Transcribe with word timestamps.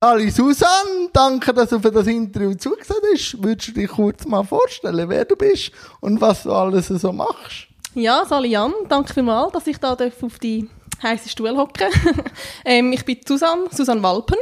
Ali 0.00 0.30
Susan, 0.30 1.08
danke, 1.12 1.52
dass 1.52 1.70
du 1.70 1.80
für 1.80 1.90
das 1.90 2.06
Interview 2.06 2.54
zugesagt 2.54 3.02
hast. 3.12 3.42
Würdest 3.42 3.68
du 3.68 3.72
dich 3.72 3.90
kurz 3.90 4.24
mal 4.26 4.44
vorstellen, 4.44 5.08
wer 5.08 5.24
du 5.24 5.34
bist 5.34 5.72
und 5.98 6.20
was 6.20 6.44
du 6.44 6.52
alles 6.52 6.86
so 6.86 7.10
machst? 7.10 7.66
Ja, 7.94 8.24
Sali 8.24 8.50
Jan, 8.50 8.72
danke 8.88 9.12
vielmals, 9.12 9.50
dass 9.50 9.66
ich 9.66 9.76
da 9.78 9.94
auf 9.94 10.38
die 10.38 10.70
heiße 11.02 11.28
Stuhl 11.28 11.56
hocke. 11.56 11.88
ähm, 12.64 12.92
ich 12.92 13.04
bin 13.04 13.18
Susan, 13.26 13.66
Susan 13.72 14.00
Walpen. 14.00 14.38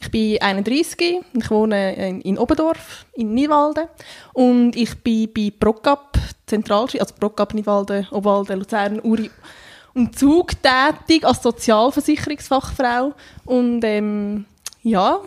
Ich 0.00 0.10
bin 0.10 0.40
31, 0.40 1.20
ich 1.34 1.50
wohne 1.50 2.20
in, 2.20 2.38
Oberdorf, 2.38 3.04
in 3.12 3.34
Nidwalden 3.34 3.88
und 4.32 4.74
ich 4.74 5.02
bin 5.02 5.30
bei 5.34 5.52
Procap 5.60 6.16
Zentralschule, 6.46 7.02
also 7.02 7.14
Procap 7.20 7.52
Nidwalden, 7.52 8.08
Obwalden, 8.10 8.58
Luzern, 8.58 9.00
Uri 9.00 9.30
und 9.92 10.18
Zug 10.18 10.52
tätig 10.62 11.26
als 11.26 11.42
Sozialversicherungsfachfrau 11.42 13.12
und 13.44 13.84
ähm, 13.84 14.46
ja, 14.84 15.20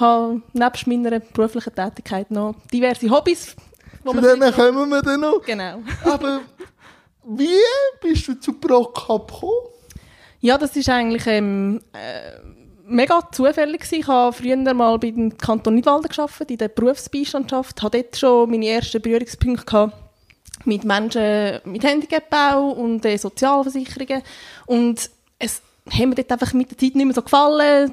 habe 0.00 0.42
nebst 0.52 0.86
meiner 0.86 1.20
beruflichen 1.20 1.74
Tätigkeit 1.74 2.30
noch 2.30 2.56
diverse 2.72 3.08
Hobbys. 3.08 3.54
Zu 4.04 4.20
denen 4.20 4.52
kommen 4.52 4.88
wir 4.90 5.02
dann 5.02 5.20
noch. 5.20 5.40
Genau. 5.42 5.82
Aber 6.04 6.40
wie 7.24 7.60
bist 8.02 8.28
du 8.28 8.34
zu 8.34 8.54
ProCup 8.54 9.32
gekommen? 9.32 9.52
Ja, 10.40 10.58
das 10.58 10.76
ist 10.76 10.88
eigentlich 10.90 11.26
ähm, 11.26 11.80
äh, 11.92 12.32
mega 12.86 13.20
zufällig 13.32 13.82
gewesen. 13.82 14.00
Ich 14.00 14.08
habe 14.08 14.32
früher 14.32 14.74
mal 14.74 14.98
bei 14.98 15.10
dem 15.10 15.38
Kanton 15.38 15.74
Nidwalden 15.76 16.08
gearbeitet, 16.08 16.50
in 16.50 16.58
der 16.58 16.68
Berufsbeistandschaft. 16.68 17.78
Ich 17.78 17.82
hatte 17.82 18.02
dort 18.02 18.16
schon 18.16 18.50
meine 18.50 18.68
ersten 18.68 19.00
Berührungspunkte 19.00 19.64
gehabt 19.64 19.96
mit 20.66 20.84
Menschen 20.84 21.60
mit 21.64 21.84
Handicapbau 21.84 22.70
und 22.70 23.04
äh, 23.04 23.16
Sozialversicherungen. 23.16 24.22
Und 24.66 25.10
es 25.38 25.62
hat 25.90 26.06
mir 26.06 26.14
dort 26.14 26.32
einfach 26.32 26.52
mit 26.52 26.70
der 26.70 26.78
Zeit 26.78 26.94
nicht 26.94 27.04
mehr 27.04 27.14
so 27.14 27.22
gefallen. 27.22 27.92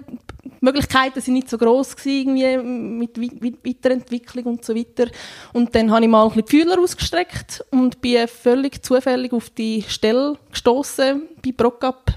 Möglichkeiten 0.62 1.20
sind 1.20 1.34
nicht 1.34 1.50
so 1.50 1.58
gross 1.58 1.96
gewesen, 1.96 2.38
irgendwie 2.38 3.32
mit 3.42 3.66
Weiterentwicklung 3.66 4.46
und 4.46 4.66
so 4.66 4.76
weiter. 4.76 5.08
Und 5.54 5.76
dann 5.76 5.92
habe 5.92 6.04
ich 6.04 6.10
mal 6.10 6.24
ein 6.24 6.30
bisschen 6.30 6.46
die 6.46 6.52
Fühler 6.52 6.80
ausgestreckt 6.80 7.66
und 7.72 8.00
bin 8.00 8.28
völlig 8.28 8.84
zufällig 8.84 9.34
auf 9.34 9.50
die 9.50 9.84
Stelle 9.88 10.38
gestoßen 10.52 11.24
bei 11.44 11.52
Procap 11.52 12.14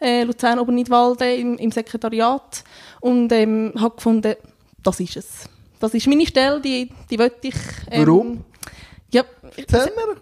äh, 0.00 0.22
Luzern 0.22 0.58
Obernidwalden 0.58 1.38
im, 1.38 1.58
im 1.58 1.70
Sekretariat 1.70 2.64
und 3.00 3.32
ähm, 3.32 3.72
habe 3.76 3.96
gefunden, 3.96 4.34
das 4.82 5.00
ist 5.00 5.16
es. 5.16 5.48
Das 5.78 5.92
ist 5.94 6.06
meine 6.06 6.26
Stelle, 6.26 6.60
die, 6.60 6.90
die 7.10 7.18
wollte 7.18 7.48
ich. 7.48 7.54
Ähm, 7.90 8.06
Warum? 8.06 8.44
Ja, 9.12 9.24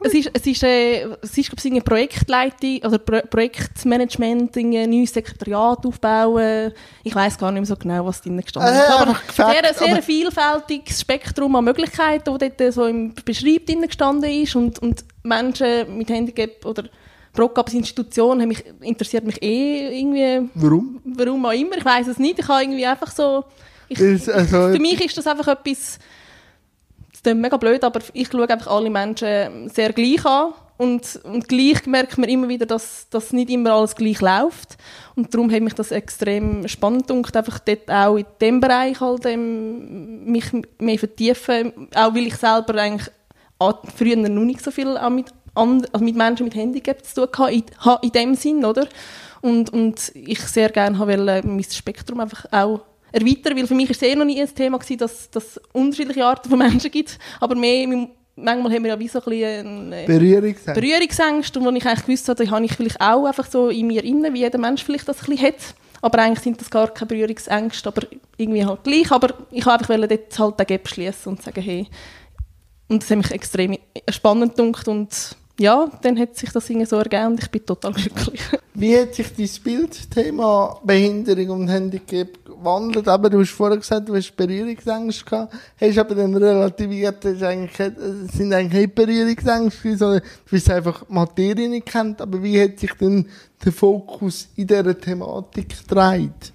es, 0.00 0.14
ist, 0.14 0.30
es 0.32 0.46
ist, 0.46 0.62
äh, 0.62 1.02
es 1.20 1.36
ist 1.36 1.50
glaube 1.50 1.60
ich, 1.62 1.70
eine 1.70 1.80
Projektleitung, 1.82 2.82
also 2.82 2.98
Pro 2.98 3.20
Projektmanagement, 3.20 4.56
ein 4.56 4.70
neues 4.70 5.12
Sekretariat 5.12 5.84
aufbauen. 5.84 6.72
Ich 7.04 7.14
weiß 7.14 7.36
gar 7.36 7.52
nicht 7.52 7.60
mehr 7.60 7.66
so 7.66 7.76
genau, 7.76 8.06
was 8.06 8.22
drin 8.22 8.40
gestanden 8.40 8.72
ist. 8.72 8.88
Äh, 8.88 8.92
aber 8.92 9.16
sehr, 9.30 9.74
sehr 9.74 9.92
aber 9.92 10.02
vielfältiges 10.02 11.02
Spektrum 11.02 11.54
an 11.56 11.64
Möglichkeiten, 11.64 12.38
das 12.38 12.50
dort 12.56 12.72
so 12.72 12.86
im 12.86 13.14
Beschreib 13.14 13.66
drin 13.66 13.82
gestanden 13.82 14.30
ist 14.30 14.56
und, 14.56 14.78
und 14.78 15.04
Menschen 15.22 15.98
mit 15.98 16.08
Handicap 16.08 16.64
oder 16.64 16.84
Brockabs 17.34 17.74
Institution 17.74 18.38
mich, 18.48 18.64
interessiert 18.80 19.24
mich 19.24 19.42
eh 19.42 20.00
irgendwie. 20.00 20.48
Warum? 20.54 21.00
Warum 21.04 21.44
auch 21.44 21.52
immer, 21.52 21.76
ich 21.76 21.84
weiß 21.84 22.06
es 22.08 22.18
nicht. 22.18 22.38
Ich 22.38 22.48
habe 22.48 22.62
irgendwie 22.62 22.86
einfach 22.86 23.10
so... 23.10 23.44
Ich, 23.90 24.00
also, 24.00 24.72
für 24.72 24.78
mich 24.78 25.02
ist 25.04 25.16
das 25.16 25.26
einfach 25.26 25.48
etwas 25.48 25.98
das 27.18 27.22
klingt 27.22 27.40
mega 27.40 27.56
blöd, 27.56 27.82
aber 27.82 28.00
ich 28.12 28.28
schaue 28.28 28.48
einfach 28.48 28.70
alle 28.70 28.90
Menschen 28.90 29.68
sehr 29.70 29.92
gleich 29.92 30.24
an. 30.24 30.52
Und, 30.76 31.18
und 31.24 31.48
gleich 31.48 31.84
merkt 31.86 32.16
man 32.18 32.30
immer 32.30 32.48
wieder, 32.48 32.64
dass, 32.64 33.08
dass 33.10 33.32
nicht 33.32 33.50
immer 33.50 33.72
alles 33.72 33.96
gleich 33.96 34.20
läuft. 34.20 34.76
Und 35.16 35.34
darum 35.34 35.50
hat 35.50 35.60
mich 35.60 35.74
das 35.74 35.90
extrem 35.90 36.68
spannend 36.68 37.08
gedacht, 37.08 37.36
einfach 37.36 37.58
dort 37.58 37.90
auch 37.90 38.16
in 38.16 38.26
diesem 38.40 38.60
Bereich 38.60 39.00
halt, 39.00 39.26
ähm, 39.26 40.24
mich 40.24 40.44
mehr 40.78 40.98
vertiefen. 40.98 41.88
Auch 41.96 42.14
weil 42.14 42.28
ich 42.28 42.36
selber 42.36 42.80
eigentlich 42.80 43.10
früher 43.96 44.16
noch 44.16 44.44
nicht 44.44 44.62
so 44.62 44.70
viel 44.70 44.96
mit, 45.10 45.32
also 45.54 45.82
mit 45.98 46.14
Menschen 46.14 46.44
mit 46.44 46.54
Handicap 46.54 47.04
zu 47.04 47.26
tun 47.26 47.46
hatte, 47.46 47.54
in, 47.54 47.64
in 48.02 48.12
dem 48.12 48.34
Sinn, 48.36 48.64
oder? 48.64 48.86
Und, 49.40 49.70
und 49.70 50.12
ich 50.14 50.40
sehr 50.42 50.68
gerne 50.68 50.96
wollte 50.96 51.42
mein 51.44 51.64
Spektrum 51.64 52.20
einfach 52.20 52.44
auch 52.52 52.82
erweitern, 53.12 53.56
weil 53.56 53.66
für 53.66 53.74
mich 53.74 53.88
war 53.88 53.96
es 53.96 54.02
eh 54.02 54.14
noch 54.14 54.24
nie 54.24 54.40
ein 54.40 54.54
Thema 54.54 54.78
gewesen, 54.78 54.98
dass 54.98 55.28
es 55.34 55.60
unterschiedliche 55.72 56.24
Arten 56.24 56.48
von 56.48 56.58
Menschen 56.58 56.90
gibt, 56.90 57.18
aber 57.40 57.54
mehr, 57.54 57.86
manchmal 58.36 58.72
haben 58.72 58.84
wir 58.84 58.90
ja 58.90 58.98
wie 58.98 59.08
so 59.08 59.20
ein 59.20 59.30
bisschen 59.30 59.90
Berührungsängste. 60.06 60.80
Berührungsängste 60.80 61.58
und 61.58 61.66
wo 61.66 61.70
ich 61.70 61.86
eigentlich 61.86 62.06
gewusst 62.06 62.28
habe, 62.28 62.50
habe 62.50 62.64
ich 62.64 62.72
vielleicht 62.72 63.00
auch 63.00 63.26
einfach 63.26 63.50
so 63.50 63.68
in 63.68 63.86
mir 63.86 64.04
inne, 64.04 64.32
wie 64.32 64.40
jeder 64.40 64.58
Mensch 64.58 64.84
vielleicht 64.84 65.08
das 65.08 65.20
ein 65.20 65.26
bisschen 65.30 65.46
hat, 65.46 65.74
aber 66.00 66.18
eigentlich 66.20 66.40
sind 66.40 66.60
das 66.60 66.70
gar 66.70 66.88
keine 66.88 67.08
Berührungsängste, 67.08 67.88
aber 67.88 68.06
irgendwie 68.36 68.64
halt 68.64 68.84
gleich, 68.84 69.10
aber 69.10 69.34
ich 69.50 69.66
wollte 69.66 69.92
einfach 69.92 70.08
dort 70.08 70.38
halt 70.38 70.60
den 70.60 70.66
Gap 70.66 70.88
schließen 70.88 71.32
und 71.32 71.42
sagen, 71.42 71.62
hey, 71.62 71.88
und 72.88 73.02
das 73.02 73.10
hat 73.10 73.18
mich 73.18 73.30
extrem 73.30 73.78
spannend 74.10 74.56
gedacht. 74.56 74.88
Und 74.88 75.36
ja, 75.60 75.90
dann 76.02 76.18
hat 76.18 76.36
sich 76.36 76.50
das 76.50 76.68
irgendwie 76.68 76.86
so 76.86 76.96
ergeben 76.96 77.26
und 77.26 77.42
ich 77.42 77.50
bin 77.50 77.64
total 77.64 77.92
glücklich. 77.94 78.40
Wie 78.74 78.96
hat 78.96 79.14
sich 79.14 79.28
dein 79.36 79.50
Bildthema 79.62 80.80
Behinderung 80.84 81.50
und 81.62 81.68
Handicap 81.68 82.28
gewandelt? 82.58 83.08
Aber 83.08 83.30
du 83.30 83.40
hast 83.40 83.50
vorher 83.50 83.78
gesagt, 83.78 84.08
du 84.08 84.16
hast 84.16 84.36
Berührungsängste 84.36 85.24
gehabt, 85.24 85.54
hast 85.80 85.98
aber 85.98 86.14
dann 86.14 86.34
relativiert, 86.36 87.24
das 87.24 87.42
eigentlich, 87.42 87.76
sind 88.32 88.52
eigentlich 88.52 88.82
nicht 88.82 88.94
Berührungsängste, 88.94 89.96
sondern 89.96 90.22
du 90.48 90.56
hast 90.56 90.70
einfach 90.70 91.08
Materie 91.08 91.68
nicht 91.68 91.86
kennt. 91.86 92.20
Aber 92.20 92.42
wie 92.42 92.62
hat 92.62 92.78
sich 92.78 92.92
denn 92.94 93.26
der 93.64 93.72
Fokus 93.72 94.48
in 94.56 94.66
dieser 94.66 94.98
Thematik 94.98 95.88
gedreht? 95.88 96.52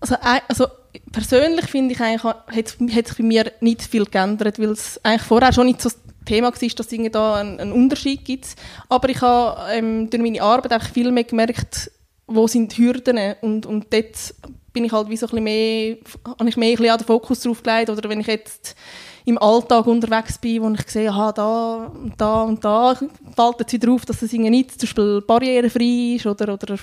Also, 0.00 0.16
also 0.48 0.66
persönlich 1.12 1.66
finde 1.66 1.94
ich 1.94 2.00
eigentlich, 2.00 2.24
hat, 2.24 3.06
sich 3.08 3.16
bei 3.16 3.24
mir 3.24 3.52
nicht 3.60 3.82
viel 3.82 4.04
geändert, 4.04 4.58
weil 4.58 4.70
es 4.70 5.00
eigentlich 5.04 5.22
vorher 5.22 5.52
schon 5.52 5.66
nicht 5.66 5.80
so 5.80 5.90
Thema 6.26 6.48
war, 6.48 6.52
dass 6.52 6.92
es 6.92 7.10
da 7.12 7.34
einen, 7.36 7.72
Unterschied 7.72 8.24
gibt. 8.24 8.56
Aber 8.88 9.08
ich 9.08 9.20
habe 9.22 9.72
ähm, 9.72 10.10
durch 10.10 10.22
meine 10.22 10.42
Arbeit 10.42 10.72
auch 10.72 10.86
viel 10.86 11.10
mehr 11.12 11.24
gemerkt, 11.24 11.90
wo 12.26 12.46
sind 12.46 12.76
die 12.76 12.82
Hürden 12.82 13.36
und, 13.40 13.64
und 13.64 13.92
dort 13.92 14.34
bin 14.76 14.84
ich 14.84 14.92
halt 14.92 15.08
wie 15.08 15.16
so 15.16 15.26
ein 15.26 15.42
mehr, 15.42 15.96
habe 16.38 16.50
ich 16.50 16.56
mehr 16.58 16.68
ein 16.68 16.76
bisschen 16.76 16.98
den 16.98 17.06
Fokus 17.06 17.40
drauf 17.40 17.62
gelegt 17.62 17.88
oder 17.88 18.06
wenn 18.10 18.20
ich 18.20 18.26
jetzt 18.26 18.76
im 19.24 19.38
Alltag 19.38 19.86
unterwegs 19.86 20.36
bin, 20.36 20.62
wo 20.62 20.68
ich 20.68 20.86
sehe, 20.86 21.10
aha, 21.10 21.32
da 21.32 21.86
und 21.86 22.12
da 22.20 22.42
und 22.42 22.62
da, 22.62 22.94
fällt 22.94 23.60
jetzt 23.60 23.72
wieder 23.72 23.90
auf, 23.90 24.04
dass 24.04 24.20
es 24.20 24.32
nicht 24.32 24.72
zum 24.72 24.80
Beispiel 24.80 25.22
barrierefrei 25.22 26.16
ist 26.16 26.26
oder, 26.26 26.52
oder 26.52 26.76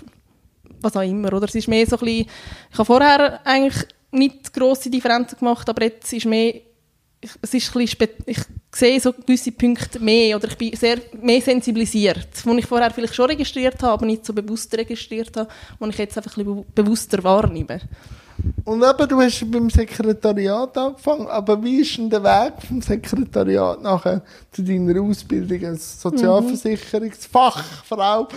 was 0.81 0.97
auch 0.97 1.03
immer. 1.03 1.31
Oder 1.33 1.45
es 1.45 1.53
ist 1.53 1.67
mehr 1.67 1.85
so 1.85 1.97
ein 1.97 1.99
bisschen, 1.99 2.27
ich 2.71 2.77
habe 2.79 2.85
vorher 2.85 3.45
eigentlich 3.45 3.85
nicht 4.09 4.51
grosse 4.51 4.89
Differenzen 4.89 5.37
gemacht, 5.37 5.69
aber 5.69 5.83
jetzt 5.83 6.11
ist 6.11 6.25
mehr 6.25 6.61
es 7.41 7.53
ist 7.53 7.75
ein 7.75 7.85
bisschen 7.85 8.09
ich 8.25 8.39
sehe 8.73 8.99
so 8.99 9.13
gewisse 9.13 9.51
Punkte 9.51 9.99
mehr 9.99 10.35
oder 10.35 10.47
ich 10.47 10.57
bin 10.57 10.75
sehr 10.75 10.97
mehr 11.21 11.41
sensibilisiert, 11.41 12.27
wo 12.43 12.53
ich 12.53 12.65
vorher 12.65 12.89
vielleicht 12.91 13.15
schon 13.15 13.29
registriert 13.29 13.81
habe, 13.83 13.93
aber 13.93 14.05
nicht 14.05 14.25
so 14.25 14.33
bewusst 14.33 14.75
registriert 14.75 15.37
habe, 15.37 15.49
wo 15.79 15.85
ich 15.87 15.97
jetzt 15.97 16.17
einfach 16.17 16.35
ein 16.37 16.45
bisschen 16.45 16.65
bewusster 16.73 17.23
wahrnehme. 17.23 17.79
Und 18.65 18.83
eben, 18.83 19.07
du 19.07 19.21
hast 19.21 19.49
beim 19.51 19.69
Sekretariat 19.69 20.75
angefangen, 20.77 21.27
aber 21.27 21.63
wie 21.63 21.81
ist 21.81 21.97
denn 21.97 22.09
der 22.09 22.23
Weg 22.23 22.53
vom 22.67 22.81
Sekretariat 22.81 23.81
nachher 23.81 24.23
zu 24.51 24.63
deiner 24.63 24.99
Ausbildung 25.01 25.63
als 25.65 26.01
Sozialversicherungsfachfrau 26.01 28.27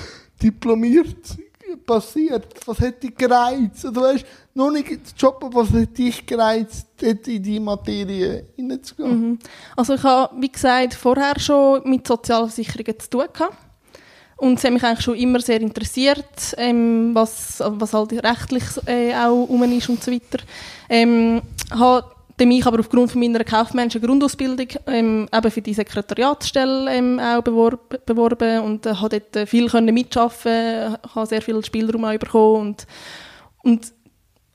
diplomiert 0.43 1.39
passiert? 1.87 2.47
Was 2.67 2.81
hat 2.81 3.03
dich 3.03 3.15
gereizt? 3.15 3.85
Du 3.85 3.95
weißt, 3.95 4.25
noch 4.55 4.71
nicht 4.71 4.91
den 4.91 5.01
Job, 5.17 5.43
aber 5.43 5.63
was 5.63 5.71
hat 5.71 5.97
dich 5.97 6.27
gereizt, 6.27 6.89
dort 7.01 7.29
in 7.29 7.43
die 7.43 7.61
Materie 7.61 8.47
hineinzugehen? 8.57 9.31
Mhm. 9.31 9.39
Also 9.77 9.95
ich 9.95 10.03
habe, 10.03 10.35
wie 10.41 10.51
gesagt, 10.51 10.95
vorher 10.95 11.39
schon 11.39 11.89
mit 11.89 12.07
Sozialversicherungen 12.07 12.99
zu 12.99 13.11
tun 13.11 13.27
gehabt. 13.33 13.57
Und 14.39 14.59
es 14.59 14.65
hat 14.65 14.73
mich 14.73 14.85
eigentlich 14.85 15.01
schon 15.01 15.17
immer 15.17 15.41
sehr 15.41 15.61
interessiert, 15.63 16.55
ähm, 16.59 17.15
was, 17.15 17.63
was 17.65 17.95
halt 17.95 18.13
rechtlich 18.13 18.65
äh, 18.85 19.15
auch 19.15 19.45
um 19.49 19.63
ist 19.63 19.89
und 19.89 20.05
so 20.05 20.13
weiter. 20.13 20.45
Ähm, 20.91 21.41
habe 21.71 22.16
mich 22.45 22.67
aber 22.67 22.81
aufgrund 22.81 23.11
von 23.11 23.21
meiner 23.21 23.45
kaufmännischen 23.45 24.03
Grundausbildung 24.03 24.69
ähm, 24.87 25.29
eben 25.33 25.51
für 25.51 25.63
die 25.63 25.73
Sekretariatsstelle 25.73 26.93
ähm, 26.93 27.19
auch 27.19 27.43
beworben, 27.43 27.99
beworben 28.05 28.61
und 28.61 28.85
äh, 28.85 28.95
habe 28.95 29.21
dort 29.21 29.37
äh, 29.37 29.47
viel 29.47 29.69
können 29.69 29.95
mitarbeiten, 29.95 30.99
habe 31.15 31.27
sehr 31.27 31.41
viel 31.41 31.65
Spielraum 31.65 32.05
auch 32.05 32.19
bekommen 32.19 32.61
und, 32.61 32.87
und 33.63 33.93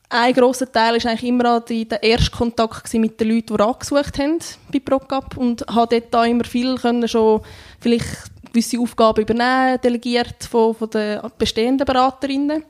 ein 0.10 0.34
grosser 0.34 0.70
Teil 0.70 1.02
war 1.02 1.10
eigentlich 1.10 1.24
immer 1.24 1.60
der 1.62 2.04
erste 2.04 2.32
Kontakt 2.32 2.94
mit 2.96 3.20
den 3.20 3.30
Leuten, 3.30 3.56
die 3.56 3.64
angesucht 3.64 4.20
haben 4.20 4.40
bei 4.72 4.80
ProCap 4.80 5.38
und 5.38 5.66
habe 5.70 6.02
dort 6.02 6.28
immer 6.28 6.44
viel 6.44 6.76
können 6.76 7.08
schon 7.08 7.42
vielleicht 7.80 8.30
gewisse 8.52 8.80
Aufgaben 8.80 9.22
übernehmen, 9.22 9.80
delegiert 9.82 10.44
von, 10.44 10.76
von 10.76 10.90
den 10.90 11.22
bestehenden 11.38 11.86
Beraterinnen 11.86 12.64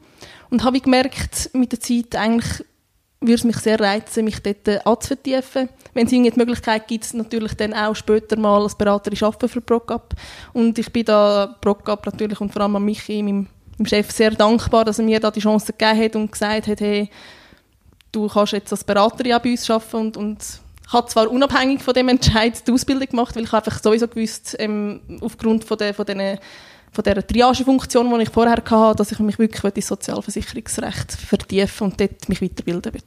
und 0.52 0.64
habe 0.64 0.80
gemerkt 0.80 1.50
mit 1.54 1.72
der 1.72 1.80
Zeit 1.80 2.16
eigentlich 2.16 2.64
würde 3.22 3.36
es 3.36 3.44
mich 3.44 3.58
sehr 3.58 3.80
reizen, 3.80 4.26
mich 4.26 4.42
dort 4.42 4.68
äh, 4.68 4.80
anzuvertiefen. 4.84 5.70
Wenn 5.94 6.08
es 6.08 6.12
irgendwie 6.12 6.32
die 6.32 6.40
Möglichkeit 6.40 6.88
gibt, 6.88 7.14
natürlich 7.14 7.54
dann 7.54 7.74
auch 7.74 7.96
später 7.96 8.38
mal 8.38 8.64
als 8.64 8.76
Beraterin 8.76 9.24
arbeiten 9.24 9.48
für 9.48 9.62
ProCap. 9.62 10.16
Und 10.54 10.78
ich 10.80 10.92
bin 10.92 11.06
da 11.06 11.56
ProCap 11.62 12.06
natürlich 12.06 12.42
und 12.42 12.52
vor 12.52 12.64
allem 12.64 12.76
an 12.76 12.84
Michi, 12.84 13.22
meinem, 13.22 13.48
meinem 13.78 13.86
Chef, 13.86 14.10
sehr 14.12 14.32
dankbar, 14.32 14.86
dass 14.86 15.00
er 15.00 15.06
mir 15.06 15.20
da 15.20 15.30
die 15.30 15.40
Chance 15.40 15.74
gegeben 15.74 16.04
hat 16.04 16.16
und 16.16 16.32
gesagt 16.32 16.68
hat, 16.68 16.82
hey, 16.82 17.10
du 18.12 18.28
kannst 18.28 18.54
jetzt 18.54 18.72
als 18.72 18.84
Beraterin 18.84 19.38
bei 19.42 19.52
uns 19.52 19.70
arbeiten 19.70 19.98
und, 19.98 20.18
und 20.18 20.62
ich 20.86 20.94
habe 20.94 21.08
zwar 21.08 21.32
unabhängig 21.32 21.82
von 21.82 21.94
dem 21.94 22.10
Entscheid 22.10 22.68
die 22.68 22.72
Ausbildung 22.72 23.08
gemacht, 23.08 23.36
weil 23.36 23.44
ich 23.44 23.54
einfach 23.54 23.82
sowieso 23.82 24.08
gewusst, 24.08 24.58
ähm, 24.60 25.00
aufgrund 25.22 25.64
von, 25.64 25.78
der, 25.78 25.94
von, 25.94 26.06
den, 26.06 26.38
von 26.92 27.04
dieser 27.04 27.26
Triagefunktion, 27.26 28.14
die 28.14 28.22
ich 28.24 28.30
vorher 28.30 28.58
hatte, 28.58 28.94
dass 28.96 29.12
ich 29.12 29.18
mich 29.20 29.40
wirklich 29.40 29.64
in 29.64 29.72
das 29.76 29.88
Sozialversicherungsrecht 29.88 31.14
vertiefen 31.14 31.88
und 31.88 32.00
dort 32.00 32.30
mich 32.30 32.42
weiterbilden 32.42 32.94
will. 32.94 33.02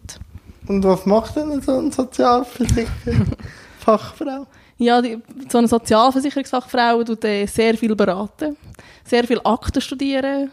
Und 0.66 0.82
was 0.84 1.04
macht 1.04 1.36
denn 1.36 1.60
so 1.60 1.76
eine 1.78 1.92
Sozialversicherungsfachfrau? 1.92 4.46
Ja, 4.78 5.02
die, 5.02 5.18
so 5.48 5.58
eine 5.58 5.68
Sozialversicherungsfachfrau 5.68 7.04
tut 7.04 7.22
äh, 7.24 7.44
sehr 7.46 7.76
viel 7.76 7.94
beraten, 7.94 8.56
sehr 9.04 9.24
viel 9.24 9.40
Akten 9.44 9.82
studieren, 9.82 10.50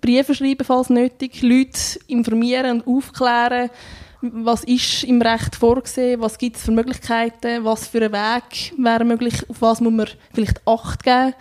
Briefe 0.00 0.34
schreiben, 0.34 0.64
falls 0.64 0.88
nötig, 0.90 1.42
Leute 1.42 1.98
informieren 2.06 2.82
und 2.82 2.86
aufklären, 2.86 3.70
was 4.20 4.64
ist 4.64 5.04
im 5.04 5.22
Recht 5.22 5.56
vorgesehen, 5.56 6.20
was 6.20 6.36
gibt 6.38 6.56
es 6.56 6.64
für 6.64 6.72
Möglichkeiten, 6.72 7.64
was 7.64 7.88
für 7.88 8.02
ein 8.02 8.12
Weg 8.12 8.74
wäre 8.76 9.04
möglich, 9.04 9.48
auf 9.48 9.60
was 9.60 9.80
muss 9.80 9.92
man 9.92 10.08
vielleicht 10.32 10.60
Acht 10.66 11.02
geben. 11.02 11.34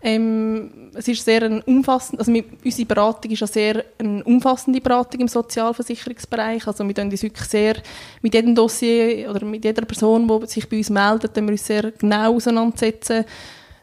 Ähm, 0.00 0.70
es 0.94 1.08
ist 1.08 1.24
sehr 1.24 1.42
ein 1.42 1.60
umfassend, 1.62 2.20
also 2.20 2.32
unsere 2.64 2.86
Beratung 2.86 3.30
ist 3.32 3.40
ja 3.40 3.46
sehr 3.46 3.84
eine 3.98 4.22
umfassende 4.24 4.80
Beratung 4.80 5.20
im 5.20 5.28
Sozialversicherungsbereich. 5.28 6.66
Also 6.66 6.86
wir 6.86 7.04
uns 7.04 7.22
wirklich 7.22 7.48
sehr 7.48 7.76
mit 8.22 8.34
jedem 8.34 8.54
Dossier 8.54 9.28
oder 9.28 9.44
mit 9.44 9.64
jeder 9.64 9.84
Person, 9.84 10.28
die 10.28 10.46
sich 10.46 10.68
bei 10.68 10.78
uns 10.78 10.90
meldet, 10.90 11.34
wir 11.34 11.42
uns 11.42 11.66
sehr 11.66 11.90
genau 11.92 12.36
auseinandersetzen. 12.36 13.24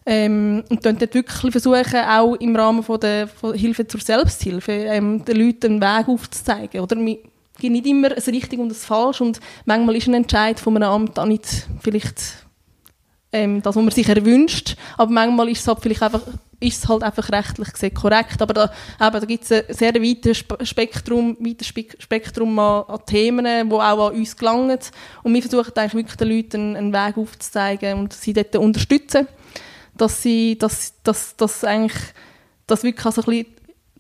Ähm, 0.08 0.64
und 0.70 0.86
dann 0.86 0.98
dort 0.98 1.16
wirklich 1.16 1.52
versuchen, 1.52 2.06
auch 2.08 2.36
im 2.36 2.56
Rahmen 2.56 2.84
von 2.84 3.00
der 3.00 3.28
von 3.28 3.56
Hilfe 3.56 3.88
zur 3.88 4.00
Selbsthilfe 4.00 4.72
ähm, 4.72 5.26
den 5.26 5.36
Leuten 5.36 5.66
einen 5.66 5.82
Weg 5.82 6.08
aufzuzeigen. 6.08 6.80
Oder 6.80 6.96
wir 6.98 7.18
geben 7.58 7.74
nicht 7.74 7.88
immer 7.88 8.12
ein 8.12 8.18
richtig 8.18 8.60
und 8.60 8.72
ein 8.72 8.76
falsch 8.76 9.22
und 9.22 9.40
manchmal 9.66 9.96
ist 9.96 10.08
ein 10.08 10.14
Entscheid 10.14 10.60
von 10.60 10.76
einem 10.76 10.90
Amt 10.90 11.18
auch 11.18 11.26
nicht 11.26 11.68
vielleicht 11.82 12.45
ähm, 13.36 13.62
das, 13.62 13.76
was 13.76 13.84
man 13.84 13.92
sich 13.92 14.08
erwünscht, 14.08 14.76
aber 14.98 15.12
manchmal 15.12 15.50
ist 15.50 15.62
es 15.62 15.68
halt 15.68 15.80
vielleicht 15.82 16.02
einfach 16.02 16.22
ist 16.60 16.88
halt 16.88 17.04
einfach 17.04 17.30
rechtlich 17.32 17.72
gesehen 17.74 17.94
korrekt. 17.94 18.42
Aber 18.42 18.54
da, 18.54 18.72
da 18.98 19.20
gibt 19.20 19.44
es 19.44 19.52
ein 19.52 19.64
sehr 19.70 19.94
weites 19.96 20.44
Spektrum, 20.64 21.38
weites 21.40 21.68
Spektrum 21.68 22.58
an, 22.58 22.84
an 22.88 23.06
Themen, 23.06 23.70
die 23.70 23.76
auch 23.76 24.10
an 24.10 24.16
uns 24.16 24.38
gelangen. 24.38 24.80
Und 25.24 25.34
wir 25.34 25.42
versuchen 25.42 25.74
eigentlich 25.76 25.94
wirklich 25.94 26.16
den 26.16 26.30
Leuten 26.30 26.76
einen 26.76 26.94
Weg 26.94 27.18
aufzuzeigen 27.18 28.00
und 28.00 28.14
sie 28.14 28.34
dort 28.34 28.56
unterstützen, 28.56 29.28
dass 29.96 30.22
sie, 30.22 30.58
dass, 30.58 30.94
dass, 31.04 31.36
dass 31.36 31.64
eigentlich, 31.64 32.02
dass 32.68 32.84
wirklich 32.84 33.06
also 33.06 33.22
ein 33.22 33.26
bisschen 33.26 33.55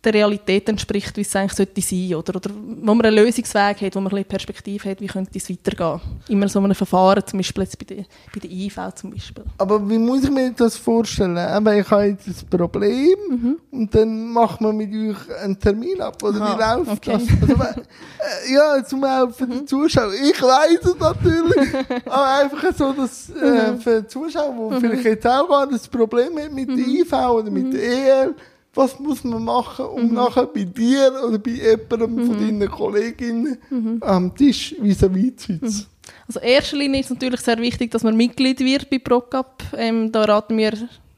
der 0.05 0.13
Realität 0.13 0.69
entspricht, 0.69 1.15
wie 1.17 1.21
es 1.21 1.35
eigentlich 1.35 1.53
sollte 1.53 1.81
sein 1.81 2.15
oder, 2.15 2.35
oder 2.35 2.49
wo 2.53 2.93
man 2.93 3.05
einen 3.05 3.15
Lösungsweg 3.15 3.81
hat, 3.81 3.95
wo 3.95 3.99
man 3.99 4.11
ein 4.11 4.15
bisschen 4.15 4.27
Perspektive 4.29 4.89
hat, 4.89 5.01
wie 5.01 5.07
könnte 5.07 5.37
es 5.37 5.49
weitergehen. 5.49 5.99
Immer 6.29 6.47
so 6.47 6.59
ein 6.59 6.73
Verfahren, 6.75 7.23
zum 7.25 7.39
Beispiel 7.39 7.63
jetzt 7.63 7.77
bei 7.77 7.85
der, 7.85 8.05
bei 8.33 8.39
der 8.41 8.51
IV 8.51 8.79
zum 8.95 9.11
Beispiel. 9.11 9.43
Aber 9.57 9.89
wie 9.89 9.97
muss 9.97 10.23
ich 10.23 10.31
mir 10.31 10.51
das 10.51 10.77
vorstellen? 10.77 11.37
Aber 11.37 11.75
ich 11.75 11.89
habe 11.89 12.05
jetzt 12.05 12.27
ein 12.27 12.49
Problem 12.49 13.15
mhm. 13.29 13.57
und 13.71 13.93
dann 13.93 14.29
macht 14.29 14.61
man 14.61 14.75
mit 14.75 14.93
euch 14.93 15.37
einen 15.43 15.59
Termin 15.59 16.01
ab, 16.01 16.21
oder 16.23 16.41
Aha, 16.41 16.75
wie 16.75 16.79
läuft 16.79 17.07
okay. 17.07 17.19
das? 17.39 17.49
Also, 17.49 17.63
äh, 17.81 18.53
ja, 18.53 18.83
zum 18.83 19.01
die 19.01 19.43
mhm. 19.43 19.67
Zuschauer. 19.67 20.13
Ich 20.13 20.41
weiß 20.41 20.79
es 20.83 20.99
natürlich, 20.99 21.73
aber 22.05 22.27
einfach 22.39 22.75
so, 22.75 22.93
dass 22.93 23.29
äh, 23.29 23.71
mhm. 23.71 23.79
für 23.79 24.01
die 24.01 24.07
Zuschauer, 24.07 24.53
die 24.53 24.75
mhm. 24.75 24.81
vielleicht 24.81 25.05
jetzt 25.05 25.27
auch 25.27 25.47
gar 25.47 25.67
das 25.67 25.87
Problem 25.87 26.37
haben 26.37 26.53
mit 26.53 26.69
der 26.69 26.77
IV 26.77 27.13
oder 27.13 27.51
mit 27.51 27.73
der 27.73 27.81
EL, 27.81 28.35
was 28.75 28.99
muss 28.99 29.23
man 29.23 29.43
machen, 29.43 29.85
um 29.85 30.07
mhm. 30.09 30.13
nachher 30.13 30.45
bei 30.45 30.63
dir 30.63 31.11
oder 31.25 31.39
bei 31.39 31.51
jemandem 31.51 32.15
mhm. 32.15 32.27
von 32.27 32.39
deinen 32.39 32.69
Kolleginnen 32.69 33.57
mhm. 33.69 33.97
am 34.01 34.35
Tisch 34.35 34.75
vis-à-vis 34.79 35.37
zu 35.37 35.53
sitzen? 35.53 35.61
Mhm. 35.61 35.85
Also 36.27 36.39
in 36.39 36.47
erster 36.47 36.77
Linie 36.77 36.99
ist 36.99 37.05
es 37.05 37.11
natürlich 37.11 37.41
sehr 37.41 37.57
wichtig, 37.57 37.91
dass 37.91 38.03
man 38.03 38.15
Mitglied 38.15 38.59
wird 38.59 38.89
bei 38.89 38.99
ProCap. 38.99 39.63
Ähm, 39.77 40.11
da 40.11 40.25
raten 40.25 40.57
wir 40.57 40.73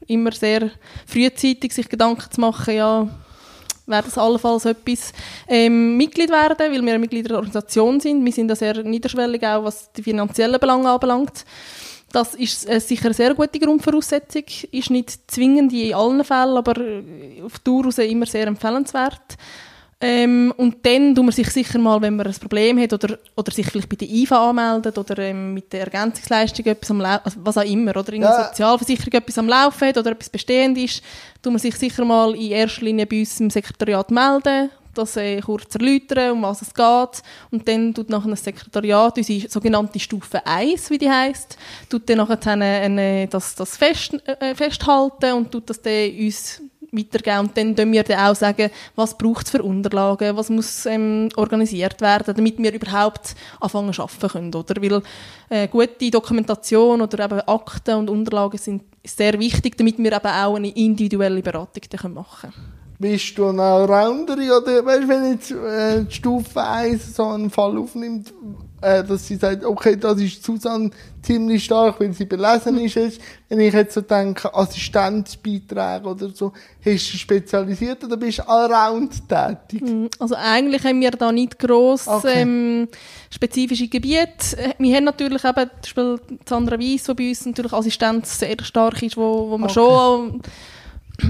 immer 0.06 0.32
sehr 0.32 0.70
frühzeitig, 1.06 1.72
sich 1.72 1.88
Gedanken 1.88 2.30
zu 2.30 2.40
machen, 2.40 2.74
ja, 2.74 3.08
wäre 3.86 4.02
das 4.02 4.18
allenfalls 4.18 4.64
etwas, 4.64 5.12
ähm, 5.48 5.96
Mitglied 5.96 6.30
werden, 6.30 6.56
weil 6.58 6.82
wir 6.82 6.90
eine 6.90 6.98
Mitglied 6.98 7.28
der 7.28 7.36
Organisation 7.36 8.00
sind. 8.00 8.24
Wir 8.24 8.32
sind 8.32 8.48
da 8.48 8.56
sehr 8.56 8.82
niederschwellig, 8.82 9.44
auch 9.44 9.64
was 9.64 9.90
die 9.92 10.02
finanziellen 10.02 10.60
Belange 10.60 10.90
anbelangt. 10.90 11.44
Das 12.12 12.34
ist 12.34 12.68
äh, 12.68 12.80
sicher 12.80 13.06
eine 13.06 13.14
sehr 13.14 13.34
gute 13.34 13.58
Grundvoraussetzung. 13.58 14.44
Ist 14.72 14.90
nicht 14.90 15.30
zwingend 15.30 15.72
in 15.72 15.94
allen 15.94 16.24
Fällen, 16.24 16.56
aber 16.56 16.80
äh, 16.80 17.42
auf 17.44 17.58
Dauer 17.58 17.86
immer 17.98 18.26
sehr 18.26 18.46
empfehlenswert. 18.46 19.36
Ähm, 20.00 20.54
und 20.56 20.86
dann 20.86 21.12
tut 21.12 21.24
man 21.24 21.32
sich 21.32 21.50
sicher 21.50 21.78
mal, 21.80 22.00
wenn 22.00 22.14
man 22.14 22.28
ein 22.28 22.34
Problem 22.34 22.80
hat 22.80 22.92
oder, 22.92 23.18
oder 23.34 23.50
sich 23.50 23.66
vielleicht 23.66 23.88
bei 23.88 23.96
der 23.96 24.08
IVA 24.08 24.50
anmeldet 24.50 24.96
oder 24.96 25.18
ähm, 25.18 25.54
mit 25.54 25.72
der 25.72 25.80
Ergänzungsleistung 25.80 26.66
etwas 26.66 26.92
am 26.92 27.00
Laufen, 27.00 27.24
also 27.24 27.40
was 27.42 27.58
auch 27.58 27.64
immer, 27.64 27.96
oder 27.96 28.12
in 28.12 28.20
der 28.20 28.30
ja. 28.30 28.48
Sozialversicherung 28.48 29.12
etwas 29.14 29.38
am 29.38 29.48
Laufen 29.48 29.88
hat 29.88 29.98
oder 29.98 30.12
etwas 30.12 30.30
bestehend 30.30 30.78
ist, 30.78 31.02
tut 31.42 31.52
man 31.52 31.58
sich 31.58 31.74
sicher 31.74 32.04
mal 32.04 32.32
in 32.36 32.52
erster 32.52 32.84
Linie 32.84 33.06
bei 33.06 33.18
uns 33.18 33.40
im 33.40 33.50
Sekretariat 33.50 34.12
melden 34.12 34.70
das 34.98 35.16
äh, 35.16 35.40
kurz 35.40 35.74
erläutern, 35.74 36.32
um 36.32 36.42
was 36.42 36.62
es 36.62 36.74
geht. 36.74 37.22
Und 37.50 37.66
dann 37.68 37.94
tut 37.94 38.10
nachher 38.10 38.30
das 38.30 38.44
Sekretariat, 38.44 39.16
unsere 39.16 39.48
sogenannte 39.48 39.98
Stufe 39.98 40.44
1, 40.44 40.90
wie 40.90 40.98
die 40.98 41.10
heisst, 41.10 41.56
tut 41.88 42.08
dann 42.08 42.18
nachher 42.18 42.38
eine, 42.52 42.64
eine, 42.64 43.28
das, 43.28 43.54
das 43.54 43.76
fest, 43.76 44.14
äh, 44.26 44.54
festhalten 44.54 45.32
und 45.34 45.50
tut 45.50 45.70
das 45.70 45.80
dann 45.80 46.10
uns 46.10 46.60
weitergeben. 46.92 47.40
Und 47.40 47.56
dann 47.56 47.74
können 47.74 47.92
wir 47.92 48.02
dann 48.02 48.20
auch 48.20 48.34
sagen, 48.34 48.70
was 48.94 49.16
braucht 49.16 49.46
es 49.46 49.52
für 49.52 49.62
Unterlagen, 49.62 50.36
was 50.36 50.50
muss 50.50 50.86
ähm, 50.86 51.28
organisiert 51.36 52.00
werden, 52.00 52.34
damit 52.34 52.58
wir 52.58 52.72
überhaupt 52.72 53.34
anfangen 53.60 53.92
zu 53.92 54.02
arbeiten 54.02 54.28
können. 54.28 54.54
Oder? 54.54 54.82
Weil 54.82 55.02
äh, 55.50 55.68
gute 55.68 56.10
Dokumentation 56.10 57.00
oder 57.00 57.24
eben 57.24 57.40
Akten 57.40 57.96
und 57.96 58.10
Unterlagen 58.10 58.58
sind 58.58 58.82
sehr 59.04 59.38
wichtig, 59.38 59.76
damit 59.76 59.98
wir 59.98 60.12
eben 60.12 60.26
auch 60.26 60.56
eine 60.56 60.70
individuelle 60.70 61.42
Beratung 61.42 61.82
dann 61.90 62.14
machen 62.14 62.50
können 62.52 62.77
bist 62.98 63.38
du 63.38 63.48
ein 63.48 63.60
Allrounder 63.60 64.34
oder 64.34 64.84
weißt, 64.84 65.08
wenn 65.08 65.32
jetzt 65.32 65.52
äh, 65.52 66.04
die 66.04 66.14
Stufe 66.14 66.60
1 66.60 67.14
so 67.14 67.26
einen 67.26 67.50
Fall 67.50 67.78
aufnimmt, 67.78 68.32
äh, 68.80 69.04
dass 69.04 69.26
sie 69.26 69.36
sagt, 69.36 69.64
okay, 69.64 69.96
das 69.96 70.20
ist 70.20 70.42
Susanne 70.42 70.90
ziemlich 71.22 71.64
stark, 71.64 72.00
weil 72.00 72.12
sie 72.12 72.24
belesen 72.24 72.78
ist. 72.78 73.20
Wenn 73.48 73.60
ich 73.60 73.72
jetzt 73.72 73.94
so 73.94 74.00
denke, 74.00 74.52
Assistenzbeiträge 74.52 76.08
oder 76.08 76.30
so, 76.30 76.52
hast 76.84 77.12
du 77.12 77.16
spezialisiert 77.16 78.02
oder 78.04 78.16
bist 78.16 78.38
du 78.38 78.48
allround 78.48 79.28
tätig? 79.28 79.80
Hm, 79.80 80.08
also 80.18 80.34
eigentlich 80.36 80.84
haben 80.84 81.00
wir 81.00 81.10
da 81.12 81.30
nicht 81.32 81.58
gross 81.58 82.06
okay. 82.06 82.42
ähm, 82.42 82.88
spezifische 83.30 83.88
Gebiete. 83.88 84.74
Wir 84.78 84.96
haben 84.96 85.04
natürlich 85.04 85.44
eben, 85.44 85.70
zum 85.82 85.94
Beispiel 85.94 86.38
Sandra 86.48 86.78
Weiss, 86.78 87.04
die 87.04 87.14
bei 87.14 87.28
uns 87.28 87.46
natürlich 87.46 87.72
Assistenz 87.72 88.38
sehr 88.38 88.56
stark 88.62 89.02
ist, 89.02 89.16
wo, 89.16 89.50
wo 89.50 89.58
man 89.58 89.70
okay. 89.70 89.74
schon 89.74 90.42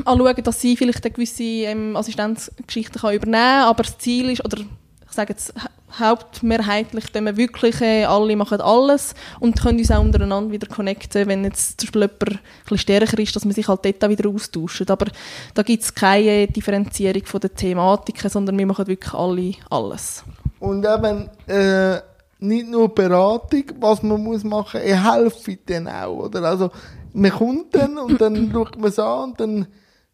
anschauen, 0.04 0.42
dass 0.42 0.60
sie 0.60 0.76
vielleicht 0.76 1.04
eine 1.04 1.12
gewisse 1.12 1.42
ähm, 1.42 1.96
Assistenzgeschichte 1.96 2.98
kann 2.98 3.14
übernehmen 3.14 3.42
kann. 3.42 3.68
Aber 3.68 3.82
das 3.82 3.98
Ziel 3.98 4.30
ist, 4.30 4.44
oder 4.44 4.58
ich 4.58 5.12
sage 5.12 5.32
jetzt 5.32 5.54
hauptmehrheitlich, 5.98 7.06
dass 7.10 7.24
wir 7.24 7.36
wirklich 7.36 7.80
äh, 7.80 8.04
alle 8.04 8.36
machen 8.36 8.60
alles 8.60 9.14
und 9.40 9.60
können 9.60 9.78
uns 9.78 9.90
auch 9.90 10.00
untereinander 10.00 10.52
wieder 10.52 10.66
connecten, 10.66 11.26
wenn 11.26 11.44
jetzt 11.44 11.80
zum 11.80 11.86
Beispiel 11.86 12.02
jemand 12.02 12.22
ein 12.22 12.40
bisschen 12.62 12.78
stärker 12.78 13.18
ist, 13.18 13.34
dass 13.34 13.44
man 13.44 13.54
sich 13.54 13.68
halt 13.68 13.84
dort 13.84 14.04
auch 14.04 14.08
wieder 14.10 14.28
austauscht. 14.28 14.90
Aber 14.90 15.06
da 15.54 15.62
gibt 15.62 15.82
es 15.82 15.94
keine 15.94 16.46
Differenzierung 16.46 17.24
von 17.24 17.40
den 17.40 17.54
Thematiken, 17.54 18.28
sondern 18.28 18.58
wir 18.58 18.66
machen 18.66 18.86
wirklich 18.86 19.14
alle 19.14 19.54
alles. 19.70 20.24
Und 20.60 20.84
eben, 20.84 21.30
äh, 21.46 22.00
nicht 22.40 22.68
nur 22.68 22.94
Beratung, 22.94 23.64
was 23.80 24.02
man 24.02 24.22
muss 24.22 24.44
machen, 24.44 24.80
ich 24.84 24.94
helfe 24.94 25.58
dann 25.66 25.88
auch, 25.88 26.24
oder? 26.24 26.42
Also, 26.42 26.70
man 27.18 27.30
kommt 27.30 27.74
dann 27.74 27.98
und 27.98 28.20
dann 28.20 28.50
schaut 28.52 28.78
man 28.78 28.88
es 28.88 28.98
an 28.98 29.30
und 29.30 29.40
dann 29.40 29.66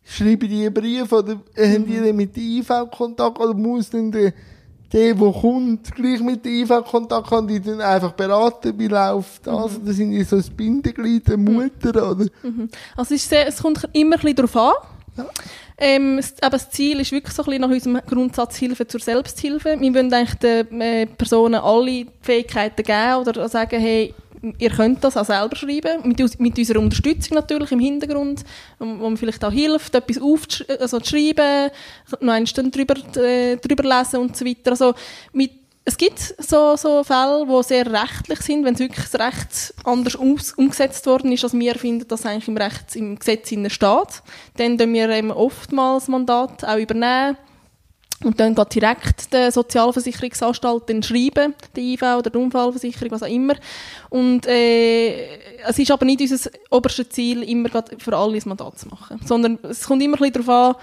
schreibe 0.05 0.49
die 0.49 0.67
einen 0.67 0.75
Brief 0.75 1.11
oder 1.13 1.41
haben 1.57 1.87
die 1.87 1.97
dann 1.97 2.17
mit 2.17 2.37
der 2.37 2.43
IV 2.43 2.71
Kontakt 2.91 3.39
oder 3.39 3.55
muss 3.55 3.91
dann 3.91 4.13
der, 4.13 4.33
der, 4.93 5.15
der 5.15 5.33
kommt, 5.33 5.95
gleich 5.95 6.21
mit 6.21 6.45
der 6.45 6.53
IV 6.53 6.85
Kontakt 6.89 7.31
haben, 7.31 7.49
die 7.49 7.61
dann 7.61 7.81
einfach 7.81 8.13
beraten, 8.13 8.79
wie 8.79 8.89
läuft 8.89 9.47
das. 9.47 9.79
Mhm. 9.79 9.87
Das 9.87 9.97
sind 9.97 10.11
die 10.11 10.25
so 10.25 10.37
das 10.37 10.51
Bindeglied 10.51 11.29
der 11.29 11.37
Mutter, 11.37 12.11
oder? 12.11 12.27
Mhm. 12.43 12.69
Also 12.97 13.15
es, 13.15 13.23
ist 13.23 13.31
sehr, 13.31 13.49
es 13.49 13.63
kommt 13.63 13.89
immer 13.93 14.17
ein 14.17 14.21
bisschen 14.21 14.37
darauf 14.37 14.57
an. 14.57 14.73
Ja. 15.17 15.27
Ähm, 15.77 16.21
aber 16.41 16.51
das 16.51 16.71
Ziel 16.71 17.01
ist 17.01 17.11
wirklich 17.11 17.35
so 17.35 17.43
ein 17.43 17.47
bisschen 17.47 17.61
nach 17.63 17.71
unserem 17.71 18.01
Grundsatz 18.07 18.57
Hilfe 18.57 18.87
zur 18.87 19.01
Selbsthilfe. 19.01 19.77
Wir 19.79 19.95
wollen 19.95 20.13
eigentlich 20.13 20.39
den 20.39 20.81
äh, 20.81 21.07
Personen 21.07 21.57
alle 21.57 22.07
Fähigkeiten 22.21 22.83
geben 22.83 23.17
oder 23.17 23.49
sagen, 23.49 23.81
hey, 23.81 24.15
ihr 24.59 24.71
könnt 24.71 25.03
das 25.03 25.17
auch 25.17 25.25
selber 25.25 25.57
schreiben, 25.57 26.07
mit, 26.07 26.41
mit 26.41 26.59
unserer 26.59 26.81
Unterstützung 26.81 27.35
natürlich 27.35 27.73
im 27.73 27.81
Hintergrund, 27.81 28.45
wo, 28.79 28.85
man 28.85 29.17
vielleicht 29.17 29.45
auch 29.45 29.53
hilft, 29.53 29.95
etwas 29.95 30.21
aufzuschreiben, 30.21 30.81
also 30.81 31.01
zu 31.01 31.11
schreiben, 31.11 31.71
noch 32.21 32.33
einmal 32.33 32.71
drüber, 32.71 32.95
äh, 33.23 33.57
drüber 33.57 33.99
lesen 33.99 34.21
und 34.21 34.37
so 34.37 34.45
weiter. 34.45 34.73
Also 34.73 34.95
mit, 35.33 35.53
es 35.87 35.97
gibt 35.97 36.19
so, 36.39 36.77
so 36.77 37.05
Fälle, 37.05 37.47
die 37.47 37.63
sehr 37.63 37.87
rechtlich 37.93 38.41
sind, 38.41 38.65
wenn 38.65 38.75
es 38.75 38.81
wirklich 38.81 39.07
das 39.11 39.21
Recht 39.21 39.75
anders 39.85 40.17
aus, 40.17 40.53
umgesetzt 40.55 41.07
worden 41.07 41.33
ist, 41.33 41.45
als 41.45 41.53
wir 41.53 41.75
finden, 41.75 42.09
dass 42.09 42.25
eigentlich 42.25 42.49
im 42.49 42.57
Recht, 42.57 42.97
im 42.97 43.19
Gesetz 43.19 43.49
steht. 43.49 44.23
Dann 44.57 44.79
tun 44.79 44.93
wir 44.95 45.11
eben 45.11 45.31
oftmals 45.31 46.09
Mandat 46.09 46.65
auch 46.65 46.79
übernehmen 46.79 47.37
und 48.25 48.40
dann 48.40 48.54
geht 48.54 48.75
direkt 48.75 49.33
der 49.33 49.52
Sozialversicherungsanstalt 49.52 50.88
dann 50.88 51.02
schreiben, 51.02 51.54
die 51.76 51.95
IV 51.95 52.02
oder 52.02 52.31
die 52.31 52.38
Unfallversicherung, 52.38 53.11
was 53.11 53.23
auch 53.23 53.28
immer. 53.28 53.54
Und 54.11 54.47
äh, 54.47 55.37
es 55.66 55.78
ist 55.78 55.90
aber 55.90 56.04
nicht 56.04 56.21
unser 56.21 56.50
oberstes 56.71 57.11
Ziel, 57.11 57.43
immer 57.43 57.69
für 57.99 58.16
alle 58.16 58.37
ein 58.37 58.43
Mandat 58.47 58.78
zu 58.78 58.88
machen, 58.88 59.21
sondern 59.25 59.59
es 59.62 59.85
kommt 59.85 60.02
immer 60.02 60.16
ein 60.16 60.31
bisschen 60.31 60.47
darauf 60.47 60.76
an, 60.76 60.83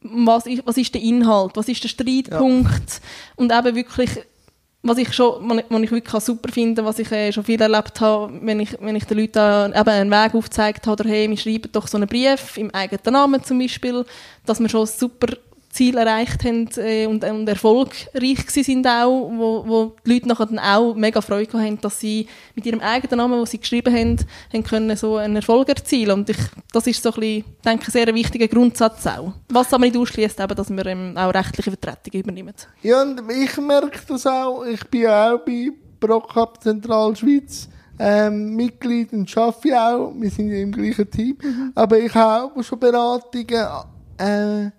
was 0.00 0.46
ist, 0.46 0.66
was 0.66 0.76
ist 0.76 0.94
der 0.94 1.02
Inhalt, 1.02 1.52
was 1.54 1.68
ist 1.68 1.82
der 1.82 1.88
Streitpunkt 1.88 2.70
ja. 2.70 3.00
und 3.36 3.52
eben 3.52 3.74
wirklich 3.74 4.10
was 4.82 4.98
ich 4.98 5.12
schon, 5.12 5.48
was 5.50 5.82
ich 5.82 5.90
wirklich 5.90 6.22
super 6.22 6.52
finde, 6.52 6.84
was 6.84 7.00
ich 7.00 7.10
äh, 7.10 7.32
schon 7.32 7.44
viel 7.44 7.60
erlebt 7.60 8.00
habe, 8.00 8.32
wenn 8.42 8.60
ich, 8.60 8.76
wenn 8.80 8.94
ich 8.94 9.04
den 9.04 9.18
Leuten 9.18 9.72
eben 9.72 9.88
einen 9.88 10.10
Weg 10.10 10.34
aufgezeigt 10.34 10.86
habe, 10.86 11.02
oder 11.02 11.10
hey, 11.10 11.28
wir 11.28 11.36
schreiben 11.36 11.70
doch 11.72 11.88
so 11.88 11.96
einen 11.96 12.08
Brief 12.08 12.56
im 12.56 12.70
eigenen 12.72 13.12
Namen 13.12 13.42
zum 13.42 13.58
Beispiel, 13.58 14.04
dass 14.46 14.60
wir 14.60 14.68
schon 14.68 14.86
super 14.86 15.36
Ziel 15.70 15.96
erreicht 15.96 16.44
haben 16.44 16.68
äh, 16.76 17.06
und, 17.06 17.24
und 17.24 17.48
erfolgreich 17.48 18.50
sind 18.50 18.86
auch, 18.86 19.30
wo, 19.30 19.64
wo 19.66 19.96
die 20.04 20.14
Leute 20.14 20.28
nachher 20.28 20.46
dann 20.46 20.58
auch 20.58 20.94
mega 20.94 21.20
Freude 21.20 21.58
haben, 21.58 21.80
dass 21.80 22.00
sie 22.00 22.26
mit 22.54 22.66
ihrem 22.66 22.80
eigenen 22.80 23.18
Namen, 23.18 23.38
den 23.38 23.46
sie 23.46 23.58
geschrieben 23.58 23.94
haben, 23.94 24.16
haben 24.52 24.64
können 24.64 24.96
so 24.96 25.16
einen 25.16 25.36
Erfolg 25.36 25.68
erzielen 25.68 26.20
und 26.20 26.30
ich, 26.30 26.38
das 26.72 26.86
ist 26.86 27.02
so 27.02 27.10
ein 27.12 27.20
bisschen, 27.20 27.44
denke 27.64 27.84
ich, 27.86 27.92
sehr 27.92 28.08
ein 28.08 28.14
wichtiger 28.14 28.48
Grundsatz 28.48 29.06
auch. 29.06 29.32
Was 29.50 29.72
aber 29.72 29.84
nicht 29.84 29.96
ausschließt, 29.96 30.38
dass 30.38 30.70
wir 30.70 30.86
ähm, 30.86 31.16
auch 31.16 31.32
rechtliche 31.34 31.70
Vertretung 31.70 32.20
übernehmen. 32.20 32.54
Ja, 32.82 33.02
und 33.02 33.20
ich 33.30 33.56
merke 33.58 34.00
das 34.08 34.26
auch, 34.26 34.64
ich 34.64 34.84
bin 34.86 35.06
auch 35.06 35.38
bei 35.44 35.70
ProCup 36.00 36.62
Zentralschweiz 36.62 37.68
ähm, 37.98 38.54
Mitglied 38.54 39.12
und 39.12 39.36
arbeite 39.36 39.80
auch, 39.80 40.12
wir 40.16 40.30
sind 40.30 40.50
ja 40.50 40.58
im 40.58 40.72
gleichen 40.72 41.10
Team, 41.10 41.36
mhm. 41.42 41.72
aber 41.74 41.98
ich 41.98 42.14
habe 42.14 42.52
auch 42.54 42.62
schon 42.62 42.78
Beratungen 42.78 43.66
äh, 44.18 44.70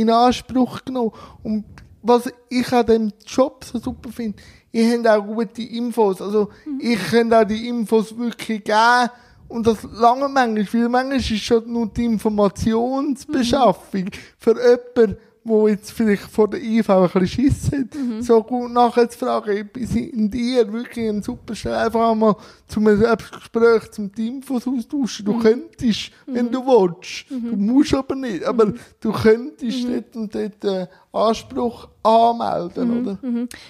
in 0.00 0.10
Anspruch 0.10 0.84
genommen. 0.84 1.12
Und 1.42 1.64
was 2.02 2.30
ich 2.48 2.72
an 2.72 2.86
dem 2.86 3.12
Job 3.26 3.64
so 3.64 3.78
super 3.78 4.10
finde, 4.10 4.38
ich 4.70 4.92
habe 4.92 5.12
auch 5.12 5.26
gute 5.26 5.62
Infos. 5.62 6.20
Also, 6.20 6.50
mhm. 6.64 6.80
ich 6.80 7.10
kann 7.10 7.32
auch 7.32 7.44
die 7.44 7.68
Infos 7.68 8.16
wirklich 8.16 8.64
geben. 8.64 9.10
Und 9.48 9.66
das 9.66 9.82
lange 9.82 10.28
manchmal, 10.28 10.66
weil 10.72 10.88
manchmal 10.88 11.18
ist 11.18 11.38
schon 11.38 11.72
nur 11.72 11.86
die 11.86 12.04
Informationsbeschaffung 12.04 14.04
mhm. 14.04 14.10
für 14.38 14.56
jemanden, 14.56 15.16
wo 15.48 15.68
jetzt 15.68 15.90
vielleicht 15.92 16.22
vor 16.22 16.48
der 16.48 16.62
IV 16.62 16.88
ein 16.90 17.02
bisschen 17.04 17.26
Schiss 17.26 17.72
hat, 17.72 17.94
mhm. 17.94 18.22
so 18.22 18.42
gut 18.42 18.70
nachher 18.70 19.08
zu 19.08 19.18
fragen, 19.18 19.68
sind 19.74 20.34
ihr 20.34 20.72
wirklich 20.72 21.08
ein 21.08 21.22
super 21.22 21.54
schnell 21.54 21.74
einfach 21.74 22.12
einmal 22.12 22.36
zum 22.66 22.84
Selbstgespräch 22.96 23.90
zum 23.90 24.14
Team 24.14 24.42
austauschen. 24.48 25.24
Du 25.24 25.34
mhm. 25.34 25.40
könntest, 25.40 26.10
wenn 26.26 26.46
mhm. 26.46 26.52
du 26.52 26.66
willst. 26.66 27.30
Mhm. 27.30 27.50
Du 27.50 27.56
musst 27.56 27.94
aber 27.94 28.14
nicht, 28.14 28.44
aber 28.44 28.66
mhm. 28.66 28.78
du 29.00 29.12
könntest 29.12 29.84
mhm. 29.84 29.92
dort 29.92 30.16
und 30.16 30.34
dort 30.34 30.64
äh, 30.64 30.86
Anspruch 31.12 31.88
anmelden, 32.02 33.00
oder? 33.00 33.18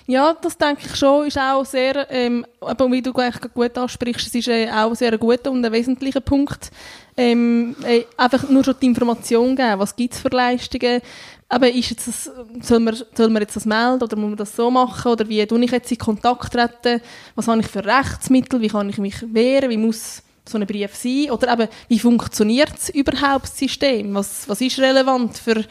Ja, 0.07 0.37
das 0.41 0.59
denke 0.59 0.83
ich 0.87 0.97
schon, 0.97 1.27
ist 1.27 1.39
auch 1.39 1.65
sehr, 1.65 2.11
ähm, 2.11 2.45
aber 2.61 2.91
wie 2.91 3.01
du 3.01 3.13
eigentlich 3.13 3.53
gut 3.55 3.79
ansprichst, 3.79 4.27
es 4.27 4.35
ist 4.35 4.49
äh, 4.49 4.69
auch 4.71 4.95
sehr 4.95 5.17
guter 5.17 5.51
und 5.51 5.65
ein 5.65 5.73
wesentlicher 5.73 6.21
Punkt, 6.21 6.71
ähm, 7.17 7.77
äh, 7.85 8.05
einfach 8.17 8.49
nur 8.49 8.65
schon 8.65 8.75
die 8.81 8.87
Information 8.87 9.55
geben, 9.55 9.79
was 9.79 9.95
gibt 9.95 10.15
es 10.15 10.21
für 10.21 10.29
Leistungen, 10.29 11.01
aber 11.49 11.71
ist 11.71 11.91
jetzt 11.91 12.09
das, 12.09 12.31
soll, 12.61 12.81
man, 12.81 12.95
soll 13.15 13.31
man 13.31 13.43
jetzt 13.43 13.57
das 13.57 13.65
melden 13.65 14.03
oder 14.03 14.17
muss 14.17 14.29
man 14.29 14.37
das 14.37 14.55
so 14.55 14.71
machen? 14.71 15.11
Oder 15.11 15.27
wie 15.29 15.47
tue 15.47 15.65
ich 15.65 15.71
jetzt 15.71 15.91
in 15.91 15.99
Kontakt 15.99 16.53
treten, 16.53 17.01
was 17.35 17.49
habe 17.49 17.61
ich 17.61 17.67
für 17.67 17.85
Rechtsmittel, 17.85 18.61
wie 18.61 18.69
kann 18.69 18.91
ich 18.91 18.99
mich 18.99 19.17
wehren, 19.33 19.71
wie 19.71 19.79
muss 19.79 20.23
so 20.47 20.59
ein 20.59 20.67
Brief 20.67 20.95
sein? 20.95 21.31
Oder 21.31 21.53
eben, 21.55 21.69
wie 21.89 21.99
funktioniert 21.99 22.91
überhaupt 22.93 23.45
das 23.45 23.59
System, 23.59 24.15
was, 24.15 24.47
was 24.47 24.61
ist 24.61 24.79
relevant 24.79 25.39
für 25.39 25.65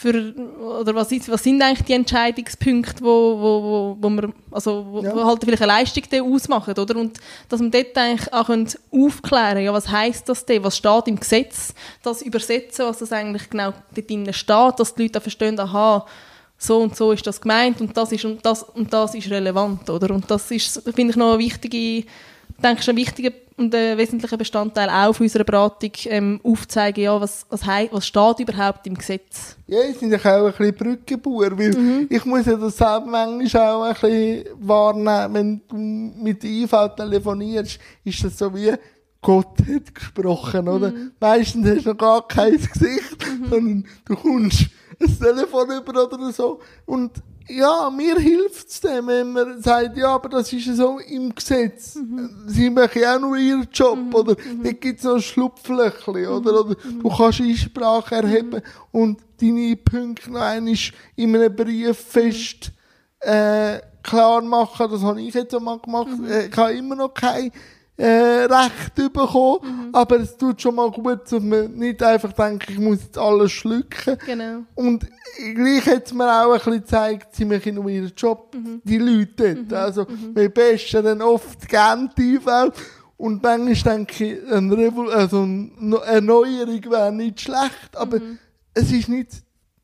für, 0.00 0.32
oder 0.60 0.94
was, 0.94 1.10
ist, 1.10 1.28
was 1.28 1.42
sind 1.42 1.60
eigentlich 1.60 1.84
die 1.84 1.94
Entscheidungspunkte, 1.94 3.02
wo, 3.02 3.36
wo, 3.36 3.62
wo, 3.64 3.96
wo, 4.00 4.08
man, 4.08 4.32
also, 4.52 4.86
wo, 4.88 5.02
ja. 5.02 5.12
wo 5.12 5.24
halt 5.24 5.42
vielleicht 5.42 5.62
eine 5.62 5.72
Leistung 5.72 6.04
ausmachen, 6.22 6.78
oder? 6.78 6.94
Und 6.94 7.18
dass 7.48 7.58
man 7.58 7.72
dort 7.72 7.98
eigentlich 7.98 8.32
auch 8.32 8.48
aufklären 8.92 9.64
ja, 9.64 9.72
was 9.72 9.88
heisst 9.88 10.28
das 10.28 10.46
denn, 10.46 10.62
was 10.62 10.76
steht 10.76 11.08
im 11.08 11.18
Gesetz, 11.18 11.74
das 12.00 12.22
übersetzen, 12.22 12.86
was 12.86 12.98
das 12.98 13.10
eigentlich 13.10 13.50
genau 13.50 13.72
dort 13.92 14.08
drin 14.08 14.32
steht, 14.32 14.78
dass 14.78 14.94
die 14.94 15.02
Leute 15.02 15.18
auch 15.18 15.22
verstehen, 15.22 15.58
aha, 15.58 16.06
so 16.56 16.78
und 16.78 16.94
so 16.94 17.10
ist 17.10 17.26
das 17.26 17.40
gemeint 17.40 17.80
und 17.80 17.96
das 17.96 18.12
ist 18.12 18.24
und 18.24 18.46
das 18.46 18.62
und 18.62 18.92
das 18.92 19.16
ist 19.16 19.28
relevant, 19.28 19.90
oder? 19.90 20.14
Und 20.14 20.30
das 20.30 20.48
ist, 20.52 20.80
finde 20.94 21.10
ich, 21.10 21.16
noch 21.16 21.32
eine 21.32 21.40
wichtige, 21.40 22.06
denke 22.62 22.82
ich, 22.82 22.90
ein 22.90 22.96
wichtiger 22.96 23.30
und 23.56 23.74
ein 23.74 23.98
wesentlicher 23.98 24.36
Bestandteil 24.36 24.88
auch 24.88 25.12
von 25.12 25.24
unserer 25.24 25.44
Beratung 25.44 25.90
ähm, 26.06 26.40
aufzeigen, 26.44 27.02
ja, 27.04 27.20
was, 27.20 27.44
was, 27.48 27.66
was 27.66 28.06
steht 28.06 28.40
überhaupt 28.40 28.86
im 28.86 28.94
Gesetz. 28.94 29.56
Ja, 29.66 29.80
ich 29.90 29.98
bin 29.98 30.14
auch 30.14 30.24
ein 30.24 30.44
bisschen 30.52 30.74
Brückenbauer, 30.74 31.58
weil 31.58 31.70
mhm. 31.70 32.06
ich 32.08 32.24
muss 32.24 32.46
ja 32.46 32.56
das 32.56 32.76
selber 32.76 33.06
manchmal 33.06 33.72
auch 33.72 33.82
ein 33.82 33.94
bisschen 33.94 34.44
wahrnehmen, 34.60 35.34
wenn 35.34 35.60
du 35.68 35.76
mit 36.22 36.42
der 36.42 36.50
IV 36.50 36.70
telefonierst, 36.96 37.78
ist 38.04 38.24
das 38.24 38.38
so 38.38 38.54
wie, 38.54 38.72
Gott 39.20 39.58
hat 39.58 39.94
gesprochen, 39.94 40.68
oder? 40.68 40.92
Mhm. 40.92 41.12
Meistens 41.18 41.68
hast 41.68 41.86
du 41.86 41.90
noch 41.90 41.98
gar 41.98 42.28
kein 42.28 42.52
Gesicht, 42.52 43.26
mhm. 43.26 43.48
sondern 43.50 43.86
du 44.04 44.14
kommst 44.14 44.66
ein 45.00 45.18
Telefon 45.18 45.70
über 45.70 46.04
oder 46.04 46.32
so 46.32 46.60
und 46.86 47.10
ja, 47.48 47.90
mir 47.90 48.16
hilft 48.16 48.68
es 48.68 48.80
dem, 48.80 49.06
wenn 49.06 49.32
man 49.32 49.62
sagt, 49.62 49.96
ja, 49.96 50.14
aber 50.14 50.28
das 50.28 50.52
ist 50.52 50.76
so 50.76 50.98
im 50.98 51.34
Gesetz. 51.34 51.94
Mhm. 51.94 52.30
Sie 52.46 52.70
machen 52.70 53.04
auch 53.04 53.20
nur 53.20 53.36
ihren 53.36 53.68
Job, 53.72 53.98
mhm. 53.98 54.14
oder 54.14 54.32
mhm. 54.32 54.62
da 54.62 54.72
gibt 54.72 54.98
es 54.98 55.04
noch 55.04 55.14
ein 55.14 55.22
Schlupflöchchen, 55.22 56.14
mhm. 56.14 56.28
oder, 56.28 56.60
oder 56.60 56.76
mhm. 56.84 57.02
du 57.02 57.08
kannst 57.08 57.40
Einsprache 57.40 58.16
erheben 58.16 58.62
mhm. 58.92 59.00
und 59.00 59.20
deine 59.40 59.76
Punkte 59.76 60.30
noch 60.30 60.40
einmal 60.40 60.74
in 61.16 61.36
einem 61.36 61.54
Brief 61.54 61.96
fest 61.96 62.72
äh, 63.20 63.78
klar 64.02 64.42
machen. 64.42 64.90
Das 64.90 65.02
habe 65.02 65.20
ich 65.20 65.34
jetzt 65.34 65.54
einmal 65.54 65.78
gemacht. 65.78 66.08
Äh, 66.28 66.48
ich 66.48 66.56
habe 66.56 66.72
immer 66.72 66.96
noch 66.96 67.14
keine 67.14 67.50
äh, 67.98 68.44
Recht 68.44 68.94
bekommen. 68.94 69.58
Mhm. 69.62 69.88
Aber 69.92 70.20
es 70.20 70.36
tut 70.36 70.62
schon 70.62 70.76
mal 70.76 70.90
gut, 70.90 71.30
dass 71.30 71.42
man 71.42 71.72
nicht 71.74 72.02
einfach 72.02 72.32
denkt, 72.32 72.70
ich 72.70 72.78
muss 72.78 73.02
jetzt 73.02 73.18
alles 73.18 73.52
schlucken. 73.52 74.16
Genau. 74.24 74.62
Und 74.74 75.06
gleich 75.54 75.86
hat 75.86 76.06
es 76.06 76.14
mir 76.14 76.30
auch 76.30 76.52
ein 76.52 76.58
bisschen 76.58 76.72
gezeigt, 76.74 77.34
sie 77.34 77.44
machen 77.44 77.74
nur 77.74 77.88
ihren 77.88 78.12
Job, 78.16 78.54
mhm. 78.54 78.80
die 78.84 78.98
Leute 78.98 79.54
dort. 79.54 79.70
Mhm. 79.70 79.74
Also, 79.74 80.02
mhm. 80.04 80.34
wir 80.34 80.48
besten 80.48 81.04
dann 81.04 81.22
oft 81.22 81.68
gerne 81.68 82.08
die 82.16 82.44
Welt. 82.46 82.74
Und 83.16 83.42
manchmal 83.42 83.96
denke 83.96 84.24
ich, 84.24 84.52
eine, 84.52 84.76
Revol 84.76 85.10
also 85.10 85.42
eine 85.42 85.96
Erneuerung 86.06 86.84
wäre 86.88 87.12
nicht 87.12 87.40
schlecht, 87.40 87.96
aber 87.96 88.20
mhm. 88.20 88.38
es 88.74 88.92
ist 88.92 89.08
nicht, 89.08 89.42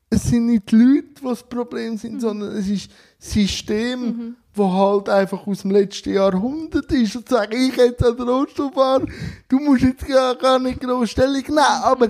es 0.09 0.23
sind 0.23 0.45
nicht 0.45 0.71
die 0.71 0.77
Leute, 0.77 1.07
die 1.19 1.25
das 1.25 1.43
Problem 1.43 1.97
sind, 1.97 2.13
mhm. 2.13 2.19
sondern 2.21 2.55
es 2.55 2.69
ist 2.69 2.89
das 3.19 3.31
System, 3.33 3.99
mhm 3.99 4.35
wo 4.55 4.71
halt 4.71 5.09
einfach 5.09 5.45
aus 5.45 5.61
dem 5.61 5.71
letzten 5.71 6.13
Jahrhundert 6.13 6.91
ist 6.91 7.15
und 7.15 7.29
sage 7.29 7.57
ich 7.57 7.75
jetzt 7.75 8.03
an 8.03 8.17
der 8.17 8.25
Rollstuhlbahn, 8.25 9.11
du 9.49 9.59
musst 9.59 9.83
jetzt 9.83 10.07
gar, 10.07 10.35
gar 10.35 10.59
nicht 10.59 10.79
groß 10.79 11.09
Stellung 11.09 11.33
nehmen, 11.33 11.59
aber 11.59 12.09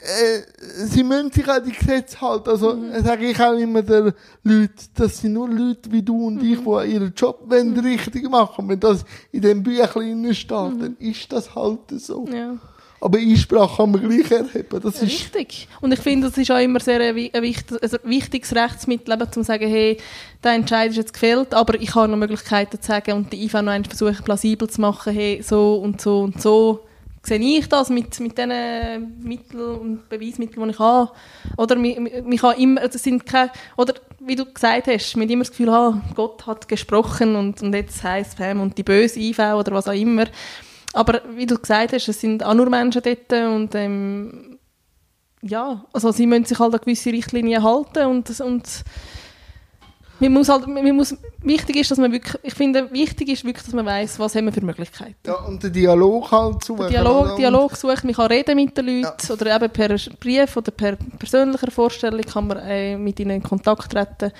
äh, 0.00 0.42
sie 0.86 1.02
müssen 1.02 1.32
sich 1.32 1.48
an 1.48 1.64
die 1.64 1.72
Gesetze 1.72 2.20
halten. 2.20 2.50
Also 2.50 2.74
mhm. 2.74 3.02
sage 3.02 3.30
ich 3.30 3.40
auch 3.40 3.54
immer 3.54 3.82
den 3.82 4.12
Leuten, 4.44 4.72
das 4.94 5.18
sind 5.18 5.32
nur 5.32 5.48
Leute 5.48 5.90
wie 5.90 6.02
du 6.02 6.26
und 6.26 6.42
mhm. 6.42 6.52
ich, 6.52 6.58
die 6.58 6.92
ihren 6.92 7.12
Job 7.14 7.50
mhm. 7.50 7.78
richtig 7.78 8.30
machen. 8.30 8.68
Wenn 8.68 8.80
das 8.80 9.04
in 9.32 9.42
dem 9.42 9.62
Büchlein 9.62 10.34
steht, 10.34 10.74
mhm. 10.74 10.78
dann 10.80 10.96
ist 10.98 11.32
das 11.32 11.54
halt 11.54 11.80
so. 11.90 12.26
Ja. 12.26 12.56
Aber 13.00 13.18
Einsprache 13.18 13.76
kann 13.76 13.92
man 13.92 14.02
gleich 14.02 14.30
erheben. 14.30 14.80
Das 14.82 15.00
Richtig. 15.02 15.68
Und 15.80 15.92
ich 15.92 16.00
finde, 16.00 16.28
das 16.28 16.36
ist 16.36 16.50
auch 16.50 16.58
immer 16.58 16.80
sehr 16.80 17.00
ein, 17.00 17.30
also 17.80 17.98
wichtiges 18.02 18.54
Rechtsmittel, 18.54 19.14
um 19.14 19.32
zu 19.32 19.42
sagen, 19.44 19.68
hey, 19.68 19.98
der 20.42 20.52
Entscheid 20.52 20.90
ist 20.90 20.96
jetzt 20.96 21.12
gefällt, 21.12 21.54
aber 21.54 21.80
ich 21.80 21.94
habe 21.94 22.08
noch 22.08 22.16
Möglichkeiten 22.16 22.80
zu 22.80 22.86
sagen 22.86 23.12
und 23.12 23.32
die 23.32 23.44
IFA 23.44 23.62
noch 23.62 23.72
einmal 23.72 23.88
versuchen, 23.88 24.24
plausibel 24.24 24.68
zu 24.68 24.80
machen, 24.80 25.12
hey, 25.12 25.42
so 25.42 25.76
und 25.76 26.00
so 26.00 26.20
und 26.20 26.40
so 26.42 26.80
sehe 27.22 27.38
ich 27.38 27.68
das 27.68 27.90
mit, 27.90 28.18
mit 28.20 28.38
diesen 28.38 29.18
Mitteln 29.22 29.78
und 29.78 30.08
Beweismitteln, 30.08 30.64
die 30.64 30.70
ich 30.70 30.78
habe. 30.78 31.10
Oder 31.56 31.76
mich, 31.76 31.98
mich 31.98 32.42
immer, 32.42 32.88
das 32.88 33.02
sind 33.02 33.26
keine, 33.26 33.50
oder 33.76 33.94
wie 34.20 34.36
du 34.36 34.44
gesagt 34.44 34.88
hast, 34.88 35.16
mit 35.16 35.30
immer 35.30 35.44
das 35.44 35.50
Gefühl, 35.50 35.68
ah, 35.70 36.00
Gott 36.14 36.46
hat 36.46 36.68
gesprochen 36.68 37.36
und, 37.36 37.62
und 37.62 37.74
jetzt 37.74 38.02
heisst 38.02 38.38
es 38.38 38.56
und 38.56 38.76
die 38.76 38.82
böse 38.82 39.20
IV 39.20 39.38
oder 39.38 39.72
was 39.72 39.88
auch 39.88 39.92
immer. 39.92 40.24
Aber 40.94 41.20
wie 41.34 41.46
du 41.46 41.58
gesagt 41.58 41.92
hast, 41.92 42.08
es 42.08 42.20
sind 42.20 42.44
auch 42.44 42.54
nur 42.54 42.70
Menschen 42.70 43.02
dort 43.02 43.32
und 43.32 43.74
ähm, 43.74 44.58
ja, 45.42 45.84
also 45.92 46.10
sie 46.12 46.26
müssen 46.26 46.46
sich 46.46 46.58
halt 46.58 46.74
an 46.74 46.80
gewisse 46.80 47.12
Richtlinien 47.12 47.62
halten 47.62 48.06
und, 48.06 48.40
und 48.40 48.84
man 50.20 50.32
muss 50.32 50.48
halt, 50.48 50.66
man 50.66 50.96
muss, 50.96 51.16
wichtig 51.42 51.76
ist, 51.76 51.90
dass 51.90 51.98
man 51.98 52.10
wirklich, 52.10 52.34
ich 52.42 52.54
finde, 52.54 52.90
wichtig 52.92 53.28
ist 53.28 53.44
wirklich, 53.44 53.64
dass 53.64 53.74
man 53.74 53.86
weiß, 53.86 54.18
was 54.18 54.34
haben 54.34 54.46
wir 54.46 54.52
für 54.52 54.64
Möglichkeiten. 54.64 55.14
Ja, 55.26 55.34
und 55.44 55.62
den 55.62 55.72
Dialog 55.72 56.30
halt 56.32 56.64
suchen. 56.64 56.82
Den 56.82 56.90
Dialog, 56.90 57.36
Dialog 57.36 57.76
suchen, 57.76 58.00
man 58.06 58.14
kann 58.14 58.26
reden 58.26 58.56
mit 58.56 58.76
den 58.76 58.86
Leuten 58.86 59.26
ja. 59.28 59.34
oder 59.34 59.56
eben 59.56 59.70
per 59.70 59.96
Brief 60.18 60.56
oder 60.56 60.70
per 60.72 60.96
persönlicher 60.96 61.70
Vorstellung 61.70 62.22
kann 62.22 62.48
man 62.48 62.58
äh, 62.58 62.96
mit 62.96 63.20
ihnen 63.20 63.36
in 63.36 63.42
Kontakt 63.42 63.92
treten 63.92 64.32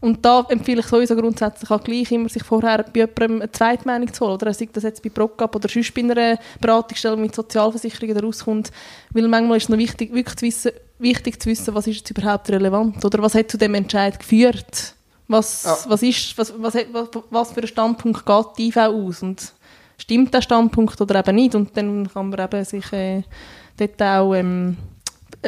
und 0.00 0.24
da 0.24 0.44
empfehle 0.48 0.80
ich 0.80 0.86
sowieso 0.86 1.16
grundsätzlich 1.16 1.70
auch 1.70 1.82
gleich 1.82 2.10
immer, 2.12 2.28
sich 2.28 2.42
vorher 2.44 2.84
bei 2.84 3.00
jemandem 3.00 3.42
eine 3.42 3.50
Zweitmeinung 3.52 4.12
zu 4.12 4.24
holen. 4.24 4.34
Oder 4.34 4.52
sei 4.52 4.68
das 4.72 4.82
jetzt 4.84 5.02
bei 5.02 5.08
Procap 5.08 5.54
oder 5.56 5.68
sonst 5.68 5.94
bei 5.94 6.02
einer 6.02 6.38
Beratungsstelle 6.60 7.16
mit 7.16 7.34
Sozialversicherung 7.34 8.16
rauskommt. 8.18 8.70
Weil 9.12 9.28
manchmal 9.28 9.56
ist 9.56 9.64
es 9.64 9.68
noch 9.70 9.78
wichtig, 9.78 10.12
wirklich 10.12 10.36
zu 10.36 10.46
wissen, 10.46 10.72
wichtig 10.98 11.42
zu 11.42 11.48
wissen, 11.48 11.74
was 11.74 11.86
ist 11.86 11.96
jetzt 11.96 12.10
überhaupt 12.10 12.48
relevant 12.50 13.04
oder 13.04 13.20
was 13.22 13.34
hat 13.34 13.50
zu 13.50 13.58
dem 13.58 13.74
Entscheid 13.74 14.18
geführt. 14.18 14.94
Was, 15.28 15.64
Ja. 15.64 15.76
was 15.88 16.02
ist, 16.02 16.38
was, 16.38 16.52
was, 16.58 16.74
hat- 16.74 16.86
was, 16.92 17.08
was 17.30 17.52
für 17.52 17.60
ein 17.60 17.66
Standpunkt 17.66 18.24
geht 18.24 18.46
die 18.58 18.68
IV 18.68 18.76
aus 18.76 19.22
und 19.22 19.52
stimmt 19.98 20.32
der 20.32 20.40
Standpunkt 20.42 21.00
oder 21.00 21.18
eben 21.18 21.34
nicht 21.34 21.54
und 21.54 21.76
dann 21.76 22.08
kann 22.12 22.28
man 22.28 22.38
eben 22.38 22.64
sich 22.64 22.92
äh, 22.92 23.22
dort 23.76 24.00
auch 24.02 24.34
ähm, 24.34 24.76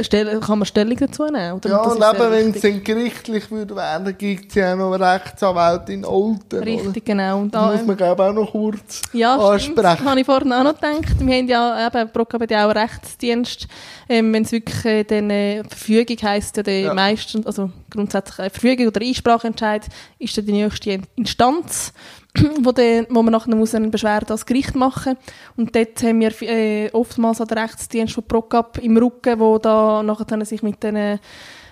Stell, 0.00 0.38
kann 0.40 0.58
man 0.60 0.66
Stellung 0.66 0.96
dazu 0.96 1.24
nehmen. 1.24 1.54
Oder? 1.54 1.70
Ja, 1.70 1.82
das 1.82 1.92
und 1.94 2.02
eben, 2.20 2.30
wenn 2.32 2.50
es 2.54 2.60
dann 2.60 2.84
gerichtlich 2.84 3.50
würde 3.50 3.74
werden, 3.74 4.16
gibt 4.16 4.48
es 4.50 4.54
ja 4.54 4.72
auch 4.74 4.76
noch 4.76 4.92
eine 4.92 5.14
Rechtsanwalt 5.14 5.88
in 5.88 6.04
Olten. 6.04 6.62
Richtig, 6.62 7.04
genau. 7.04 7.38
Und 7.38 7.48
Oder? 7.48 7.66
Da, 7.66 7.72
muss 7.72 7.84
man, 7.86 7.96
glaube 7.96 8.22
auch 8.24 8.32
noch 8.32 8.52
kurz 8.52 9.02
Ja, 9.12 9.36
ansprechen. 9.36 10.04
habe 10.04 10.20
ich 10.20 10.26
vorhin 10.26 10.52
auch 10.52 10.62
noch 10.62 10.74
gedacht. 10.74 11.18
Wir 11.18 11.36
haben 11.36 11.48
ja 11.48 11.86
eben, 11.86 12.10
Brock 12.12 12.32
hat 12.34 12.50
ja 12.50 12.66
auch 12.66 12.70
einen 12.74 12.78
Rechtsdienst. 12.78 13.66
Ähm, 14.08 14.32
Wenn 14.32 14.44
es 14.44 14.52
wirklich 14.52 14.84
äh, 14.84 15.04
dann, 15.04 15.30
äh, 15.30 15.62
Verfügung 15.64 16.16
heisst, 16.22 16.56
ja, 16.56 16.62
der 16.62 16.80
Ja. 16.80 16.94
meisten, 16.94 17.44
also 17.46 17.70
grundsätzlich 17.90 18.38
eine 18.38 18.50
Verfügung 18.50 18.88
oder 18.88 19.00
Einspracheentscheid, 19.00 19.86
ist 20.18 20.36
dann 20.36 20.46
die 20.46 20.52
nächste 20.52 21.00
Instanz, 21.16 21.92
wo, 22.60 22.72
dann, 22.72 23.06
wo 23.10 23.22
man 23.22 23.32
nachher 23.32 23.54
muss 23.54 23.74
eine 23.74 23.88
Beschwerde 23.88 24.32
als 24.32 24.46
Gericht 24.46 24.74
machen 24.74 25.16
Und 25.56 25.74
dort 25.74 26.02
haben 26.02 26.20
wir 26.20 26.42
äh, 26.42 26.90
oftmals 26.92 27.40
an 27.40 27.48
den 27.48 27.58
Rechtsdienst 27.58 28.14
von 28.14 28.24
Procap 28.24 28.78
im 28.78 28.96
Rücken, 28.96 29.38
wo 29.40 29.58
da 29.58 30.02
nachher 30.02 30.44
sich 30.44 30.62
mit 30.62 30.82
den 30.82 31.18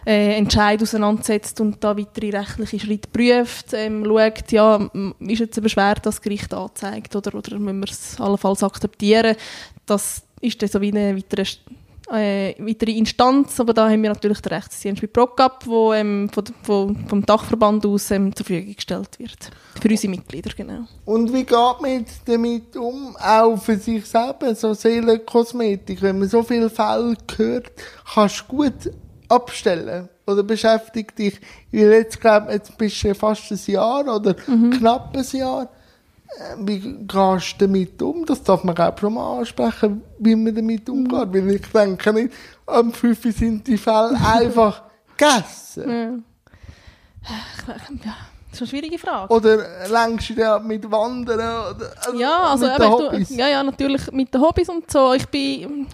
äh, 0.07 0.37
Entscheid 0.37 0.81
auseinandersetzt 0.81 1.61
und 1.61 1.83
da 1.83 1.97
weitere 1.97 2.31
rechtliche 2.31 2.79
Schritte 2.79 3.09
prüft, 3.09 3.73
ähm, 3.73 4.05
schaut, 4.05 4.53
ja, 4.53 4.89
ist 5.19 5.41
jetzt 5.41 5.57
eine 5.59 5.65
Beschwerde 5.65 6.01
das 6.03 6.23
Gericht 6.23 6.55
angezeigt 6.55 7.17
oder, 7.17 7.35
oder 7.35 7.59
müssen 7.59 7.81
wir 7.81 7.91
es 7.91 8.21
allenfalls 8.21 8.63
akzeptieren. 8.63 9.35
Das 9.85 10.23
ist 10.41 10.63
dann 10.63 10.69
so 10.69 10.81
wie 10.81 10.93
eine 10.93 11.17
weitere, 11.17 11.45
äh, 12.13 12.55
weitere 12.59 12.93
Instanz, 12.93 13.59
aber 13.59 13.75
da 13.75 13.91
haben 13.91 14.03
wir 14.03 14.11
natürlich 14.11 14.41
den 14.41 14.53
Rechtsdienst 14.53 15.01
bei 15.01 15.09
Procap, 15.09 15.67
wo 15.67 15.93
ähm, 15.93 16.29
von, 16.33 16.45
von, 16.63 17.07
vom 17.09 17.27
Dachverband 17.27 17.85
aus 17.87 18.11
ähm, 18.11 18.35
zur 18.35 18.47
Verfügung 18.47 18.75
gestellt 18.75 19.19
wird. 19.19 19.51
Für 19.81 19.89
unsere 19.89 20.11
Mitglieder, 20.11 20.51
genau. 20.57 20.87
Und 21.05 21.33
wie 21.33 21.45
geht 21.45 21.81
man 21.81 21.91
jetzt 21.91 22.23
damit 22.27 22.77
um, 22.77 23.17
auch 23.17 23.57
für 23.57 23.77
sich 23.77 24.07
selber, 24.07 24.55
so 24.55 24.73
Seelenkosmetik, 24.73 26.01
wenn 26.03 26.19
man 26.19 26.29
so 26.29 26.43
viele 26.43 26.71
Fälle 26.71 27.17
hört, 27.37 27.73
kannst 28.15 28.45
du 28.49 28.57
gut 28.57 28.91
abstellen 29.29 30.09
oder 30.27 30.43
beschäftigt 30.43 31.19
dich, 31.19 31.41
weil 31.73 31.93
jetzt 31.93 32.21
glaube 32.21 32.53
jetzt 32.53 32.77
bist 32.79 33.03
du 33.03 33.15
fast 33.15 33.51
ein 33.51 33.61
Jahr 33.67 34.15
oder 34.15 34.35
knapp 34.35 35.17
ein 35.17 35.39
Jahr. 35.39 35.69
Äh, 36.29 36.57
Wie 36.59 36.81
gehst 36.81 37.55
du 37.61 37.67
damit 37.67 38.03
um? 38.03 38.25
Das 38.27 38.43
darf 38.43 38.65
man 38.65 38.77
auch 38.77 38.99
schon 38.99 39.15
mal 39.15 39.39
ansprechen, 39.39 40.03
wie 40.19 40.35
man 40.37 40.55
damit 40.55 40.89
umgeht. 40.89 41.33
Weil 41.33 41.51
ich 41.51 41.67
denke 41.73 42.13
nicht, 42.13 42.33
am 42.67 42.93
5 42.93 43.37
sind 43.37 43.67
die 43.67 43.79
Fälle 43.79 44.17
einfach 44.25 44.83
gegessen. 45.17 45.91
Ja. 45.91 46.05
ja. 48.05 48.17
Das 48.51 48.63
ist 48.63 48.63
eine 48.63 48.69
schwierige 48.69 48.99
Frage. 48.99 49.33
Oder 49.33 49.89
längst 49.89 50.31
du 50.31 50.35
dir 50.35 50.59
mit 50.61 50.91
Wandern? 50.91 51.39
Oder, 51.39 51.93
also 52.07 52.19
Ja, 52.19 52.39
also 52.45 52.67
mit 52.67 52.79
den 52.79 52.91
Hobbys? 52.91 53.31
ja, 53.37 53.49
ja, 53.49 53.63
natürlich 53.63 54.11
mit 54.13 54.33
den 54.33 54.41
Hobbys 54.41 54.69
und 54.69 54.91
so. 54.91 55.13
Ich 55.13 55.27
bin, 55.29 55.87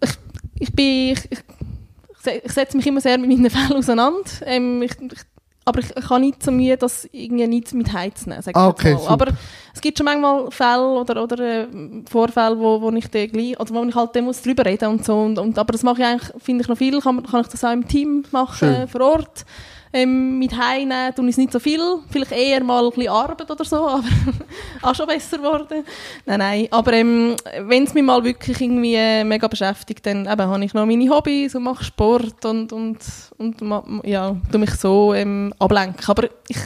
ich, 0.00 0.10
ich 0.58 0.72
bin, 0.72 1.12
ich, 1.12 1.30
ich, 1.30 2.44
ich 2.44 2.52
setze 2.52 2.76
mich 2.76 2.86
immer 2.86 3.00
sehr 3.00 3.18
mit 3.18 3.28
meinen 3.28 3.50
Fällen 3.50 3.74
auseinander. 3.74 4.22
Ähm, 4.46 4.80
ich, 4.82 4.92
ich, 5.00 5.20
aber 5.64 5.80
ich, 5.80 5.96
ich 5.96 6.10
habe 6.10 6.20
nicht 6.20 6.42
so 6.42 6.50
Mühe, 6.50 6.76
das 6.76 7.08
irgendwie 7.12 7.46
nicht 7.46 7.72
mit 7.72 7.92
heimzunehmen, 7.92 8.42
sag 8.42 8.52
ich 8.52 8.56
Ah, 8.56 8.68
okay. 8.68 8.96
Aber 9.06 9.28
es 9.74 9.80
gibt 9.80 9.96
schon 9.96 10.04
manchmal 10.04 10.50
Fälle 10.50 10.88
oder, 10.88 11.22
oder 11.22 11.38
äh, 11.38 11.66
Vorfälle, 12.10 12.58
wo, 12.58 12.80
wo 12.80 12.90
ich 12.90 13.08
dann 13.08 13.28
gleich, 13.28 13.58
oder 13.58 13.74
wo 13.74 13.84
ich 13.84 13.94
halt 13.94 14.16
dann 14.16 14.24
muss 14.24 14.42
drüber 14.42 14.64
reden 14.64 14.88
und 14.88 15.04
so. 15.04 15.16
Und, 15.20 15.38
und, 15.38 15.58
aber 15.58 15.72
das 15.72 15.82
mache 15.82 16.00
ich 16.00 16.06
eigentlich, 16.06 16.42
finde 16.42 16.62
ich 16.62 16.68
noch 16.68 16.78
viel, 16.78 17.00
kann, 17.00 17.22
kann 17.24 17.42
ich 17.42 17.48
das 17.48 17.64
auch 17.64 17.72
im 17.72 17.86
Team 17.86 18.24
machen, 18.32 18.56
Schön. 18.58 18.88
vor 18.88 19.00
Ort. 19.02 19.44
Ähm, 19.92 20.38
mit 20.38 20.52
tue 20.52 21.24
ich 21.24 21.30
es 21.30 21.36
nicht 21.36 21.52
so 21.52 21.58
viel, 21.58 21.80
vielleicht 22.08 22.32
eher 22.32 22.64
mal 22.64 22.84
ein 22.84 22.90
bisschen 22.90 23.12
Arbeit 23.12 23.50
oder 23.50 23.64
so, 23.64 23.76
aber 23.88 24.04
auch 24.82 24.94
schon 24.94 25.06
besser 25.06 25.36
geworden. 25.36 25.84
Nein, 26.24 26.38
nein, 26.38 26.68
aber 26.70 26.92
ähm, 26.94 27.36
wenn 27.60 27.84
es 27.84 27.92
mich 27.92 28.02
mal 28.02 28.24
wirklich 28.24 28.60
irgendwie 28.60 28.94
äh, 28.94 29.22
mega 29.22 29.48
beschäftigt, 29.48 30.06
dann 30.06 30.26
eben, 30.26 30.42
habe 30.48 30.64
ich 30.64 30.72
noch 30.72 30.86
meine 30.86 31.10
Hobbys 31.10 31.54
und 31.54 31.64
mache 31.64 31.84
Sport 31.84 32.44
und, 32.44 32.72
und, 32.72 32.98
und 33.36 33.56
ja, 34.04 34.34
tue 34.50 34.60
mich 34.60 34.70
so 34.70 35.12
ähm, 35.12 35.52
ablenken. 35.58 36.04
Aber 36.06 36.28
ich 36.48 36.58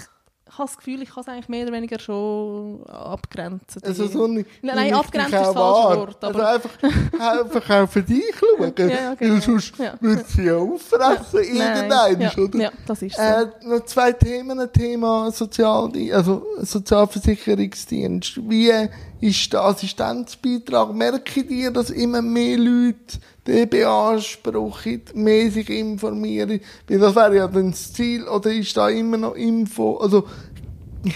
habe 0.59 0.69
das 0.69 0.77
Gefühl, 0.77 1.03
ich 1.03 1.11
kann 1.11 1.23
es 1.23 1.29
eigentlich 1.29 1.49
mehr 1.49 1.65
oder 1.65 1.73
weniger 1.73 1.99
schon 1.99 2.85
abgrenzen. 2.87 3.83
Also 3.85 4.07
so 4.07 4.27
nicht, 4.27 4.49
Nein, 4.63 4.77
nein, 4.77 4.95
richtig 4.95 5.23
ist 5.23 5.33
das 5.33 5.53
falsche. 5.53 5.99
Wort, 6.01 6.25
aber- 6.25 6.47
Also 6.49 6.69
einfach, 6.69 7.41
einfach 7.51 7.71
auch 7.71 7.89
für 7.89 8.03
dich 8.03 8.25
schauen. 8.39 8.73
Ja, 8.79 8.87
ja, 8.87 9.15
genau. 9.15 9.35
Weil 9.35 9.43
sonst 9.43 9.73
Ja. 9.79 9.95
würde 10.01 10.25
sie 10.29 10.45
ja 10.45 10.57
auffressen, 10.57 11.41
Nein, 11.59 11.77
irgendein, 11.89 12.21
ja, 12.21 12.33
oder? 12.39 12.59
ja, 12.59 12.71
das 12.87 13.03
ist 13.03 13.17
so. 13.17 13.23
Äh, 13.23 13.47
noch 13.65 13.85
zwei 13.85 14.13
Themen, 14.13 14.59
ein 14.61 14.73
Thema 14.73 15.31
Sozial, 15.31 15.91
also 16.13 16.45
Sozialversicherungsdienst. 16.61 18.49
Wie 18.49 18.73
ist 19.21 19.53
der 19.53 19.63
Assistenzbeitrag? 19.63 20.93
Merke 20.95 21.45
dir, 21.45 21.71
dass 21.71 21.91
immer 21.91 22.23
mehr 22.23 22.59
Leute 22.59 23.19
den 23.47 23.69
beanspruchen, 23.69 25.03
mehr 25.15 25.51
sich 25.51 25.71
informieren? 25.71 26.61
Weil 26.89 26.99
das 26.99 27.15
wäre 27.15 27.37
ja 27.37 27.49
dann 27.49 27.71
das 27.71 27.93
Ziel, 27.93 28.25
oder 28.25 28.53
ist 28.53 28.77
da 28.77 28.89
immer 28.89 29.17
noch 29.17 29.35
Info, 29.35 29.97
also 29.97 30.25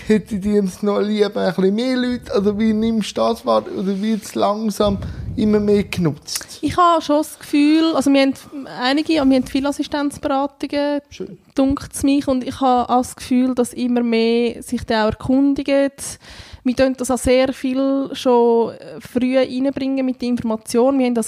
hätte 0.07 0.39
dir 0.39 0.63
jetzt 0.63 0.83
noch 0.83 1.01
lieber 1.01 1.41
ein 1.41 1.55
bisschen 1.55 1.75
mehr 1.75 1.97
Leute, 1.97 2.39
oder 2.39 2.59
wie 2.59 2.73
nimmst 2.73 3.17
du 3.17 3.21
das 3.21 3.45
wahr, 3.45 3.65
oder 3.77 4.01
wird 4.01 4.23
es 4.23 4.35
langsam 4.35 4.99
immer 5.37 5.59
mehr 5.59 5.85
genutzt? 5.85 6.59
Ich 6.63 6.77
habe 6.77 7.03
schon 7.03 7.19
das 7.19 7.39
Gefühl, 7.39 7.95
also 7.95 8.13
wir 8.13 8.21
haben 8.21 8.35
einige, 8.81 9.15
wir 9.15 9.21
haben 9.21 9.47
viele 9.47 9.69
Assistenzberatungen, 9.69 11.01
dunkt 11.55 11.93
es 11.93 12.03
mich, 12.03 12.29
und 12.29 12.45
ich 12.45 12.61
habe 12.61 12.89
auch 12.89 13.03
das 13.03 13.17
Gefühl, 13.17 13.55
dass 13.55 13.73
immer 13.73 14.03
mehr 14.03 14.63
sich 14.63 14.85
da 14.85 15.07
auch 15.09 15.13
erkundigen. 15.13 15.91
Wir 16.63 16.77
tun 16.77 16.95
das 16.97 17.11
auch 17.11 17.19
sehr 17.19 17.53
viel 17.55 18.11
schon 18.13 18.75
äh, 18.75 19.01
früh 19.01 19.39
reinbringen 19.39 20.05
mit 20.05 20.21
der 20.21 20.29
Information. 20.29 20.99
Wir 20.99 21.07
haben 21.07 21.15
da 21.15 21.23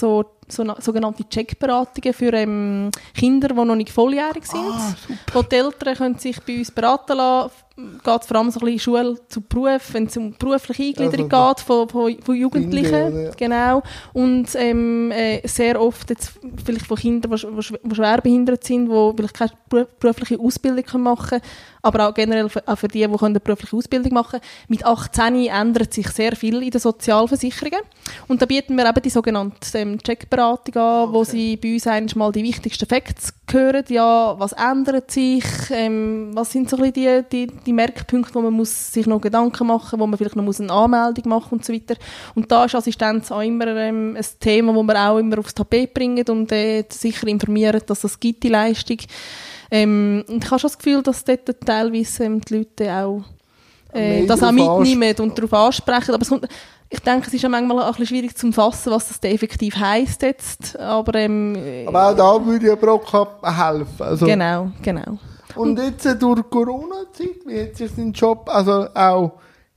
so, 0.47 0.55
so 0.57 0.63
na- 0.63 0.77
sogenannte 0.81 1.27
Checkberatungen 1.27 2.13
für 2.13 2.33
ähm, 2.33 2.89
Kinder, 3.15 3.49
die 3.49 3.53
noch 3.55 3.75
nicht 3.75 3.91
volljährig 3.91 4.45
sind. 4.45 4.59
Ah, 4.61 4.95
wo 5.33 5.41
die 5.41 5.55
Eltern 5.55 5.95
können 5.95 6.17
sich 6.19 6.39
bei 6.41 6.57
uns 6.59 6.71
beraten 6.71 7.17
lassen. 7.17 7.51
Geht 7.75 8.21
es 8.21 8.27
vor 8.27 8.37
allem 8.37 8.51
so 8.51 8.59
ein 8.59 8.65
bisschen 8.67 8.79
Schule 8.81 9.17
zu 9.29 9.41
Beruf, 9.41 9.93
wenn 9.93 10.05
es 10.05 10.15
um 10.15 10.31
berufliche 10.37 10.83
Eingliederung 11.01 11.31
Also, 11.33 11.55
geht 11.55 11.59
von, 11.65 11.89
von, 11.89 12.21
von 12.21 12.35
Jugendlichen. 12.35 12.91
Kinder, 12.91 13.21
oder? 13.29 13.31
Genau. 13.35 13.81
Und 14.13 14.47
ähm, 14.53 15.09
äh, 15.11 15.41
sehr 15.47 15.81
oft 15.81 16.07
jetzt 16.11 16.33
vielleicht 16.63 16.85
von 16.85 16.97
Kindern, 16.97 17.31
die, 17.31 17.37
sch- 17.37 17.49
die, 17.49 17.61
sch- 17.73 17.79
die 17.83 17.95
schwer 17.95 18.21
behindert 18.21 18.63
sind, 18.63 18.85
die 18.89 19.11
vielleicht 19.17 19.33
keine 19.33 19.51
beru- 19.71 19.87
berufliche 19.99 20.39
Ausbildung 20.39 21.01
machen 21.01 21.29
können, 21.29 21.41
aber 21.81 22.09
auch 22.09 22.13
generell 22.13 22.47
für, 22.47 22.61
auch 22.67 22.77
für 22.77 22.87
die, 22.87 23.07
die 23.07 23.23
eine 23.23 23.39
berufliche 23.39 23.75
Ausbildung 23.75 24.13
machen 24.13 24.39
können. 24.39 24.43
Mit 24.67 24.85
18 24.85 25.47
ändert 25.47 25.95
sich 25.95 26.07
sehr 26.09 26.35
viel 26.35 26.61
in 26.61 26.69
den 26.69 26.79
Sozialversicherungen. 26.79 27.79
Und 28.27 28.39
da 28.39 28.45
bieten 28.45 28.77
wir 28.77 28.87
eben 28.87 29.01
die 29.01 29.09
sogenannte 29.09 29.79
ähm, 29.79 29.97
Checkberatung 30.33 30.75
an, 30.75 31.13
wo 31.13 31.23
sie 31.23 31.57
bei 31.57 31.73
uns 31.73 31.87
eigentlich 31.87 32.15
mal 32.15 32.31
die 32.31 32.43
wichtigsten 32.43 32.87
Facts 32.87 33.33
hören. 33.51 33.85
Ja, 33.89 34.35
was 34.37 34.53
ändert 34.53 35.11
sich? 35.11 35.43
Ähm, 35.71 36.31
was 36.33 36.51
sind 36.51 36.69
so 36.69 36.77
ein 36.77 36.91
bisschen 36.91 37.25
die, 37.29 37.47
die, 37.47 37.53
die 37.65 37.73
Merkpunkte, 37.73 38.33
wo 38.33 38.41
man 38.41 38.53
muss 38.53 38.93
sich 38.93 39.05
noch 39.05 39.21
Gedanken 39.21 39.67
machen 39.67 39.99
wo 39.99 40.07
man 40.07 40.17
vielleicht 40.17 40.35
noch 40.35 40.43
muss 40.43 40.59
eine 40.59 40.71
Anmeldung 40.71 41.29
machen 41.29 41.53
und 41.53 41.65
so 41.65 41.73
weiter. 41.73 41.95
Und 42.35 42.51
da 42.51 42.65
ist 42.65 42.75
Assistenz 42.75 43.31
auch 43.31 43.41
immer 43.41 43.67
ähm, 43.67 44.15
ein 44.17 44.25
Thema, 44.39 44.73
wo 44.73 44.83
wir 44.83 45.09
auch 45.09 45.17
immer 45.17 45.39
aufs 45.39 45.53
Tapet 45.53 45.93
bringen 45.93 46.25
und 46.27 46.51
äh, 46.51 46.83
sicher 46.89 47.27
informieren, 47.27 47.81
dass 47.85 48.01
das 48.01 48.19
gibt, 48.19 48.43
die 48.43 48.49
Leistung. 48.49 48.97
Ähm, 49.71 50.23
und 50.27 50.43
ich 50.43 50.51
habe 50.51 50.59
schon 50.59 50.69
das 50.69 50.77
Gefühl, 50.77 51.03
dass 51.03 51.23
dort 51.23 51.49
teilweise 51.65 52.25
ähm, 52.25 52.41
die 52.41 52.57
Leute 52.57 52.91
auch 52.91 53.23
äh, 53.93 54.25
das 54.25 54.43
auch 54.43 54.51
mitnehmen 54.51 55.15
und 55.19 55.37
darauf 55.37 55.53
ansprechen. 55.53 56.13
Aber 56.13 56.21
es 56.21 56.29
kommt, 56.29 56.47
ich 56.89 56.99
denke, 56.99 57.27
es 57.27 57.33
ist 57.33 57.41
ja 57.41 57.49
manchmal 57.49 57.79
auch 57.79 57.85
ein 57.85 57.91
bisschen 57.91 58.07
schwierig 58.07 58.35
zu 58.35 58.51
fassen, 58.51 58.91
was 58.91 59.07
das 59.07 59.19
effektiv 59.23 59.75
heisst 59.75 60.21
jetzt. 60.21 60.77
Aber, 60.79 61.15
ähm, 61.15 61.55
äh, 61.55 61.87
Aber 61.87 62.09
auch 62.09 62.15
da 62.15 62.45
würde 62.45 62.67
ja 62.67 62.75
Brock 62.75 63.11
helfen. 63.11 63.87
Also, 63.99 64.25
genau, 64.25 64.69
genau. 64.81 65.17
Und 65.55 65.79
jetzt 65.79 66.05
äh, 66.05 66.15
durch 66.15 66.41
Corona-Zeit, 66.49 67.45
wie 67.45 67.61
hat 67.61 67.75
sich 67.75 67.91
dein 67.95 68.11
Job, 68.11 68.49
also 68.51 68.87
auch, 68.93 69.33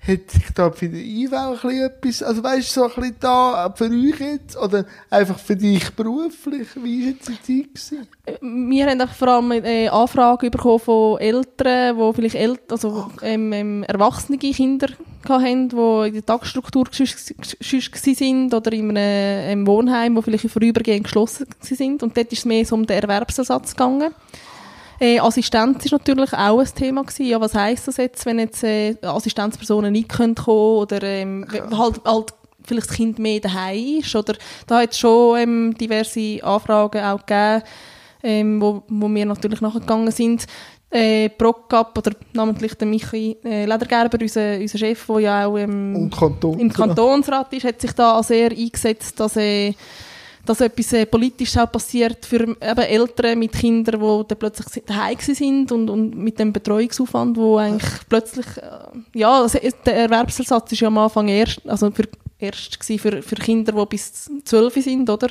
hat 0.06 0.30
sich 0.30 0.50
da 0.54 0.70
für 0.70 0.88
die 0.88 1.24
IV 1.24 1.32
ein 1.32 1.52
bisschen 1.52 1.82
etwas, 1.82 2.22
also 2.22 2.42
weißt 2.42 2.76
du, 2.76 2.80
so 2.80 2.84
ein 2.84 2.94
bisschen 2.94 3.16
da, 3.20 3.72
für 3.74 3.84
euch 3.84 4.20
jetzt, 4.20 4.56
oder 4.56 4.84
einfach 5.10 5.38
für 5.38 5.56
dich 5.56 5.90
beruflich, 5.90 6.68
wie 6.76 7.02
war 7.02 7.10
jetzt 7.10 7.28
die 7.28 7.64
Zeit 7.64 7.74
gewesen? 7.74 8.68
Wir 8.68 8.86
haben 8.86 9.08
vor 9.08 9.28
allem 9.28 9.52
äh, 9.52 9.88
Anfragen 9.88 10.50
bekommen 10.50 10.80
von 10.80 11.18
Eltern, 11.18 11.96
die 11.96 12.12
vielleicht 12.14 12.34
El 12.34 12.58
also, 12.70 13.10
ähm, 13.22 13.52
ähm, 13.52 13.82
erwachsene 13.84 14.38
Kinder 14.38 14.88
hatten, 15.28 15.68
die 15.68 16.08
in 16.08 16.14
der 16.14 16.26
Tagesstruktur 16.26 16.86
waren 16.86 18.52
oder 18.52 18.72
in 18.72 18.96
einem 18.96 19.60
ähm, 19.60 19.66
Wohnheim, 19.66 20.16
wo 20.16 20.22
vielleicht 20.22 20.48
vorübergehend 20.50 21.04
geschlossen 21.04 21.46
sind. 21.60 22.02
Und 22.02 22.16
dort 22.16 22.32
ist 22.32 22.40
es 22.40 22.44
mehr 22.44 22.64
so 22.64 22.74
um 22.74 22.86
den 22.86 23.02
Erwerbsersatz 23.02 23.72
gegangen. 23.72 24.12
Äh, 24.98 25.20
Assistenz 25.20 25.84
ist 25.84 25.92
natürlich 25.92 26.32
auch 26.32 26.58
ein 26.58 26.74
Thema 26.74 27.02
gewesen. 27.02 27.26
Ja, 27.26 27.40
was 27.40 27.54
heisst 27.54 27.88
das 27.88 27.98
jetzt, 27.98 28.24
wenn 28.26 28.38
jetzt 28.38 28.64
äh, 28.64 28.96
Assistenzpersonen 29.02 29.92
nicht 29.92 30.08
können 30.08 30.34
kommen 30.34 30.78
oder 30.78 31.02
ähm, 31.02 31.46
halt, 31.76 32.00
halt 32.04 32.32
vielleicht 32.64 32.90
das 32.90 32.96
Kind 32.96 33.18
mehr 33.18 33.40
daheim 33.40 33.98
ist. 34.00 34.14
Oder 34.14 34.34
da 34.66 34.80
hat 34.80 34.92
es 34.92 34.98
schon 34.98 35.38
ähm, 35.38 35.74
diverse 35.78 36.42
Anfragen 36.42 37.02
auch 37.02 37.24
gegeben, 37.24 37.62
ähm, 38.22 38.60
wo, 38.60 38.82
wo 38.88 39.08
wir 39.08 39.26
natürlich 39.26 39.60
nachgegangen 39.60 40.10
sind. 40.10 40.46
Äh, 40.88 41.28
Procap 41.30 41.98
oder 41.98 42.12
namentlich 42.32 42.74
der 42.74 42.86
Michi 42.86 43.36
äh, 43.44 43.66
Ledergerber, 43.66 44.18
unser, 44.20 44.56
unser 44.56 44.78
Chef, 44.78 45.06
der 45.06 45.18
ja 45.18 45.46
auch 45.46 45.58
ähm, 45.58 46.10
Kanton, 46.16 46.60
im 46.60 46.72
Kantonsrat 46.72 47.52
ist, 47.52 47.64
hat 47.64 47.80
sich 47.80 47.92
da 47.92 48.22
sehr 48.22 48.52
eingesetzt, 48.52 49.18
dass 49.18 49.36
äh, 49.36 49.74
dass 50.46 50.60
etwas 50.60 50.92
äh, 50.92 51.06
politisch 51.06 51.56
auch 51.56 51.70
passiert 51.70 52.24
für 52.24 52.42
eben 52.42 52.60
Eltern 52.60 53.38
mit 53.38 53.52
Kindern, 53.52 54.00
die 54.00 54.28
dann 54.28 54.38
plötzlich 54.38 54.84
daheim 54.84 55.18
sind 55.18 55.72
und, 55.72 55.90
und 55.90 56.16
mit 56.16 56.38
dem 56.38 56.52
Betreuungsaufwand, 56.52 57.36
wo 57.36 57.58
eigentlich 57.58 58.08
plötzlich, 58.08 58.46
äh, 58.56 59.18
ja, 59.18 59.42
also 59.42 59.58
der 59.84 59.96
Erwerbsersatz 59.96 60.72
ist 60.72 60.80
ja 60.80 60.88
am 60.88 60.98
Anfang 60.98 61.28
erst, 61.28 61.60
also 61.68 61.90
für, 61.90 62.04
erst 62.38 62.82
für, 62.82 63.22
für 63.22 63.36
Kinder, 63.36 63.72
die 63.72 63.86
bis 63.86 64.30
zwölf 64.44 64.74
sind, 64.74 65.10
oder? 65.10 65.28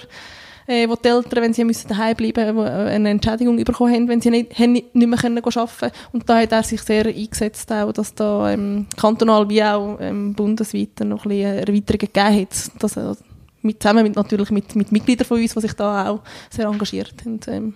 Äh, 0.67 0.89
wo 0.89 0.95
die 0.95 1.09
Eltern, 1.09 1.43
wenn 1.43 1.53
sie 1.53 1.63
müssen 1.63 1.87
daheim 1.87 2.15
bleiben 2.15 2.55
mussten, 2.55 2.73
eine 2.73 3.09
Entschädigung 3.09 3.63
bekommen 3.63 3.93
haben, 3.93 4.07
wenn 4.07 4.19
sie 4.19 4.31
nicht, 4.31 4.57
nicht 4.57 4.95
mehr 4.95 5.17
können 5.19 5.37
arbeiten 5.37 5.69
können. 5.79 5.91
Und 6.11 6.27
da 6.27 6.41
hat 6.41 6.51
er 6.51 6.63
sich 6.63 6.81
sehr 6.81 7.05
eingesetzt, 7.05 7.71
auch, 7.71 7.91
dass 7.91 8.15
da 8.15 8.51
ähm, 8.51 8.87
kantonal 8.97 9.47
wie 9.47 9.63
auch 9.63 9.99
ähm, 9.99 10.33
bundesweit 10.33 10.99
noch 11.01 11.25
ein 11.25 11.29
bisschen 11.29 11.57
Erweiterungen 11.59 12.11
gegeben 12.11 12.41
hat, 12.41 12.81
dass, 12.81 12.97
mit, 13.65 13.81
zusammen 13.81 14.03
mit, 14.03 14.15
natürlich 14.15 14.51
mit, 14.51 14.75
mit 14.75 14.91
Mitgliedern 14.91 15.27
von 15.27 15.41
uns, 15.41 15.53
die 15.53 15.61
sich 15.61 15.73
da 15.73 16.09
auch 16.09 16.21
sehr 16.49 16.67
engagiert 16.67 17.13
haben. 17.25 17.39
Ähm. 17.47 17.73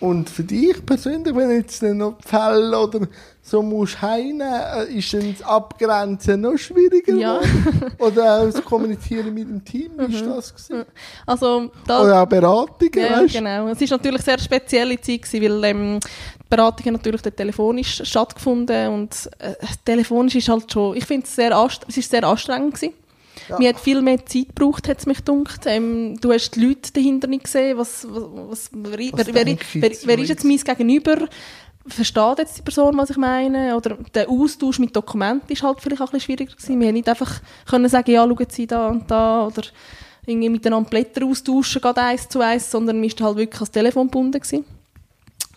Und 0.00 0.28
für 0.28 0.44
dich 0.44 0.84
persönlich, 0.84 1.34
wenn 1.34 1.50
jetzt 1.50 1.82
noch 1.82 2.16
Fälle 2.22 2.78
oder 2.78 3.06
so 3.40 3.62
musst 3.62 4.02
heine, 4.02 4.86
äh, 4.88 4.98
ist 4.98 5.14
dann 5.14 5.32
das 5.32 5.46
Abgrenzen 5.46 6.42
noch 6.42 6.58
schwieriger? 6.58 7.14
Ja. 7.14 7.40
oder 7.98 8.38
auch 8.38 8.44
das 8.44 8.62
Kommunizieren 8.62 9.32
mit 9.32 9.48
dem 9.48 9.64
Team, 9.64 9.92
wie 9.96 10.14
mhm. 10.14 10.26
das 10.26 10.54
gewesen? 10.54 10.84
Also, 11.24 11.70
da, 11.86 12.02
oder 12.02 12.22
auch 12.22 12.26
Beratungen, 12.26 12.92
ja, 12.96 13.22
weißt? 13.22 13.34
genau. 13.34 13.68
Es 13.68 13.80
war 13.80 13.96
natürlich 13.96 14.16
eine 14.16 14.22
sehr 14.22 14.38
spezielle 14.38 15.00
Zeit 15.00 15.22
gewesen, 15.22 15.42
weil 15.42 15.64
ähm, 15.64 16.00
die 16.00 16.46
Beratungen 16.50 16.94
natürlich 16.94 17.22
telefonisch 17.22 18.02
stattgefunden 18.04 18.88
und 18.88 19.30
äh, 19.38 19.54
telefonisch 19.86 20.34
ist 20.34 20.48
halt 20.48 20.70
schon, 20.70 20.96
ich 20.96 21.06
finde 21.06 21.24
es 21.26 21.34
sehr, 21.34 21.68
es 21.88 21.96
ist 21.96 22.10
sehr 22.10 22.24
anstrengend 22.24 22.74
gewesen. 22.74 22.94
Ja. 23.48 23.58
Mir 23.58 23.68
hat 23.70 23.80
viel 23.80 24.00
mehr 24.00 24.24
Zeit 24.24 24.48
gebraucht, 24.54 24.88
hat 24.88 24.98
es 24.98 25.06
mich 25.06 25.24
gedacht. 25.24 25.62
Ähm, 25.66 26.16
du 26.20 26.32
hast 26.32 26.52
die 26.52 26.64
Leute 26.64 26.92
dahinter 26.92 27.26
nicht 27.26 27.44
gesehen. 27.44 27.76
Was, 27.76 28.06
was, 28.08 28.22
was, 28.32 28.70
wer, 28.72 29.12
was 29.12 29.26
wer, 29.26 29.34
wer, 29.34 29.56
wer, 29.74 29.90
wer 30.04 30.18
ist 30.18 30.28
jetzt 30.28 30.44
mein 30.44 30.56
Gegenüber? 30.56 31.28
Versteht 31.86 32.38
jetzt 32.38 32.58
die 32.58 32.62
Person, 32.62 32.96
was 32.96 33.10
ich 33.10 33.16
meine? 33.16 33.76
Oder 33.76 33.98
der 34.14 34.28
Austausch 34.30 34.78
mit 34.78 34.96
Dokumenten 34.96 35.52
ist 35.52 35.62
halt 35.62 35.80
vielleicht 35.80 36.00
auch 36.00 36.06
ein 36.06 36.12
bisschen 36.12 36.36
schwieriger 36.36 36.54
gewesen. 36.54 36.80
Wir 36.80 36.88
haben 36.88 36.94
nicht 36.94 37.08
einfach 37.08 37.40
können 37.68 37.88
sagen, 37.88 38.10
ja, 38.10 38.26
schauen 38.26 38.46
Sie 38.48 38.66
da 38.66 38.88
und 38.88 39.10
da 39.10 39.46
oder 39.46 39.62
irgendwie 40.26 40.48
miteinander 40.48 40.88
Blätter 40.88 41.26
austauschen, 41.26 41.82
gerade 41.82 42.00
eins 42.00 42.28
zu 42.28 42.40
eins, 42.40 42.70
sondern 42.70 43.02
wir 43.02 43.10
waren 43.10 43.26
halt 43.26 43.36
wirklich 43.36 43.60
ans 43.60 43.70
Telefon 43.70 44.06
gebunden 44.06 44.40
gewesen. 44.40 44.64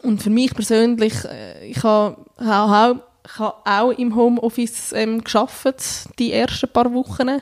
Und 0.03 0.21
für 0.21 0.29
mich 0.29 0.53
persönlich, 0.53 1.13
äh, 1.25 1.67
ich 1.67 1.81
habe 1.83 2.17
auch, 2.37 2.95
ich 3.27 3.39
habe 3.39 3.57
auch 3.65 3.91
im 3.91 4.15
Homeoffice 4.15 4.93
ähm, 4.93 5.23
geschafft, 5.23 6.17
die 6.17 6.31
ersten 6.31 6.69
paar 6.69 6.93
Wochen 6.93 7.41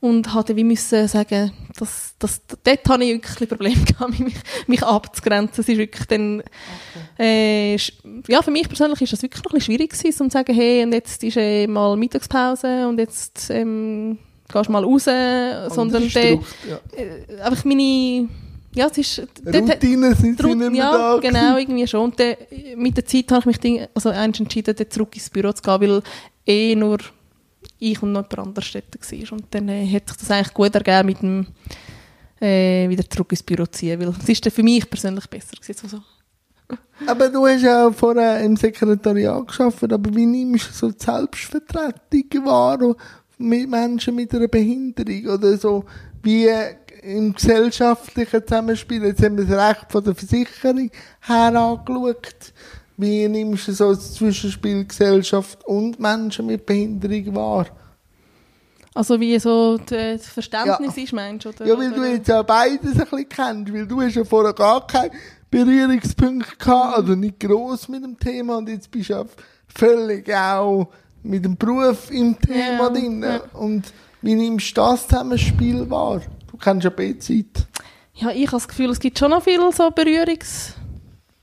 und 0.00 0.34
hatte 0.34 0.54
wie 0.54 0.64
müssen 0.64 1.08
sagen, 1.08 1.50
dass, 1.78 2.14
dass, 2.18 2.42
dort 2.62 2.86
hatte 2.86 3.04
ich 3.04 3.14
wirklich 3.14 3.40
ein 3.40 3.48
Problem 3.48 3.84
gehabt, 3.86 4.20
mich, 4.20 4.34
mich 4.66 4.82
abzugrenzen. 4.82 5.62
Es 5.62 5.68
ist 5.68 5.78
wirklich 5.78 6.04
dann, 6.06 6.40
okay. 6.40 7.74
äh, 7.74 7.76
ja, 8.28 8.42
für 8.42 8.50
mich 8.50 8.68
persönlich 8.68 9.00
ist 9.00 9.14
das 9.14 9.22
wirklich 9.22 9.42
noch 9.42 9.52
ein 9.52 9.54
bisschen 9.54 9.74
schwierig 9.74 9.92
gewesen, 9.92 10.22
um 10.24 10.30
zu 10.30 10.34
sagen, 10.34 10.54
hey, 10.54 10.84
und 10.84 10.92
jetzt 10.92 11.24
ist 11.24 11.38
äh, 11.38 11.66
mal 11.66 11.96
Mittagspause 11.96 12.86
und 12.86 12.98
jetzt 12.98 13.48
ähm, 13.48 14.18
gehst 14.52 14.68
du 14.68 14.72
mal 14.72 14.84
raus, 14.84 15.06
und 15.06 15.74
sondern 15.74 16.08
der, 16.10 16.32
ja. 16.32 16.40
äh, 16.96 17.40
einfach 17.40 17.64
meine, 17.64 18.28
ja, 18.74 18.88
es 18.90 18.98
ist... 18.98 19.28
Routine 19.46 20.14
sind 20.14 20.40
sie 20.40 20.54
nicht 20.54 20.70
mehr 20.70 20.72
ja, 20.72 20.92
da. 20.92 21.18
genau, 21.20 21.56
irgendwie 21.56 21.86
schon. 21.86 22.00
Und 22.00 22.18
de, 22.18 22.36
mit 22.76 22.96
der 22.96 23.04
Zeit 23.04 23.30
habe 23.30 23.50
ich 23.50 23.62
mich 23.62 23.88
also 23.94 24.10
entschieden, 24.10 24.74
zurück 24.88 25.14
ins 25.14 25.30
Büro 25.30 25.52
zu 25.52 25.62
gehen, 25.62 25.80
weil 25.80 26.02
eh 26.46 26.74
nur 26.74 26.98
ich 27.78 28.02
und 28.02 28.12
noch 28.12 28.22
jemand 28.30 28.48
anderes 28.48 28.72
dort 28.72 29.12
war. 29.12 29.32
Und 29.32 29.46
dann 29.50 29.68
äh, 29.68 29.86
hat 29.86 30.08
sich 30.08 30.18
das 30.18 30.30
eigentlich 30.30 30.54
gut 30.54 30.74
ergeben, 30.74 31.06
mit 31.06 31.22
dem 31.22 31.46
äh, 32.40 32.88
wieder 32.88 33.08
zurück 33.08 33.30
ins 33.30 33.42
Büro 33.42 33.64
zu 33.66 33.72
ziehen, 33.72 34.00
weil 34.00 34.08
es 34.08 34.28
ist 34.28 34.52
für 34.52 34.62
mich 34.62 34.88
persönlich 34.88 35.26
besser 35.28 35.56
gewesen. 35.60 35.80
Also. 35.84 36.02
Aber 37.06 37.28
du 37.28 37.46
hast 37.46 37.62
ja 37.62 37.90
vorher 37.90 38.40
im 38.40 38.56
Sekretariat 38.56 39.46
geschafft, 39.46 39.92
aber 39.92 40.14
wie 40.14 40.26
nimmst 40.26 40.68
du 40.68 40.72
so 40.72 40.90
die 40.90 41.04
Selbstvertretung 41.04 42.46
wahr 42.46 42.96
mit 43.36 43.68
Menschen 43.68 44.14
mit 44.14 44.32
einer 44.34 44.48
Behinderung 44.48 45.26
oder 45.26 45.58
so, 45.58 45.84
wie 46.22 46.48
im 47.04 47.34
gesellschaftlichen 47.34 48.46
Zusammenspiel, 48.46 49.04
jetzt 49.04 49.22
haben 49.22 49.36
wir 49.36 49.44
das 49.44 49.70
Recht 49.70 49.92
von 49.92 50.04
der 50.04 50.14
Versicherung 50.14 50.90
her 51.20 51.54
angeschaut, 51.54 52.52
wie 52.96 53.28
nimmst 53.28 53.68
du 53.68 53.72
so 53.72 53.94
das 53.94 54.14
Zwischenspiel 54.14 54.84
Gesellschaft 54.84 55.64
und 55.64 55.98
Menschen 55.98 56.46
mit 56.46 56.64
Behinderung 56.64 57.34
wahr? 57.34 57.66
Also 58.94 59.18
wie 59.18 59.38
so 59.40 59.76
das 59.78 60.26
Verständnis 60.28 60.96
ja. 60.96 61.02
ist, 61.02 61.12
meinst 61.12 61.44
du? 61.44 61.48
Oder, 61.48 61.66
ja, 61.66 61.76
weil 61.76 61.92
oder? 61.92 61.96
du 61.96 62.12
jetzt 62.12 62.28
ja 62.28 62.42
beides 62.42 62.92
ein 62.92 62.98
bisschen 62.98 63.28
kennst, 63.28 63.72
weil 63.72 63.86
du 63.86 64.00
hast 64.00 64.14
ja 64.14 64.24
vorher 64.24 64.52
gar 64.52 64.86
keinen 64.86 65.10
Berührungspunkt 65.50 66.58
gehabt, 66.58 66.88
mhm. 66.88 66.94
also 66.94 67.14
nicht 67.16 67.40
gross 67.40 67.88
mit 67.88 68.04
dem 68.04 68.18
Thema 68.18 68.58
und 68.58 68.68
jetzt 68.68 68.90
bist 68.90 69.10
du 69.10 69.14
ja 69.14 69.24
völlig 69.66 70.32
auch 70.32 70.88
mit 71.24 71.44
dem 71.44 71.56
Beruf 71.56 72.10
im 72.10 72.38
Thema 72.38 72.84
ja, 72.84 72.88
drin. 72.90 73.22
Ja. 73.22 73.40
Und 73.54 73.92
wie 74.22 74.34
nimmst 74.34 74.76
du 74.76 74.80
das 74.80 75.08
Zusammenspiel 75.08 75.90
wahr? 75.90 76.22
Du 76.54 76.58
kennst 76.58 76.84
ja 76.84 76.90
B-Zeit. 76.90 77.66
Ja, 78.14 78.30
ich 78.30 78.46
habe 78.46 78.58
das 78.58 78.68
Gefühl, 78.68 78.90
es 78.90 79.00
gibt 79.00 79.18
schon 79.18 79.32
noch 79.32 79.42
viele 79.42 79.72
so 79.72 79.90
Berührungs 79.90 80.74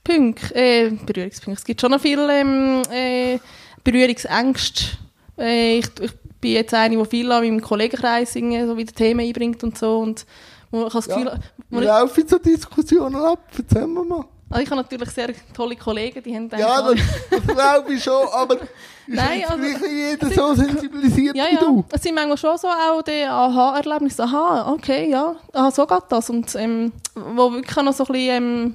Punkte, 0.02 0.54
äh, 0.54 0.88
Berührungspunkte. 0.88 1.60
Es 1.60 1.64
gibt 1.66 1.82
schon 1.82 1.90
noch 1.90 2.00
viele 2.00 2.32
ähm, 2.32 2.82
äh, 2.90 3.38
Berührungsängste. 3.84 4.96
Äh, 5.36 5.80
ich, 5.80 5.90
ich 6.00 6.12
bin 6.40 6.52
jetzt 6.52 6.72
eine, 6.72 6.96
die 6.96 7.04
viel 7.04 7.30
an 7.30 7.44
meinem 7.44 7.60
Kollegenkreis 7.60 8.32
so 8.32 8.40
wieder 8.40 8.92
Themen 8.94 9.20
einbringt 9.20 9.62
und 9.62 9.76
so. 9.76 9.98
Und 9.98 10.24
ich 10.72 10.92
das 10.94 11.06
Gefühl, 11.06 11.38
ja, 11.72 11.80
laufen 11.80 12.26
so 12.26 12.38
Diskussionen 12.38 13.16
ab? 13.16 13.50
Erzähl 13.54 13.86
mir 13.86 14.04
mal. 14.04 14.24
Also 14.52 14.64
ich 14.64 14.70
habe 14.70 14.82
natürlich 14.82 15.08
sehr 15.10 15.30
tolle 15.54 15.76
Kollegen, 15.76 16.22
die 16.22 16.36
haben 16.36 16.50
Ja, 16.56 16.82
das, 16.82 17.00
das 17.30 17.46
glaube 17.46 17.94
ich 17.94 18.04
schon, 18.04 18.28
aber 18.32 18.58
Nein, 19.06 19.44
also, 19.48 19.56
nicht 19.56 19.80
jeder 19.80 20.30
so 20.30 20.54
sensibilisiert 20.54 21.36
ja, 21.36 21.46
wie 21.50 21.56
du. 21.56 21.84
Es 21.90 22.02
sind 22.02 22.14
manchmal 22.14 22.36
schon 22.36 22.58
so 22.58 22.68
auch 22.68 23.02
die 23.02 23.24
Aha-Erlebnisse. 23.24 24.24
Aha, 24.24 24.70
okay, 24.72 25.10
ja, 25.10 25.34
aha, 25.52 25.70
so 25.70 25.86
geht 25.86 26.04
das. 26.08 26.30
Und 26.30 26.54
ähm, 26.54 26.92
wo 27.14 27.50
wirklich 27.52 27.76
noch 27.76 27.92
so 27.92 28.04
ein 28.04 28.12
bisschen... 28.12 28.30
Ähm, 28.30 28.74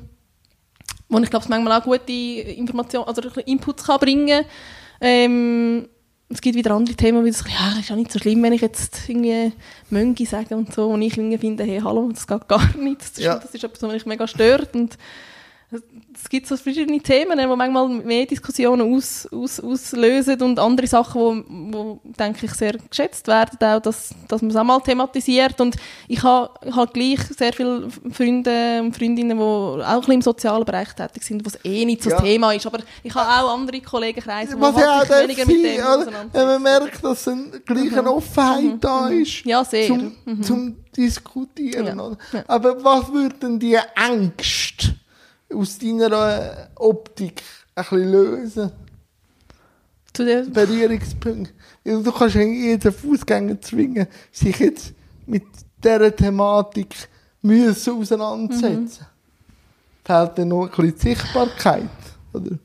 wo 1.09 1.19
ich 1.19 1.29
glaube, 1.29 1.43
es 1.43 1.49
manchmal 1.49 1.79
auch 1.79 1.85
gute 1.85 2.11
Informationen, 2.11 3.07
also 3.07 3.21
Inputs 3.45 3.85
kann 3.85 3.99
bringen 3.99 4.43
ähm, 4.99 5.87
es 6.29 6.41
gibt 6.41 6.57
wieder 6.57 6.71
andere 6.71 6.95
Themen, 6.95 7.23
wie 7.23 7.31
das, 7.31 7.43
ja, 7.47 7.79
ist 7.79 7.89
ja 7.89 7.95
nicht 7.95 8.11
so 8.11 8.19
schlimm, 8.19 8.43
wenn 8.43 8.51
ich 8.51 8.61
jetzt 8.61 9.07
irgendwie 9.07 9.53
Möngi 9.89 10.25
sage 10.25 10.57
und 10.57 10.73
so, 10.73 10.89
und 10.89 11.01
ich 11.01 11.17
irgendwie 11.17 11.37
finde, 11.37 11.63
hey, 11.63 11.79
hallo, 11.81 12.09
das 12.11 12.27
geht 12.27 12.47
gar 12.47 12.75
nicht, 12.77 13.01
das 13.01 13.11
ist, 13.11 13.19
ja. 13.19 13.35
das 13.35 13.53
ist 13.53 13.63
etwas, 13.63 13.81
was 13.81 13.93
mich 13.93 14.05
mega 14.05 14.27
stört 14.27 14.75
und 14.75 14.97
es 15.69 16.29
gibt 16.29 16.47
so 16.47 16.55
verschiedene 16.55 17.01
Themen, 17.01 17.37
die 17.37 17.45
manchmal 17.45 17.89
mehr 17.89 18.25
Diskussionen 18.25 18.95
aus, 18.95 19.27
aus, 19.33 19.59
auslösen 19.59 20.41
und 20.41 20.59
andere 20.59 20.87
Sachen, 20.87 21.43
die, 21.43 21.73
wo, 21.73 21.99
denke 22.03 22.45
ich, 22.45 22.53
sehr 22.53 22.77
geschätzt 22.89 23.27
werden, 23.27 23.57
auch, 23.61 23.81
dass, 23.81 24.11
dass 24.29 24.41
man 24.41 24.51
es 24.51 24.55
auch 24.55 24.63
mal 24.63 24.79
thematisiert. 24.79 25.59
Und 25.59 25.75
ich 26.07 26.23
habe 26.23 26.53
hab 26.73 26.93
gleich 26.93 27.19
sehr 27.37 27.51
viele 27.51 27.89
Freunde 28.11 28.81
und 28.81 28.95
Freundinnen, 28.95 29.37
die 29.37 29.43
auch 29.43 29.83
ein 29.83 29.99
bisschen 29.99 30.13
im 30.13 30.21
sozialen 30.21 30.63
Bereich 30.63 30.93
tätig 30.93 31.23
sind, 31.23 31.43
wo 31.43 31.49
es 31.49 31.59
eh 31.65 31.83
nicht 31.83 32.01
so 32.01 32.11
ja. 32.11 32.15
das 32.15 32.25
Thema 32.25 32.53
ist. 32.53 32.65
Aber 32.65 32.79
ich 33.03 33.13
habe 33.13 33.29
auch 33.29 33.53
andere 33.53 33.81
Kollegenkreise, 33.81 34.55
die 34.55 34.63
halt 34.63 35.09
ja 35.09 35.21
weniger 35.21 35.45
mit 35.45 35.65
dem 35.65 35.83
auseinandersetzen. 35.83 36.47
Man 36.47 36.63
merkt, 36.63 37.03
dass 37.03 37.27
eine 37.27 37.59
gleiche 37.65 38.01
mhm. 38.01 38.07
Offenheit 38.07 38.63
mhm. 38.63 38.79
da 38.79 39.01
mhm. 39.09 39.21
ist. 39.21 39.45
Ja, 39.45 39.65
sehr. 39.65 39.87
Zum, 39.87 40.15
mhm. 40.23 40.43
zum 40.43 40.75
Diskutieren. 40.95 42.17
Ja. 42.31 42.43
Aber 42.47 42.81
was 42.81 43.11
würden 43.11 43.59
die 43.59 43.77
Ängste 43.95 44.95
aus 45.53 45.77
deiner 45.77 46.69
Optik 46.75 47.41
ein 47.75 47.83
bisschen 47.83 48.11
lösen? 48.11 48.71
Zu 50.13 50.25
den 50.25 50.51
Berührungspunkten. 50.51 51.49
Also 51.85 52.03
du 52.03 52.11
kannst 52.11 52.35
jeden 52.35 52.91
Fußgänger 52.91 53.61
zwingen, 53.61 54.07
sich 54.31 54.59
jetzt 54.59 54.93
mit 55.25 55.43
dieser 55.83 56.15
Thematik 56.15 56.95
müssen 57.41 58.01
auseinandersetzen. 58.01 59.05
Mhm. 59.05 60.03
Fehlt 60.03 60.37
dir 60.37 60.45
noch 60.45 60.63
ein 60.63 60.69
bisschen 60.69 60.93
die 60.93 60.99
Sichtbarkeit? 60.99 61.89
Oder? 62.33 62.57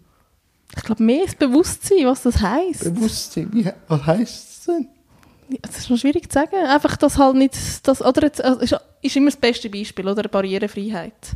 Ich 0.75 0.83
glaube, 0.83 1.03
mehr 1.03 1.27
das 1.27 1.35
Bewusstsein, 1.35 2.07
was 2.07 2.23
das 2.23 2.41
heisst. 2.41 2.85
Bewusstsein? 2.85 3.49
Wie, 3.53 3.71
was 3.89 4.07
heisst 4.07 4.49
das 4.49 4.75
denn? 4.75 4.89
Ja, 5.51 5.59
das 5.61 5.79
ist 5.79 5.91
noch 5.91 5.99
schwierig 5.99 6.33
zu 6.33 6.39
sagen. 6.39 6.55
Einfach, 6.55 6.97
dass 6.97 7.19
halt 7.19 7.37
nicht, 7.37 7.55
das, 7.87 8.01
oder 8.01 8.23
jetzt, 8.23 8.43
also 8.43 8.61
ist, 8.61 8.75
ist 9.03 9.17
immer 9.17 9.27
das 9.27 9.37
beste 9.37 9.69
Beispiel, 9.69 10.09
oder? 10.09 10.23
Barrierefreiheit 10.23 11.35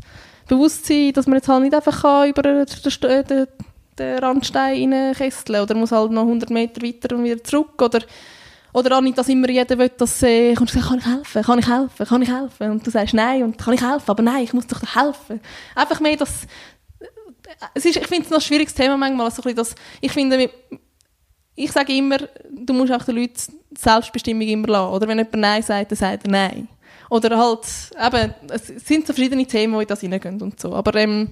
bewusst 0.49 0.87
sein, 0.87 1.13
dass 1.13 1.27
man 1.27 1.37
jetzt 1.37 1.49
halt 1.49 1.63
nicht 1.63 1.75
einfach 1.75 2.27
über 2.27 2.43
den, 2.43 2.67
den, 2.67 3.47
den 3.99 4.19
Randstein 4.19 4.93
reinkesseln 4.93 5.63
oder 5.63 5.75
muss 5.75 5.93
halt 5.93 6.11
noch 6.11 6.23
100 6.23 6.51
Meter 6.51 6.83
weiter 6.83 7.17
und 7.17 7.25
wieder 7.25 7.43
zurück 7.43 7.81
oder, 7.81 8.01
Oder 8.77 8.99
auch 8.99 9.01
nicht, 9.01 9.17
dass 9.17 9.29
immer 9.29 9.49
jeder 9.49 9.79
will, 9.79 9.91
dass 9.97 10.23
äh, 10.23 10.55
kommst 10.55 10.75
du 10.75 10.81
kann 10.81 10.99
ich 10.99 11.07
helfen, 11.07 11.43
kann 11.43 11.59
ich 11.59 11.67
helfen, 11.67 12.07
kann 12.07 12.23
ich 12.23 12.31
helfen? 12.31 12.71
Und 12.73 12.87
du 12.87 12.91
sagst 12.91 13.15
nein 13.15 13.43
und 13.43 13.57
kann 13.57 13.73
ich 13.73 13.81
helfen, 13.81 14.11
aber 14.11 14.23
nein, 14.23 14.45
ich 14.45 14.53
muss 14.53 14.67
doch 14.67 14.83
helfen. 14.95 15.41
Einfach 15.75 15.99
mehr, 16.01 16.17
dass 16.17 16.47
es 17.73 17.85
ist, 17.87 17.97
ich 17.97 18.07
finde 18.07 18.25
es 18.25 18.31
noch 18.31 18.39
ein 18.39 18.43
schwieriges 18.43 18.75
Thema 18.75 18.99
manchmal, 18.99 19.27
also 19.27 19.41
ein 19.41 19.45
bisschen 19.45 19.57
das, 19.57 19.75
ich 20.01 20.13
finde, 20.13 20.51
ich 21.55 21.73
sage 21.73 21.97
immer, 21.97 22.19
du 22.51 22.75
musst 22.75 22.93
auch 22.93 23.03
den 23.03 23.17
Leuten 23.17 23.41
Selbstbestimmung 23.77 24.47
immer 24.47 24.69
lassen, 24.69 24.93
oder 24.93 25.09
wenn 25.09 25.19
jemand 25.19 25.37
Nein 25.37 25.63
sagt, 25.63 25.93
dann 25.93 25.97
sagt 25.97 26.25
er 26.25 26.31
Nein. 26.31 26.69
Oder 27.11 27.38
halt, 27.38 27.61
eben, 28.05 28.35
es 28.51 28.66
sind 28.87 29.07
so 29.07 29.12
verschiedene 29.12 29.47
Themen, 29.47 29.75
die 29.75 29.83
in 29.83 29.88
das 29.88 30.01
hineingehen 30.01 30.40
und 30.42 30.61
so, 30.61 30.73
aber 30.73 30.95
ähm, 30.97 31.31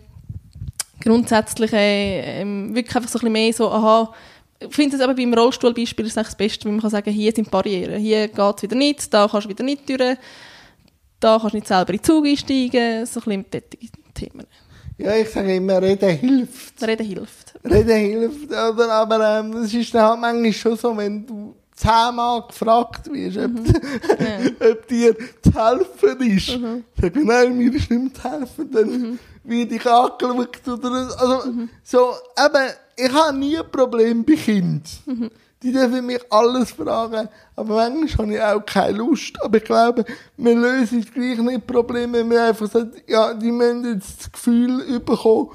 grundsätzlich 1.02 1.72
äh, 1.72 2.40
ähm, 2.40 2.74
wirklich 2.74 2.94
einfach 2.94 3.10
so 3.10 3.18
ein 3.18 3.20
bisschen 3.20 3.32
mehr 3.32 3.52
so, 3.52 3.70
aha, 3.70 4.12
ich 4.60 4.74
finde 4.74 4.96
es 4.96 5.02
aber 5.02 5.14
beim 5.14 5.34
Rollstuhlbeispiel 5.34 6.06
ist 6.06 6.16
das 6.16 6.36
Beste, 6.36 6.64
wenn 6.66 6.74
man 6.74 6.82
kann 6.82 6.90
sagen, 6.90 7.10
hier 7.12 7.32
sind 7.32 7.50
Barrieren, 7.50 8.00
hier 8.00 8.28
geht 8.28 8.56
es 8.56 8.62
wieder 8.62 8.76
nicht, 8.76 9.12
da 9.12 9.28
kannst 9.28 9.46
du 9.46 9.50
wieder 9.50 9.64
nicht 9.64 9.88
durch, 9.88 10.16
da 11.20 11.38
kannst 11.38 11.54
du 11.54 11.56
nicht 11.58 11.68
selber 11.68 11.92
in 11.92 11.98
den 11.98 12.04
Zug 12.04 12.26
einsteigen, 12.26 13.06
so 13.06 13.20
ein 13.26 13.44
bisschen 13.44 13.62
mit 13.80 14.14
Themen. 14.14 14.46
Ja, 14.96 15.16
ich 15.16 15.28
sage 15.28 15.56
immer, 15.56 15.82
reden 15.82 16.16
hilft. 16.16 16.80
Reden 16.86 17.06
hilft. 17.06 17.54
Reden 17.64 17.96
hilft, 17.96 18.50
oder? 18.50 18.92
Aber 18.92 19.40
ähm, 19.40 19.52
es 19.56 19.74
ist 19.74 19.92
dann 19.92 20.08
halt 20.08 20.20
manchmal 20.20 20.52
schon 20.52 20.76
so, 20.76 20.96
wenn 20.96 21.26
du 21.26 21.56
zehnmal 21.74 22.42
gefragt 22.46 23.12
wirst, 23.12 23.36
ob, 23.38 23.50
Mhm. 23.50 23.66
Ja. 24.18 24.70
ob 24.70 24.86
dir 24.88 25.16
zu 25.42 25.52
helfen 25.54 26.20
ist. 26.36 26.58
Mhm. 26.58 26.84
Sag 27.00 27.16
ich, 27.16 27.24
nein, 27.24 27.56
mir 27.58 27.74
ist 27.74 27.90
nicht 27.90 28.16
zu 28.16 28.24
helfen. 28.30 28.70
Dann 28.70 29.18
wird 29.44 29.72
ich 29.72 29.86
angeschaut 29.86 30.68
oder 30.68 30.90
also, 31.18 31.50
Mhm. 31.50 31.68
so, 31.82 32.12
eben, 32.38 32.72
ich 32.96 33.12
habe 33.12 33.36
nie 33.36 33.58
ein 33.58 33.70
Problem 33.70 34.24
bei 34.24 34.34
Kindern. 34.34 34.82
Mhm. 35.06 35.30
Die 35.62 35.72
dürfen 35.72 36.04
mich 36.04 36.20
alles 36.30 36.72
fragen, 36.72 37.26
aber 37.56 37.74
manchmal 37.90 38.26
habe 38.26 38.34
ich 38.34 38.42
auch 38.42 38.66
keine 38.66 38.98
Lust. 38.98 39.32
Aber 39.42 39.56
ich 39.56 39.64
glaube, 39.64 40.04
wir 40.36 40.54
lösen 40.54 41.00
gleich 41.12 41.38
nicht 41.38 41.66
Probleme, 41.66 42.18
wenn 42.18 42.30
wir 42.30 42.44
einfach 42.44 42.70
sagen, 42.70 42.92
ja, 43.06 43.32
die 43.32 43.50
müssen 43.50 43.94
jetzt 43.94 44.20
das 44.20 44.32
Gefühl 44.32 45.00
bekommen, 45.00 45.48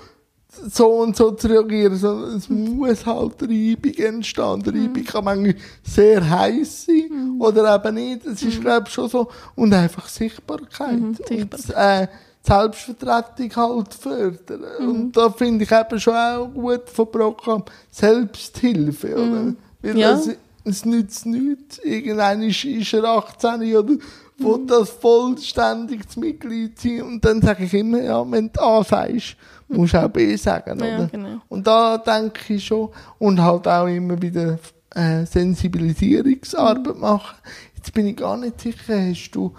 so 0.51 0.88
und 0.88 1.15
so 1.15 1.31
zu 1.31 1.47
reagieren, 1.47 1.95
sondern 1.95 2.38
es 2.38 2.49
muss 2.49 3.05
halt 3.05 3.41
Reibung 3.41 3.93
entstehen. 3.93 4.63
Die 4.63 4.69
Reibung 4.69 5.03
kann 5.05 5.23
manchmal 5.23 5.55
sehr 5.83 6.27
heiß 6.27 6.85
sein 6.85 7.35
oder 7.39 7.75
eben 7.75 7.95
nicht. 7.95 8.25
Es 8.25 8.41
ist, 8.41 8.59
glaube 8.59 8.85
ich, 8.88 8.93
schon 8.93 9.09
so. 9.09 9.27
Und 9.55 9.73
einfach 9.73 10.07
Sichtbarkeit. 10.07 10.99
Mhm, 10.99 11.13
Sichtbarkeit. 11.15 11.69
Und, 11.69 11.75
äh, 11.75 12.07
Selbstvertretung 12.41 13.55
halt 13.55 13.93
fördern. 13.93 14.63
Und 14.88 15.15
da 15.17 15.29
finde 15.29 15.65
ich 15.65 15.71
eben 15.71 15.99
schon 15.99 16.15
auch 16.15 16.47
gut 16.53 16.89
vom 16.89 17.12
Programm 17.12 17.63
Selbsthilfe, 17.91 19.13
oder? 19.15 19.53
Weil 19.81 19.97
Ja. 19.97 20.13
es, 20.13 20.29
es 20.69 20.86
nützt 20.86 21.25
nichts. 21.25 21.79
Irgendwann 21.79 22.41
ist, 22.43 22.63
ist 22.63 22.93
er 22.93 23.03
18 23.03 23.75
oder 23.75 23.93
will 24.38 24.65
das 24.67 24.89
vollständig 24.89 26.01
Mitglied 26.17 26.79
sein. 26.79 27.01
Und 27.03 27.25
dann 27.25 27.41
sage 27.41 27.65
ich 27.65 27.73
immer, 27.73 28.01
ja, 28.01 28.23
wenn 28.32 28.51
du 28.51 28.62
A 28.62 28.84
sagst, 28.84 29.36
musst 29.67 29.93
du 29.93 30.03
auch 30.03 30.10
B 30.10 30.36
sagen, 30.36 30.79
Ja, 30.79 30.95
oder? 30.97 31.08
genau. 31.08 31.41
Und 31.49 31.67
da 31.67 31.97
denke 31.97 32.53
ich 32.53 32.65
schon, 32.65 32.89
und 33.19 33.41
halt 33.41 33.67
auch 33.67 33.88
immer 33.88 34.19
wieder 34.21 34.58
äh, 34.95 35.25
Sensibilisierungsarbeit 35.25 36.95
Mhm. 36.95 37.01
machen. 37.01 37.36
Jetzt 37.75 37.93
bin 37.93 38.08
ich 38.08 38.17
gar 38.17 38.38
nicht 38.38 38.60
sicher, 38.62 38.99
hast 39.10 39.32
du, 39.32 39.53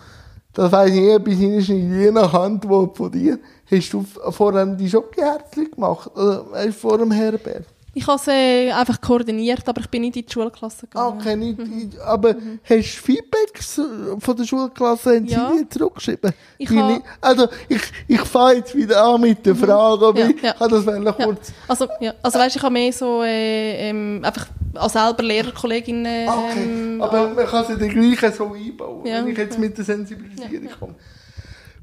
das 0.52 0.72
weiss 0.72 0.90
ich 0.90 0.96
eh, 0.96 1.18
bis 1.18 1.38
hinein, 1.38 2.00
je 2.00 2.10
nach 2.10 2.32
Antwort 2.34 2.96
von 2.96 3.10
dir, 3.12 3.38
hast 3.70 3.92
du 3.92 4.04
vorher 4.30 4.66
die 4.66 4.90
Schokoherzchen 4.90 5.70
gemacht, 5.70 6.10
oder 6.16 6.50
weißt, 6.50 6.78
vor 6.78 6.98
dem 6.98 7.12
Herbert? 7.12 7.66
Ich 7.92 8.06
habe 8.06 8.16
es 8.20 8.28
äh, 8.28 8.70
einfach 8.70 9.00
koordiniert, 9.00 9.68
aber 9.68 9.80
ich 9.80 9.88
bin 9.88 10.02
nicht 10.02 10.16
in 10.16 10.24
die 10.24 10.32
Schulklasse 10.32 10.86
gegangen. 10.86 11.18
Okay, 11.20 11.34
nicht, 11.36 11.98
aber 12.00 12.34
hast 12.62 12.68
du 12.68 12.82
Feedbacks 13.02 13.78
äh, 13.78 13.82
von 14.20 14.36
der 14.36 14.44
Schulklasse, 14.44 15.16
haben 15.16 15.26
Ja. 15.26 15.52
sie 15.56 15.68
zurückgeschrieben? 15.68 16.32
Ich 16.58 16.70
ha- 16.70 17.00
also, 17.20 17.48
ich, 17.68 17.80
ich 18.06 18.20
fange 18.20 18.58
jetzt 18.58 18.76
wieder 18.76 19.04
an 19.04 19.20
mit 19.20 19.44
der 19.44 19.56
Frage, 19.56 20.06
aber 20.06 20.20
Ja, 20.20 20.28
ich 20.28 20.40
ja. 20.40 20.52
kann 20.52 20.70
das 20.70 20.84
Ja. 20.84 21.12
kurz 21.12 21.52
Also, 21.66 21.88
ja. 22.00 22.14
also 22.22 22.38
weißt, 22.38 22.56
ich 22.56 22.62
habe 22.62 22.72
mehr 22.72 22.92
so 22.92 23.22
äh, 23.24 23.88
ähm, 23.90 24.20
einfach 24.22 24.46
als 24.74 24.92
selber 24.92 25.24
Lehrerkolleginnen 25.24 26.28
Okay, 26.28 26.62
ähm, 26.62 27.02
aber 27.02 27.28
man 27.30 27.44
kann 27.46 27.64
sie 27.66 27.76
dann 27.76 27.88
gleich 27.88 28.34
so 28.36 28.52
einbauen, 28.54 29.02
wenn 29.02 29.26
ich 29.28 29.36
jetzt 29.38 29.58
mit 29.58 29.76
der 29.76 29.84
Sensibilisierung 29.84 30.68
komme. 30.78 30.94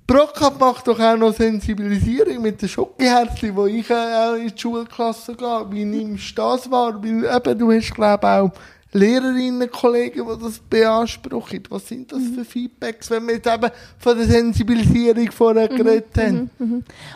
Brockab 0.07 0.57
macht 0.57 0.87
doch 0.87 0.99
auch 1.01 1.17
noch 1.17 1.33
Sensibilisierung 1.33 2.41
mit 2.41 2.61
den 2.61 2.69
Schokoherzchen, 2.69 3.53
wo 3.53 3.65
ich 3.65 3.89
äh, 3.89 3.93
auch 3.93 4.35
in 4.35 4.47
die 4.47 4.57
Schulklasse 4.57 5.35
gehe. 5.35 5.65
Wie 5.69 5.83
nimmst 5.83 6.31
du 6.31 6.41
das 6.41 6.71
wahr? 6.71 7.03
Weil 7.03 7.25
eben, 7.25 7.59
du 7.59 7.71
hast, 7.73 7.93
glaube 7.93 8.25
ich, 8.25 8.29
auch 8.29 8.51
Lehrerinnen, 8.93 9.69
Kollegen, 9.69 10.25
die 10.25 10.43
das 10.43 10.59
beanspruchen. 10.59 11.63
Was 11.69 11.89
sind 11.89 12.09
das 12.09 12.23
für 12.33 12.45
Feedbacks, 12.45 13.09
wenn 13.11 13.27
wir 13.27 13.35
jetzt 13.35 13.47
eben 13.47 13.69
von 13.99 14.17
der 14.17 14.27
Sensibilisierung 14.27 15.29
vorher 15.29 15.67
geredet 15.67 16.17
haben? 16.17 16.49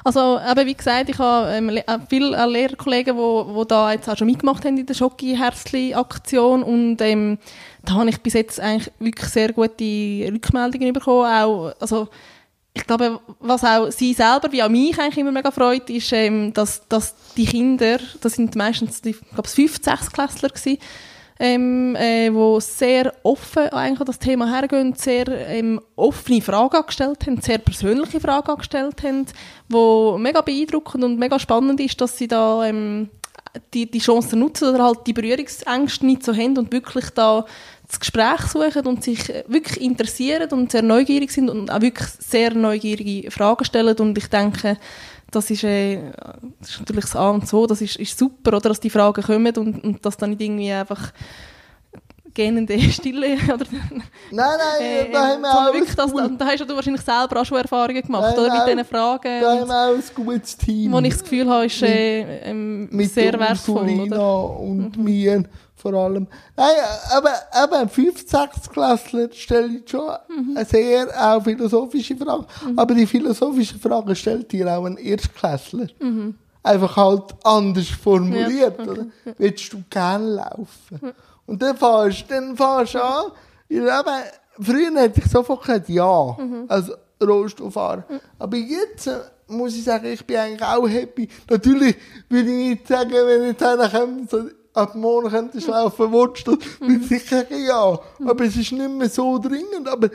Also, 0.03 0.37
eben, 0.39 0.67
wie 0.67 0.73
gesagt, 0.73 1.09
ich 1.09 1.17
habe 1.17 1.49
ähm, 1.49 1.69
äh, 1.69 1.83
viele 2.09 2.35
äh, 2.35 2.45
Lehrerkollegen, 2.45 3.15
die 3.15 3.21
wo 3.21 3.63
da 3.63 3.93
jetzt 3.93 4.09
auch 4.09 4.17
schon 4.17 4.27
mitgemacht 4.27 4.65
haben 4.65 4.77
in 4.77 4.85
der 4.85 4.95
Schoki-Herzli-Aktion 4.95 6.61
und 6.61 6.97
ähm, 6.99 7.37
da 7.85 7.93
habe 7.93 8.09
ich 8.09 8.21
bis 8.21 8.33
jetzt 8.33 8.59
eigentlich 8.59 8.91
wirklich 8.99 9.29
sehr 9.29 9.53
gute 9.53 10.29
Rückmeldungen 10.33 10.91
bekommen. 10.91 11.25
Auch, 11.25 11.73
also, 11.79 12.09
ich 12.73 12.85
glaube, 12.87 13.19
was 13.39 13.63
auch 13.63 13.91
sie 13.91 14.13
selber, 14.13 14.51
wie 14.51 14.63
auch 14.63 14.69
mich 14.69 14.97
eigentlich 14.97 15.17
immer 15.17 15.31
mega 15.31 15.51
freut, 15.51 15.89
ist, 15.89 16.13
ähm, 16.13 16.53
dass, 16.53 16.87
dass 16.87 17.15
die 17.35 17.45
Kinder, 17.45 17.99
das 18.21 18.33
sind 18.33 18.55
meistens, 18.55 19.01
die, 19.01 19.09
ich 19.09 19.29
glaube, 19.33 19.49
5, 19.49 19.79
6 19.81 20.11
Klässler 20.11 20.49
gewesen, 20.49 20.77
ähm, 21.39 21.95
äh, 21.95 22.31
wo 22.31 22.59
sehr 22.59 23.13
offen 23.23 23.69
eigentlich 23.69 23.99
an 23.99 24.05
das 24.05 24.19
Thema 24.19 24.47
hergehen, 24.47 24.93
sehr 24.93 25.27
ähm, 25.27 25.81
offene 25.95 26.41
Fragen 26.41 26.85
gestellt 26.85 27.25
haben, 27.25 27.41
sehr 27.41 27.57
persönliche 27.57 28.19
Fragen 28.19 28.57
gestellt 28.57 29.03
haben, 29.03 29.25
wo 29.67 30.17
mega 30.19 30.41
beeindruckend 30.41 31.03
und 31.03 31.17
mega 31.17 31.39
spannend 31.39 31.79
ist, 31.79 31.99
dass 31.99 32.17
sie 32.17 32.27
da 32.27 32.63
ähm, 32.63 33.09
die, 33.73 33.89
die 33.89 33.99
Chance 33.99 34.37
nutzen 34.37 34.69
oder 34.69 34.83
halt 34.83 34.99
die 35.07 35.13
Berührungsängste 35.13 36.05
nicht 36.05 36.23
so 36.23 36.33
haben 36.33 36.57
und 36.57 36.71
wirklich 36.71 37.09
da 37.09 37.45
das 37.91 37.99
Gespräch 37.99 38.41
suchen 38.41 38.87
und 38.87 39.03
sich 39.03 39.29
äh, 39.29 39.43
wirklich 39.47 39.81
interessieren 39.81 40.49
und 40.51 40.71
sehr 40.71 40.81
neugierig 40.81 41.31
sind 41.31 41.49
und 41.49 41.69
auch 41.69 41.81
wirklich 41.81 42.07
sehr 42.19 42.53
neugierige 42.53 43.29
Fragen 43.29 43.65
stellen. 43.65 43.97
Und 43.97 44.17
ich 44.17 44.27
denke, 44.27 44.77
das 45.29 45.49
ist, 45.51 45.63
äh, 45.63 45.99
das 46.59 46.69
ist 46.69 46.79
natürlich 46.79 47.05
das 47.05 47.15
A 47.15 47.29
und 47.29 47.47
so, 47.47 47.67
das 47.67 47.81
ist, 47.81 47.97
ist 47.97 48.17
super, 48.17 48.57
oder, 48.57 48.69
dass 48.69 48.79
die 48.79 48.89
Fragen 48.89 49.21
kommen 49.21 49.55
und, 49.57 49.83
und 49.83 50.05
dass 50.05 50.17
dann 50.17 50.31
nicht 50.31 50.41
irgendwie 50.41 50.71
einfach 50.71 51.11
gähnende 52.33 52.79
Stille 52.91 53.35
oder 53.53 53.65
Nein, 53.71 54.01
nein, 54.31 54.81
äh, 54.81 55.11
da 55.11 55.27
haben 55.27 55.41
wir 55.41 55.51
sondern 55.51 55.67
auch 55.67 55.73
wirklich, 55.73 55.95
das, 55.95 56.15
ein, 56.15 56.37
da 56.37 56.45
hast 56.45 56.59
ja 56.59 56.65
du 56.65 56.75
wahrscheinlich 56.75 57.01
selber 57.01 57.41
auch 57.41 57.45
schon 57.45 57.57
Erfahrungen 57.57 58.01
gemacht, 58.01 58.35
Nein, 58.35 58.45
oder, 58.45 58.53
mit 58.53 58.67
diesen 58.67 58.77
da 58.77 58.83
Fragen, 58.83 59.41
haben 59.45 59.61
und, 59.61 59.67
wir 59.67 59.75
auch 59.75 59.95
ein 59.95 60.25
gutes 60.25 60.57
Team. 60.57 60.91
wo 60.91 60.99
ich 60.99 61.13
das 61.13 61.23
Gefühl 61.23 61.49
habe, 61.49 61.65
ist 61.65 61.81
äh, 61.81 62.49
ähm, 62.49 62.87
mit 62.91 63.11
sehr 63.11 63.39
wertvoll, 63.39 63.89
oder? 64.01 64.59
und 64.59 64.97
mir 64.97 65.43
vor 65.75 65.93
allem. 65.95 66.27
Nein, 66.55 66.67
aber 67.11 67.31
eben 67.63 67.89
5, 67.89 68.29
6 68.29 68.69
Klässler 68.69 69.29
stelle 69.33 69.79
ich 69.83 69.89
schon 69.89 70.11
Mhm. 70.29 70.55
eine 70.55 70.65
sehr 70.65 71.07
auch 71.19 71.43
philosophische 71.43 72.15
Frage. 72.15 72.45
Aber 72.75 72.93
die 72.93 73.07
philosophische 73.07 73.79
Frage 73.79 74.15
stellt 74.15 74.51
dir 74.51 74.67
auch 74.77 74.85
ein 74.85 74.97
Erstklässler. 74.97 75.87
Mhm. 75.99 76.35
Einfach 76.61 76.95
halt 76.95 77.23
anders 77.43 77.87
formuliert. 77.87 78.79
Oder? 78.79 79.07
Willst 79.39 79.73
du 79.73 79.81
gerne 79.89 80.25
laufen? 80.35 81.13
Und 81.51 81.61
dann 81.61 81.75
fährst 81.75 82.25
dann 82.29 82.55
fährst 82.55 82.93
du 82.95 83.03
an. 83.03 83.31
Weil 83.69 83.77
eben, 83.79 84.65
früher 84.65 85.01
hätte 85.01 85.19
ich 85.19 85.29
sofort 85.29 85.61
gesagt, 85.63 85.89
ja, 85.89 86.35
Mhm. 86.37 86.65
als 86.69 86.91
Rollstuhlfahrer. 87.21 88.05
Aber 88.39 88.57
jetzt 88.57 89.07
äh, 89.07 89.17
muss 89.47 89.75
ich 89.75 89.83
sagen, 89.83 90.05
ich 90.07 90.25
bin 90.25 90.37
eigentlich 90.37 90.63
auch 90.63 90.87
happy. 90.87 91.27
Natürlich 91.49 91.95
würde 92.29 92.49
ich 92.49 92.69
nicht 92.69 92.87
sagen, 92.87 93.11
wenn 93.11 93.49
ich 93.51 93.57
dann 93.57 93.91
komme, 93.91 94.27
so, 94.29 94.45
ab 94.73 94.95
morgen 94.95 95.29
könntest 95.29 95.67
du 95.67 95.71
laufen, 95.71 96.11
willst 96.11 96.47
du 96.47 96.55
das? 96.55 96.67
Würde 96.79 97.15
ich 97.15 97.29
sagen, 97.29 97.65
ja. 97.65 97.99
Aber 98.25 98.45
es 98.45 98.55
ist 98.55 98.71
nicht 98.71 98.89
mehr 98.89 99.09
so 99.09 99.37
dringend. 99.37 99.87
Aber 99.87 100.09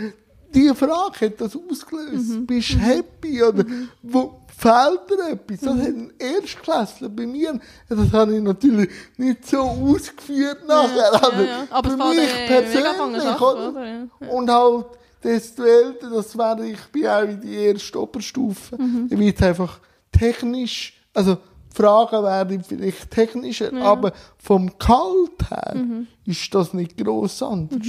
die 0.55 0.73
Frage 0.75 1.27
hat 1.27 1.41
das 1.41 1.55
ausgelöst. 1.55 2.47
Bist 2.47 2.73
du 2.73 2.79
happy? 2.79 3.43
Oder 3.43 3.65
wo 4.03 4.41
fehlt 4.57 5.01
dir 5.11 5.33
etwas? 5.33 5.61
Das 5.61 5.75
hat 5.77 5.87
ein 5.87 6.13
Erstklässler 6.19 7.09
bei 7.09 7.27
mir, 7.27 7.59
das 7.89 8.13
habe 8.13 8.37
ich 8.37 8.43
natürlich 8.43 8.91
nicht 9.17 9.47
so 9.47 9.59
ausgeführt 9.61 10.67
nachher. 10.67 10.97
ja, 10.97 11.13
aber 11.15 11.43
ja. 11.45 11.67
Aber 11.71 11.91
für 11.91 11.97
mich 11.97 12.47
persönlich, 12.47 13.23
fangen 13.23 13.71
oder? 13.71 13.87
Ja. 13.87 14.29
Und 14.31 14.51
halt, 14.51 14.87
desto 15.23 15.63
älter 15.65 16.11
das 16.11 16.37
wäre, 16.37 16.67
ich 16.67 16.81
bin 16.93 17.07
auch 17.07 17.23
in 17.23 17.41
die 17.41 17.55
erste 17.55 18.01
Oberstufe. 18.01 18.77
Mhm. 18.81 19.09
Ich 19.11 19.19
wird 19.19 19.43
einfach 19.43 19.81
technisch, 20.13 20.95
also 21.13 21.35
die 21.37 21.77
Fragen 21.83 22.23
werden 22.23 22.65
vielleicht 22.65 23.11
technischer, 23.11 23.71
aber 23.83 24.13
vom 24.39 24.79
Kalt 24.79 25.51
her 25.51 25.75
Mhm. 25.75 26.07
ist 26.25 26.55
das 26.55 26.73
nicht 26.73 26.97
gross 26.97 27.43
anders. 27.43 27.87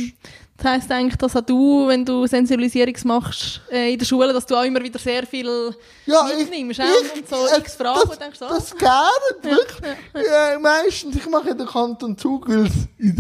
Das 0.58 0.65
heisst 0.72 0.91
eigentlich, 0.91 1.17
dass 1.17 1.36
auch 1.36 1.41
du, 1.41 1.88
wenn 1.88 2.04
du 2.04 2.26
Sensibilisierung 2.26 2.96
machst 3.04 3.62
äh, 3.72 3.93
in 3.93 4.00
der 4.00 4.06
Schule, 4.06 4.34
dass 4.34 4.46
du 4.46 4.56
auch 4.56 4.63
immer 4.63 4.82
wieder 4.82 4.98
sehr 4.98 5.26
viel 5.28 5.72
mitnimmst 6.06 6.82
auch 6.82 7.15
und 7.15 7.30
so 7.30 7.36
äh, 7.36 7.60
x 7.60 7.76
Fragen 7.76 8.10
das, 8.10 8.17
denkst, 8.17 8.41
ah. 8.41 8.50
das 8.50 8.76
gerne, 8.76 9.10
wirklich. 9.41 9.96
Ja, 10.15 10.58
meistens, 10.60 11.15
ich 11.15 11.30
mache 11.30 11.50
in 11.52 11.58
den 11.60 11.67
Kanton 11.67 12.17
Zug, 12.17 12.50
weil 12.50 12.65
es 12.65 12.74
in 12.98 13.15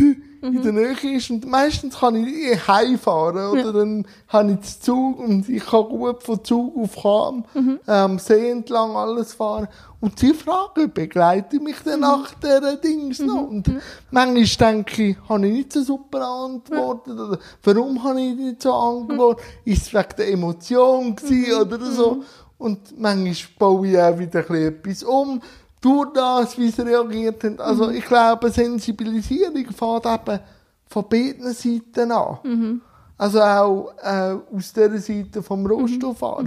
der 0.53 0.63
in 0.63 0.75
der 0.75 0.95
Nähe 0.95 1.17
ist. 1.17 1.29
Und 1.29 1.45
meistens 1.47 1.99
kann 1.99 2.15
ich 2.15 2.67
heimfahren 2.67 3.51
oder? 3.51 3.73
Dann 3.73 4.05
habe 4.27 4.51
ich 4.51 4.57
den 4.57 4.81
Zug 4.81 5.19
und 5.19 5.49
ich 5.49 5.65
kann 5.65 5.85
gut 5.85 6.23
von 6.23 6.43
Zug 6.43 6.77
auf 6.77 6.95
Cham 7.01 7.45
ähm, 7.87 8.19
See 8.19 8.49
entlang 8.49 8.95
alles 8.95 9.33
fahren. 9.33 9.67
Und 9.99 10.19
sie 10.19 10.33
fragen, 10.33 10.91
begleite 10.93 11.59
mich 11.59 11.77
dann 11.83 12.01
nach 12.01 12.33
dieser 12.35 12.75
Dings 12.75 13.19
noch. 13.19 13.47
Und 13.49 13.71
manchmal 14.11 14.73
denke 14.73 15.03
ich, 15.03 15.17
habe 15.27 15.47
ich 15.47 15.53
nicht 15.53 15.73
so 15.73 15.81
super 15.81 16.27
antwortet 16.27 17.19
oder 17.19 17.39
warum 17.63 18.03
habe 18.03 18.21
ich 18.21 18.35
nicht 18.35 18.61
so 18.61 18.73
antwortet? 18.73 19.43
Ist 19.65 19.87
es 19.87 19.93
wegen 19.93 20.15
der 20.17 20.31
Emotion 20.31 21.15
gewesen 21.15 21.61
oder 21.61 21.79
so? 21.91 22.23
Und 22.59 22.99
manchmal 22.99 23.35
baue 23.57 23.87
ich 23.87 23.99
auch 23.99 24.17
wieder 24.17 24.39
ein 24.39 24.45
bisschen 24.47 24.67
etwas 24.67 25.03
um 25.03 25.41
durch 25.81 26.11
das, 26.13 26.57
wie 26.57 26.69
sie 26.69 26.81
reagiert 26.81 27.43
haben. 27.43 27.59
Also 27.59 27.89
ich 27.89 28.05
glaube, 28.05 28.49
Sensibilisierung 28.49 29.65
fängt 29.71 30.05
eben 30.05 30.39
von 30.89 31.05
beiden 31.09 31.53
Seiten 31.53 32.11
an. 32.11 32.81
Also 33.17 33.41
auch 33.41 33.93
äh, 34.03 34.35
aus 34.55 34.73
der 34.73 34.97
Seite 34.99 35.41
vom 35.43 35.65
Rohstofffahrer. 35.65 36.45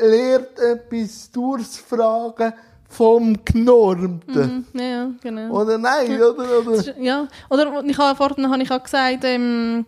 Lehrt 0.00 0.58
etwas 0.58 1.30
durchs 1.30 1.78
Fragen 1.78 2.52
vom 2.88 3.36
Genormten. 3.44 4.66
Ja, 4.74 4.82
ja, 4.82 5.10
genau. 5.22 5.60
Oder 5.60 5.78
nein, 5.78 6.14
oder? 6.20 6.60
oder? 6.60 6.72
Ist- 6.72 6.94
Ja, 6.98 7.26
oder 7.50 7.82
ich 7.84 7.98
habe, 7.98 8.16
vorhin 8.16 8.48
habe 8.50 8.62
ich 8.62 8.70
auch 8.70 8.82
gesagt, 8.82 9.24
ähm, 9.24 9.86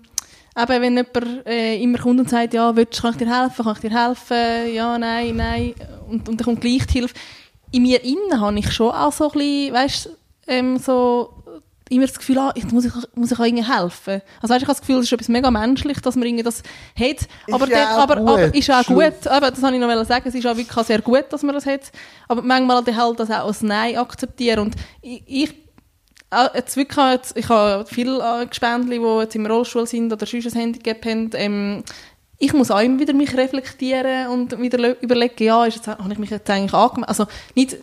eben, 0.56 0.82
wenn 0.82 0.96
jemand 0.96 1.46
äh, 1.46 1.80
immer 1.82 1.98
kommt 1.98 2.20
und 2.20 2.30
sagt, 2.30 2.54
ja, 2.54 2.74
willst, 2.74 3.00
kann 3.00 3.12
ich 3.12 3.18
dir 3.18 3.42
helfen, 3.42 3.64
kann 3.64 3.74
ich 3.74 3.80
dir 3.80 3.90
helfen, 4.06 4.74
ja, 4.74 4.98
nein, 4.98 5.36
nein, 5.36 5.74
und, 6.08 6.28
und 6.28 6.40
dann 6.40 6.44
kommt 6.44 6.60
gleich 6.60 6.86
die 6.86 6.98
Hilfe. 7.00 7.14
In 7.70 7.82
mir 7.82 8.02
innen 8.04 8.40
habe 8.40 8.58
ich 8.58 8.72
schon 8.72 8.90
auch 8.90 9.12
so 9.12 9.30
ein 9.30 9.32
bisschen, 9.38 9.74
weißt, 9.74 10.10
ähm, 10.46 10.78
so 10.78 11.34
immer 11.90 12.06
das 12.06 12.18
Gefühl, 12.18 12.38
ah, 12.38 12.52
jetzt 12.54 12.70
muss 12.72 12.84
ich, 12.84 12.92
muss 13.14 13.32
ich 13.32 13.38
auch 13.38 13.44
irgendwie 13.44 13.64
helfen. 13.66 14.20
Also 14.42 14.52
weißt, 14.54 14.62
ich 14.62 14.68
habe 14.68 14.74
das 14.78 14.80
Gefühl, 14.80 14.98
es 14.98 15.04
ist 15.06 15.12
etwas 15.12 15.28
mega 15.28 15.50
menschlich, 15.50 16.00
dass 16.00 16.16
man 16.16 16.26
irgendwie 16.26 16.44
das 16.44 16.62
hat. 16.98 17.28
Aber, 17.50 17.66
ja 17.68 17.84
dort- 17.86 17.92
auch 17.98 18.02
aber, 18.02 18.16
aber 18.18 18.54
ist 18.54 18.70
auch 18.70 18.84
gut, 18.84 18.98
eben, 18.98 19.40
das 19.40 19.62
wollte 19.62 19.76
ich 19.76 19.80
noch 19.80 20.04
sagen, 20.04 20.28
es 20.28 20.34
ist 20.34 20.46
auch 20.46 20.56
wirklich 20.56 20.86
sehr 20.86 21.00
gut, 21.00 21.24
dass 21.30 21.42
man 21.42 21.54
das 21.54 21.64
hat. 21.66 21.90
Aber 22.28 22.42
manchmal 22.42 22.84
halt 22.94 23.20
das 23.20 23.30
auch 23.30 23.46
als 23.46 23.62
Nein 23.62 23.96
akzeptieren. 23.96 24.60
Und 24.60 24.74
ich, 25.02 25.22
ich 25.26 25.54
Ah, 26.30 26.50
Jetzt 26.54 26.76
wirklich, 26.76 27.06
jetzt, 27.12 27.38
ich 27.38 27.48
habe 27.48 27.86
viele 27.86 28.18
äh, 28.42 28.44
Gespendli, 28.44 28.98
die 28.98 29.18
jetzt 29.20 29.34
im 29.34 29.46
Rollstuhl 29.46 29.86
sind 29.86 30.12
oder 30.12 30.26
sonst 30.26 30.46
ein 30.54 30.60
Handicap 30.60 31.02
haben. 31.06 31.30
Ähm, 31.32 31.82
ich 32.38 32.52
muss 32.52 32.70
auch 32.70 32.80
immer 32.80 33.00
wieder 33.00 33.12
mich 33.12 33.36
reflektieren 33.36 34.28
und 34.28 34.58
wieder 34.60 34.78
le- 34.78 34.96
überlegen, 35.00 35.42
ja, 35.42 35.64
ist 35.66 35.76
jetzt, 35.76 35.88
habe 35.88 36.12
ich 36.12 36.18
mich 36.18 36.30
jetzt 36.30 36.48
eigentlich 36.48 36.72
angemessen, 36.72 37.08
also 37.08 37.26
nicht, 37.54 37.76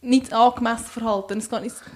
nicht 0.00 0.32
angemessen 0.32 0.86
verhalten. 0.86 1.38
Es, 1.38 1.48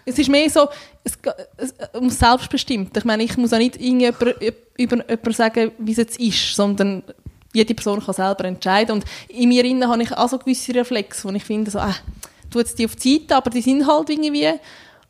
es 0.04 0.18
ist 0.18 0.28
mehr 0.28 0.50
so, 0.50 0.68
es, 1.04 1.16
es, 1.56 1.74
um 1.92 2.10
selbstbestimmt. 2.10 2.96
Ich 2.96 3.04
meine, 3.04 3.22
ich 3.22 3.36
muss 3.36 3.52
auch 3.52 3.58
nicht 3.58 3.80
irgendjemand 3.80 4.36
über 4.76 4.96
jemanden 5.04 5.32
sagen, 5.32 5.72
wie 5.78 5.92
es 5.92 5.98
jetzt 5.98 6.18
ist, 6.18 6.56
sondern 6.56 7.04
jede 7.52 7.74
Person 7.74 8.04
kann 8.04 8.14
selber 8.14 8.44
entscheiden. 8.44 8.96
Und 8.96 9.04
in 9.28 9.48
mir 9.48 9.64
innen 9.64 9.88
habe 9.88 10.02
ich 10.02 10.12
auch 10.12 10.28
so 10.28 10.38
gewisse 10.38 10.74
Reflexe, 10.74 11.28
wo 11.28 11.32
ich 11.32 11.44
finde, 11.44 11.70
so, 11.70 11.78
äh, 11.78 11.92
tu 12.50 12.58
jetzt 12.58 12.78
die 12.78 12.86
auf 12.86 12.96
die 12.96 13.18
Seite, 13.18 13.36
aber 13.36 13.50
die 13.50 13.62
sind 13.62 13.86
halt 13.86 14.10
irgendwie. 14.10 14.50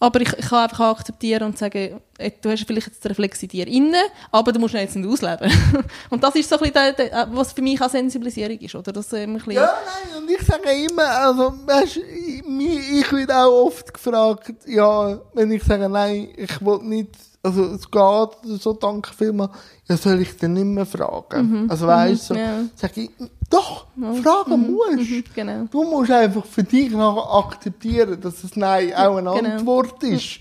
Aber 0.05 0.21
ich, 0.21 0.31
ich 0.35 0.47
kann 0.47 0.65
einfach 0.65 0.91
akzeptieren 0.91 1.45
und 1.45 1.57
sagen, 1.57 1.99
äh, 2.19 2.31
du 2.43 2.51
hast 2.51 2.67
vielleicht 2.67 2.89
jetzt 2.89 3.03
den 3.03 3.09
Reflex 3.09 3.43
in 3.43 3.49
dir 3.49 3.67
inne, 3.67 3.97
aber 4.31 4.53
du 4.53 4.61
musst 4.61 4.75
ihn 4.75 4.81
jetzt 4.81 4.97
nicht 4.97 5.09
ausleben. 5.09 5.51
und 6.11 6.23
das 6.23 6.35
ist 6.35 6.47
so 6.47 6.57
ein 6.57 6.71
bisschen, 6.71 6.75
der, 6.75 6.93
der, 6.93 7.29
was 7.33 7.53
für 7.53 7.63
mich 7.63 7.81
auch 7.81 7.89
Sensibilisierung 7.89 8.59
ist, 8.59 8.75
oder? 8.75 8.93
Das, 8.93 9.11
ähm, 9.15 9.31
ein 9.31 9.35
bisschen, 9.37 9.53
Ja, 9.53 9.73
nein, 9.87 10.23
und 10.23 10.31
ich 10.31 10.43
sage 10.43 10.69
immer, 10.73 11.09
also, 11.09 11.55
weißt, 11.65 11.97
ich, 11.97 13.01
ich 13.01 13.13
werde 13.13 13.35
auch 13.35 13.67
oft 13.67 13.95
gefragt, 13.95 14.53
ja, 14.67 15.19
wenn 15.33 15.51
ich 15.51 15.65
sage, 15.65 15.89
nein, 15.89 16.29
ich 16.37 16.61
will 16.61 16.81
nicht, 16.83 17.13
also 17.43 17.65
es 17.65 17.91
geht, 17.91 18.61
so, 18.61 18.75
danke 18.75 19.11
vielmals, 19.15 19.53
ja, 19.89 19.97
soll 19.97 20.21
ich 20.21 20.37
dann 20.37 20.53
nicht 20.53 20.67
mehr 20.67 20.85
fragen? 20.85 21.67
Also 21.71 21.87
weißt 21.87 22.31
du, 22.31 22.35
so, 22.35 22.41
ja. 22.41 22.65
sage 22.77 23.01
ich, 23.01 23.11
doch, 23.51 23.87
fragen 24.23 24.73
musst. 24.73 25.11
Mhm, 25.11 25.25
genau. 25.35 25.65
Du 25.71 25.83
musst 25.85 26.11
einfach 26.11 26.45
für 26.45 26.63
dich 26.65 26.91
nachher 26.91 27.33
akzeptieren, 27.35 28.21
dass 28.21 28.43
das 28.43 28.57
Nein 28.57 28.93
auch 28.95 29.17
eine 29.17 29.31
Genau. 29.31 29.53
Antwort 29.57 30.03
ist. 30.03 30.41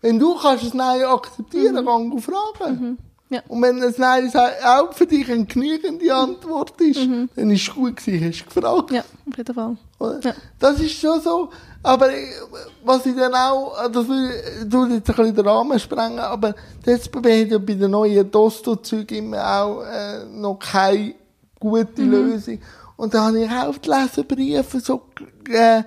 Wenn 0.00 0.18
du 0.18 0.34
kannst 0.36 0.64
das 0.64 0.74
Nein 0.74 1.02
akzeptieren, 1.04 1.74
dann 1.84 2.10
geh 2.10 2.20
fragen. 2.20 2.98
Ja. 3.30 3.42
Und 3.48 3.60
wenn 3.60 3.78
das 3.80 3.98
Nein 3.98 4.32
auch 4.64 4.92
für 4.94 5.04
dich 5.06 5.30
eine 5.30 5.44
genügende 5.44 6.14
Antwort 6.14 6.80
ist, 6.80 7.00
dann 7.36 7.50
ist 7.50 7.68
es 7.68 7.74
gut 7.74 7.96
gewesen, 7.96 8.26
hast 8.26 8.40
du 8.40 8.54
gefragt. 8.54 8.90
Ja, 8.90 9.00
auf 9.00 9.36
jeden 9.36 9.54
Fall. 9.54 9.76
Ja. 10.22 10.34
Das 10.58 10.80
ist 10.80 10.92
schon 10.98 11.20
so. 11.20 11.50
Aber 11.82 12.10
äh, 12.10 12.24
was 12.84 13.04
ich 13.06 13.14
dann 13.14 13.34
auch, 13.34 13.74
das 13.92 14.06
tut 14.06 14.90
jetzt 14.90 15.10
ein 15.10 15.16
bisschen 15.16 15.34
den 15.34 15.46
Rahmen 15.46 15.78
sprengen, 15.78 16.18
aber 16.18 16.54
SBB 16.84 17.42
hat 17.44 17.50
ja 17.50 17.58
bei 17.58 17.74
den 17.74 17.90
neuen 17.90 18.28
Dosto-Zügen 18.30 19.18
immer 19.18 19.46
auch 19.62 19.82
äh, 19.82 20.24
noch 20.24 20.58
keine 20.58 21.14
gute 21.58 22.02
Lösung. 22.02 22.58
Und 22.96 23.14
da 23.14 23.26
habe 23.26 23.44
ich 23.44 23.50
auch 23.50 23.78
die 23.78 23.88
Leserbriefe 23.88 24.80
so 24.80 25.02
äh, 25.48 25.82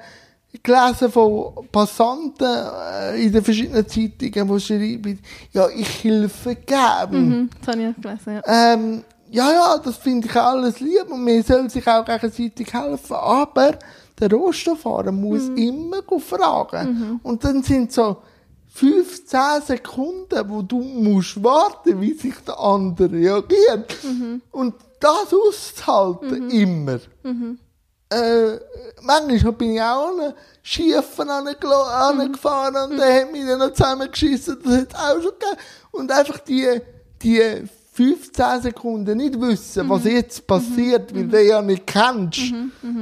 gelesen 0.63 1.12
von 1.12 1.67
Passanten 1.71 2.47
äh, 2.47 3.23
in 3.23 3.31
den 3.31 3.43
verschiedenen 3.43 3.88
Zeitungen, 3.88 4.47
die 4.47 4.60
schreiben, 4.60 5.19
ja, 5.51 5.67
ich 5.69 6.03
helfe 6.03 6.55
gern. 6.55 7.12
Mhm, 7.12 7.49
das 7.60 7.67
habe 7.67 7.84
ich 7.84 7.89
auch 7.89 8.01
gelesen, 8.01 8.41
ja. 8.45 8.73
Ähm, 8.73 9.03
ja, 9.29 9.51
ja, 9.51 9.77
das 9.77 9.97
finde 9.97 10.27
ich 10.27 10.36
alles 10.36 10.81
lieb 10.81 11.10
und 11.10 11.23
man 11.23 11.41
soll 11.41 11.69
sich 11.69 11.88
auch 11.88 12.03
gegenseitig 12.03 12.73
helfen, 12.73 13.13
aber 13.13 13.79
der 14.19 14.29
Rohstofffahrer 14.29 15.12
muss 15.12 15.47
immer 15.55 16.01
go 16.01 16.19
fragen. 16.19 17.19
Und 17.23 17.43
dann 17.43 17.63
sind 17.63 17.93
so 17.93 18.17
15 18.73 19.39
Sekunden, 19.65 20.49
wo 20.49 20.62
du 20.62 20.79
musst 20.79 21.41
warten, 21.43 21.99
wie 22.01 22.13
sich 22.13 22.36
der 22.45 22.60
andere 22.60 23.12
reagiert. 23.12 23.97
Und 24.51 24.75
das 25.02 25.34
auszuhalten, 25.34 26.50
immer. 26.50 27.00
Äh, 28.10 28.60
manchmal 29.02 29.54
bin 29.54 29.74
ich 29.76 29.82
auch 29.82 30.10
an 30.10 30.20
einen 30.20 30.34
Schiefen 30.62 31.30
angelo- 31.30 31.84
angefahren 31.90 32.92
und 32.92 32.98
der 32.98 33.22
hat 33.22 33.32
mich 33.32 33.46
dann 33.46 33.60
noch 33.60 33.72
zusammengeschissen. 33.72 34.58
Das 34.66 34.74
hat 34.82 34.96
auch 34.96 35.14
schon 35.22 35.32
gegeben. 35.32 35.58
Und 35.92 36.12
einfach 36.12 36.40
die, 36.40 36.68
die 37.22 37.42
15 37.94 38.62
Sekunden 38.64 39.18
nicht 39.18 39.40
wissen, 39.40 39.90
was 39.90 40.04
jetzt 40.06 40.46
passiert, 40.46 41.14
weil 41.16 41.28
du 41.28 41.42
ja 41.42 41.62
nicht 41.62 41.88
kennst, 41.88 42.40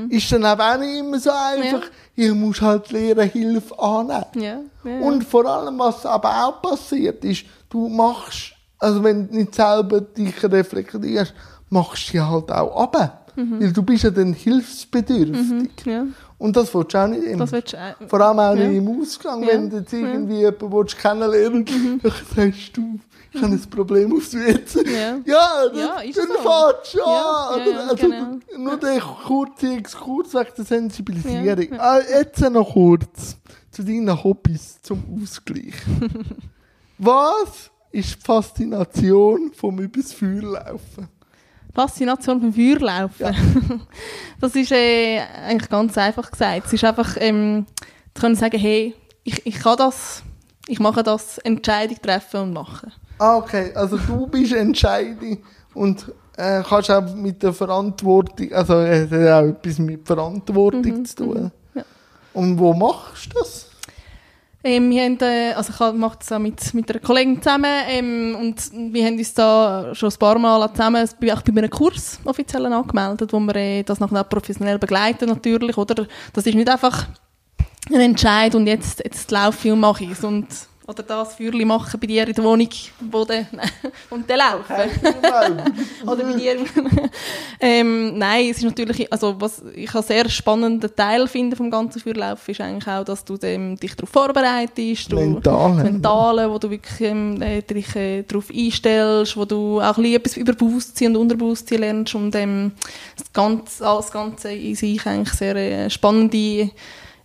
ist 0.10 0.32
dann 0.32 0.46
auch 0.46 0.78
nicht 0.78 1.00
immer 1.00 1.20
so 1.20 1.32
einfach. 1.32 1.88
Ich 2.16 2.32
muss 2.34 2.62
halt 2.62 2.92
lernen, 2.92 3.30
Hilfe 3.30 3.80
annehmen. 3.80 4.26
Ja, 4.36 4.42
ja, 4.42 4.60
ja. 4.92 5.00
Und 5.02 5.24
vor 5.24 5.46
allem, 5.46 5.80
was 5.80 6.06
aber 6.06 6.46
auch 6.46 6.62
passiert 6.62 7.24
ist, 7.26 7.46
du 7.70 7.88
machst, 7.88 8.52
also 8.78 9.04
wenn 9.04 9.28
du 9.28 9.36
nicht 9.38 9.56
selber 9.56 10.02
dich 10.02 10.44
reflektierst, 10.44 11.34
machst 11.70 12.10
du 12.10 12.12
dich 12.14 12.22
halt 12.22 12.52
auch 12.52 12.82
ab. 12.84 13.16
Weil 13.36 13.72
du 13.72 13.84
bist 13.84 14.04
ja 14.04 14.10
dann 14.10 14.34
hilfsbedürftig. 14.34 15.86
ja, 15.86 16.06
Und 16.38 16.56
das 16.58 16.74
willst 16.74 16.94
du 16.94 16.98
auch 16.98 17.08
nicht 17.08 17.24
immer. 17.24 17.46
du 17.46 17.58
auch. 17.58 18.10
Vor 18.10 18.20
allem 18.22 18.40
auch 18.40 18.56
Ja. 18.56 18.68
nicht 18.68 18.78
im 18.78 19.02
Ausgang, 19.02 19.44
Ja. 19.44 19.48
wenn 19.50 19.70
du 19.70 19.78
jetzt 19.78 19.94
irgendwie 19.94 20.40
jemanden 20.40 20.72
willst 20.74 20.98
kennenlernen 20.98 21.66
willst, 22.02 22.04
dann 22.36 22.52
sagst 22.52 22.76
du, 22.78 23.00
ich 23.32 23.42
habe 23.42 23.54
ein 23.54 23.62
Problem 23.70 24.14
aufs 24.18 24.34
WC. 24.34 24.84
Ja. 24.86 25.20
Ja, 25.26 25.50
Ja, 25.74 26.00
ist 26.02 26.18
dann 26.18 26.28
so. 26.28 26.34
fährst 26.34 26.94
du 26.96 26.98
Ja, 26.98 27.58
ja, 27.58 27.66
ja, 27.72 27.80
also, 27.88 27.96
genau. 27.96 28.38
Nur 28.58 28.78
der 28.78 29.00
kurze 29.00 29.74
Exkurs 29.74 30.34
wegen 30.34 30.50
der 30.58 30.66
Sensibilisierung. 30.66 31.46
Ja, 31.46 31.56
ja. 31.62 31.78
Ah, 31.80 32.00
jetzt 32.10 32.42
noch 32.42 32.74
kurz 32.74 33.38
zu 33.72 33.84
deinen 33.84 34.22
Hobbys 34.22 34.82
zum 34.82 35.02
Ausgleich. 35.22 35.76
Was 36.98 37.70
ist 37.92 38.16
die 38.18 38.26
Faszination 38.26 39.52
vom 39.54 39.80
übers 39.80 40.12
Feuer 40.12 40.42
laufen? 40.42 41.08
Faszination 41.74 42.42
vom 42.42 42.54
Feuerlaufen. 42.54 43.36
das 44.42 44.56
ist 44.56 44.72
äh, 44.72 45.20
eigentlich 45.48 45.70
ganz 45.70 45.98
einfach 45.98 46.30
gesagt. 46.32 46.68
Es 46.68 46.74
ist 46.74 46.84
einfach, 46.84 47.16
ähm, 47.20 47.66
zu 48.14 48.22
können 48.22 48.36
sagen, 48.36 48.60
hey, 48.60 48.96
ich, 49.24 49.46
ich 49.46 49.60
kann 49.60 49.78
das, 49.78 50.24
ich 50.68 50.80
mache 50.80 51.04
das, 51.04 51.38
Entscheidung 51.40 51.98
treffen 52.02 52.42
und 52.42 52.54
machen. 52.54 52.92
Ah, 53.18 53.38
okay. 53.38 53.72
Also 53.76 53.98
du 53.98 54.28
bist 54.32 54.54
entscheidend 54.54 55.40
und 55.74 56.12
äh, 56.38 56.64
kannst 56.68 56.90
auch 56.90 57.14
mit 57.16 57.44
der 57.44 57.54
Verantwortung, 57.54 58.52
also 58.54 58.80
es 58.80 59.12
hat 59.12 59.44
auch 59.44 59.48
etwas 59.48 59.80
mit 59.80 60.08
Verantwortung 60.08 61.06
zu 61.06 61.16
tun. 61.16 61.52
ja. 61.76 61.84
Und 62.34 62.58
wo 62.58 62.74
machst 62.74 63.34
du 63.34 63.40
das? 63.40 63.69
Ähm, 64.62 64.90
wir 64.90 65.04
haben, 65.04 65.18
äh, 65.22 65.54
also 65.54 65.72
ich 65.72 65.94
mache 65.98 66.18
das 66.20 66.32
auch 66.34 66.40
mit, 66.40 66.74
mit 66.74 66.92
einer 66.92 67.00
Kollegin 67.00 67.42
zusammen 67.42 67.72
ähm, 67.88 68.36
und 68.38 68.94
wir 68.94 69.06
haben 69.06 69.18
uns 69.18 69.34
da 69.34 69.96
schon 69.96 70.10
ein 70.10 70.18
paar 70.20 70.38
Mal 70.38 70.70
zusammen 70.72 71.08
auch 71.08 71.42
bei 71.42 71.52
einem 71.52 71.70
Kurs 71.70 72.20
offiziell 72.26 72.66
angemeldet, 72.66 73.32
wo 73.32 73.40
wir 73.40 73.56
äh, 73.56 73.84
das 73.84 74.02
nachher 74.02 74.26
professionell 74.26 74.78
begleiten 74.78 75.30
natürlich, 75.30 75.78
oder? 75.78 76.06
Das 76.34 76.46
ist 76.46 76.56
nicht 76.56 76.70
einfach 76.70 77.08
ein 77.90 78.02
Entscheid 78.02 78.54
und 78.54 78.68
jetzt, 78.68 79.00
jetzt 79.04 79.32
laufe 79.32 79.68
ich 79.68 79.74
und 79.74 79.80
mache 79.80 80.04
ich 80.04 80.12
es 80.12 80.24
und 80.26 80.48
oder 80.90 81.04
das 81.04 81.36
Feuerchen 81.36 81.68
machen 81.68 82.00
bei 82.00 82.08
dir 82.08 82.28
in 82.28 82.34
der 82.34 82.44
Wohnung, 82.44 82.70
wo 83.12 83.24
de, 83.24 83.46
und 84.10 84.28
dann 84.28 84.40
laufen. 84.40 84.76
oder 86.08 86.24
bei 86.24 86.34
dir. 86.34 86.58
ähm, 87.60 88.18
nein, 88.18 88.48
es 88.50 88.58
ist 88.58 88.64
natürlich, 88.64 89.12
also 89.14 89.40
was 89.40 89.62
ich 89.76 89.94
einen 89.94 90.04
sehr 90.04 90.28
spannenden 90.30 90.96
Teil 90.96 91.28
finde 91.28 91.56
vom 91.56 91.70
ganzen 91.70 92.00
Feuerlauf 92.00 92.48
ist 92.50 92.60
eigentlich 92.60 92.88
auch, 92.88 93.04
dass 93.04 93.24
du 93.24 93.38
dem, 93.38 93.76
dich 93.78 93.96
darauf 93.96 94.10
vorbereitest. 94.10 95.14
Mentale. 95.14 95.84
Mentale, 95.84 96.52
wo 96.52 96.58
du 96.58 96.72
wirklich 96.72 97.02
ähm, 97.02 97.40
äh, 97.40 97.62
dich 97.62 97.96
äh, 97.96 98.24
darauf 98.24 98.50
einstellst, 98.50 99.38
wo 99.38 99.46
du 99.46 99.80
auch 99.80 99.96
ein 99.98 100.04
bisschen 100.04 100.16
etwas 100.16 100.38
über 100.38 100.54
Bewusstsein 100.54 101.10
und 101.10 101.18
Unterbewusstsein 101.18 101.80
lernst 101.82 102.16
und 102.16 102.34
ähm, 102.36 102.72
das 103.16 103.32
Ganze, 103.32 103.88
alles 103.88 104.12
Ganze 104.12 104.52
in 104.52 104.74
sich 104.74 105.06
eigentlich 105.06 105.34
sehr 105.36 105.56
äh, 105.56 105.90
spannende 105.92 106.72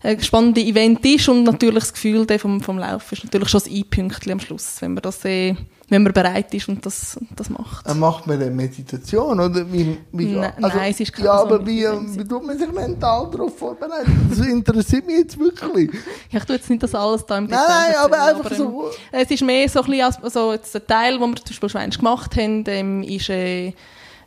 ein 0.05 0.23
spannende 0.23 0.61
Event 0.61 1.05
ist 1.05 1.29
und 1.29 1.45
natürlich 1.45 1.85
das 1.85 1.93
Gefühl 1.95 2.27
vom, 2.39 2.61
vom 2.61 2.79
Laufen 2.79 3.15
ist 3.15 3.25
natürlich 3.25 3.49
schon 3.49 3.61
das 3.61 3.71
I-Pünktchen 3.71 4.33
am 4.33 4.41
Schluss, 4.41 4.77
wenn 4.81 4.95
man 4.95 5.03
das 5.03 5.25
eh, 5.25 5.57
wenn 5.89 6.03
man 6.03 6.13
bereit 6.13 6.53
ist 6.55 6.69
und 6.69 6.85
das, 6.85 7.19
das 7.35 7.49
macht. 7.51 7.87
Äh, 7.87 7.95
macht 7.95 8.27
man 8.27 8.41
eine 8.41 8.51
Meditation 8.51 9.41
oder 9.41 9.71
wie, 9.73 9.97
wie 10.13 10.27
Nein, 10.33 10.53
also, 10.63 10.77
nein, 10.79 10.91
es 10.93 11.01
ist 11.01 11.13
keine 11.13 11.29
Ja, 11.29 11.39
so 11.39 11.45
aber 11.47 11.67
wie, 11.67 11.81
Meditation. 11.83 12.19
wie 12.19 12.29
tut 12.29 12.47
man 12.47 12.59
sich 12.59 12.73
mental 12.73 13.31
darauf 13.31 13.59
vorbereiten? 13.59 14.27
Das 14.31 14.39
interessiert 14.47 15.07
mich 15.07 15.17
jetzt 15.19 15.39
wirklich. 15.39 15.91
Ja, 16.31 16.39
ich 16.41 16.45
tue 16.45 16.57
jetzt 16.57 16.69
nicht 16.71 16.83
das 16.83 16.95
alles 16.95 17.25
da 17.27 17.39
im 17.39 17.45
Nein, 17.45 17.59
Detail 17.61 17.67
nein, 17.69 17.95
aber 18.03 18.17
erzählen, 18.17 18.37
einfach 18.37 18.51
ähm, 18.51 18.57
so. 18.59 18.91
Es 19.13 19.31
ist 19.31 19.43
mehr 19.43 19.69
so 19.69 19.81
ein 19.81 19.87
bisschen, 19.87 20.05
als- 20.05 20.23
also 20.23 20.53
jetzt 20.53 20.75
der 20.75 20.87
Teil, 20.87 21.19
den 21.19 21.31
wir 21.31 21.37
zum 21.37 21.45
Beispiel 21.47 21.69
schon 21.69 21.91
gemacht 21.91 22.37
haben, 22.37 22.65
ähm, 22.67 23.03
ist 23.05 23.29
äh, 23.31 23.73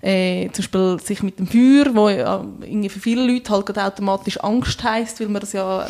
äh, 0.08 0.50
zum 0.54 0.64
Beispiel 0.64 1.00
sich 1.04 1.22
mit 1.22 1.38
dem 1.38 1.48
Feuer, 1.48 1.94
wo 1.94 2.08
ja, 2.08 2.46
irgendwie 2.62 2.88
für 2.88 3.00
viele 3.02 3.30
Leute 3.30 3.52
halt 3.52 3.78
automatisch 3.78 4.38
Angst 4.38 4.82
heisst, 4.82 5.20
weil 5.20 5.28
man 5.28 5.42
das 5.42 5.52
ja 5.52 5.86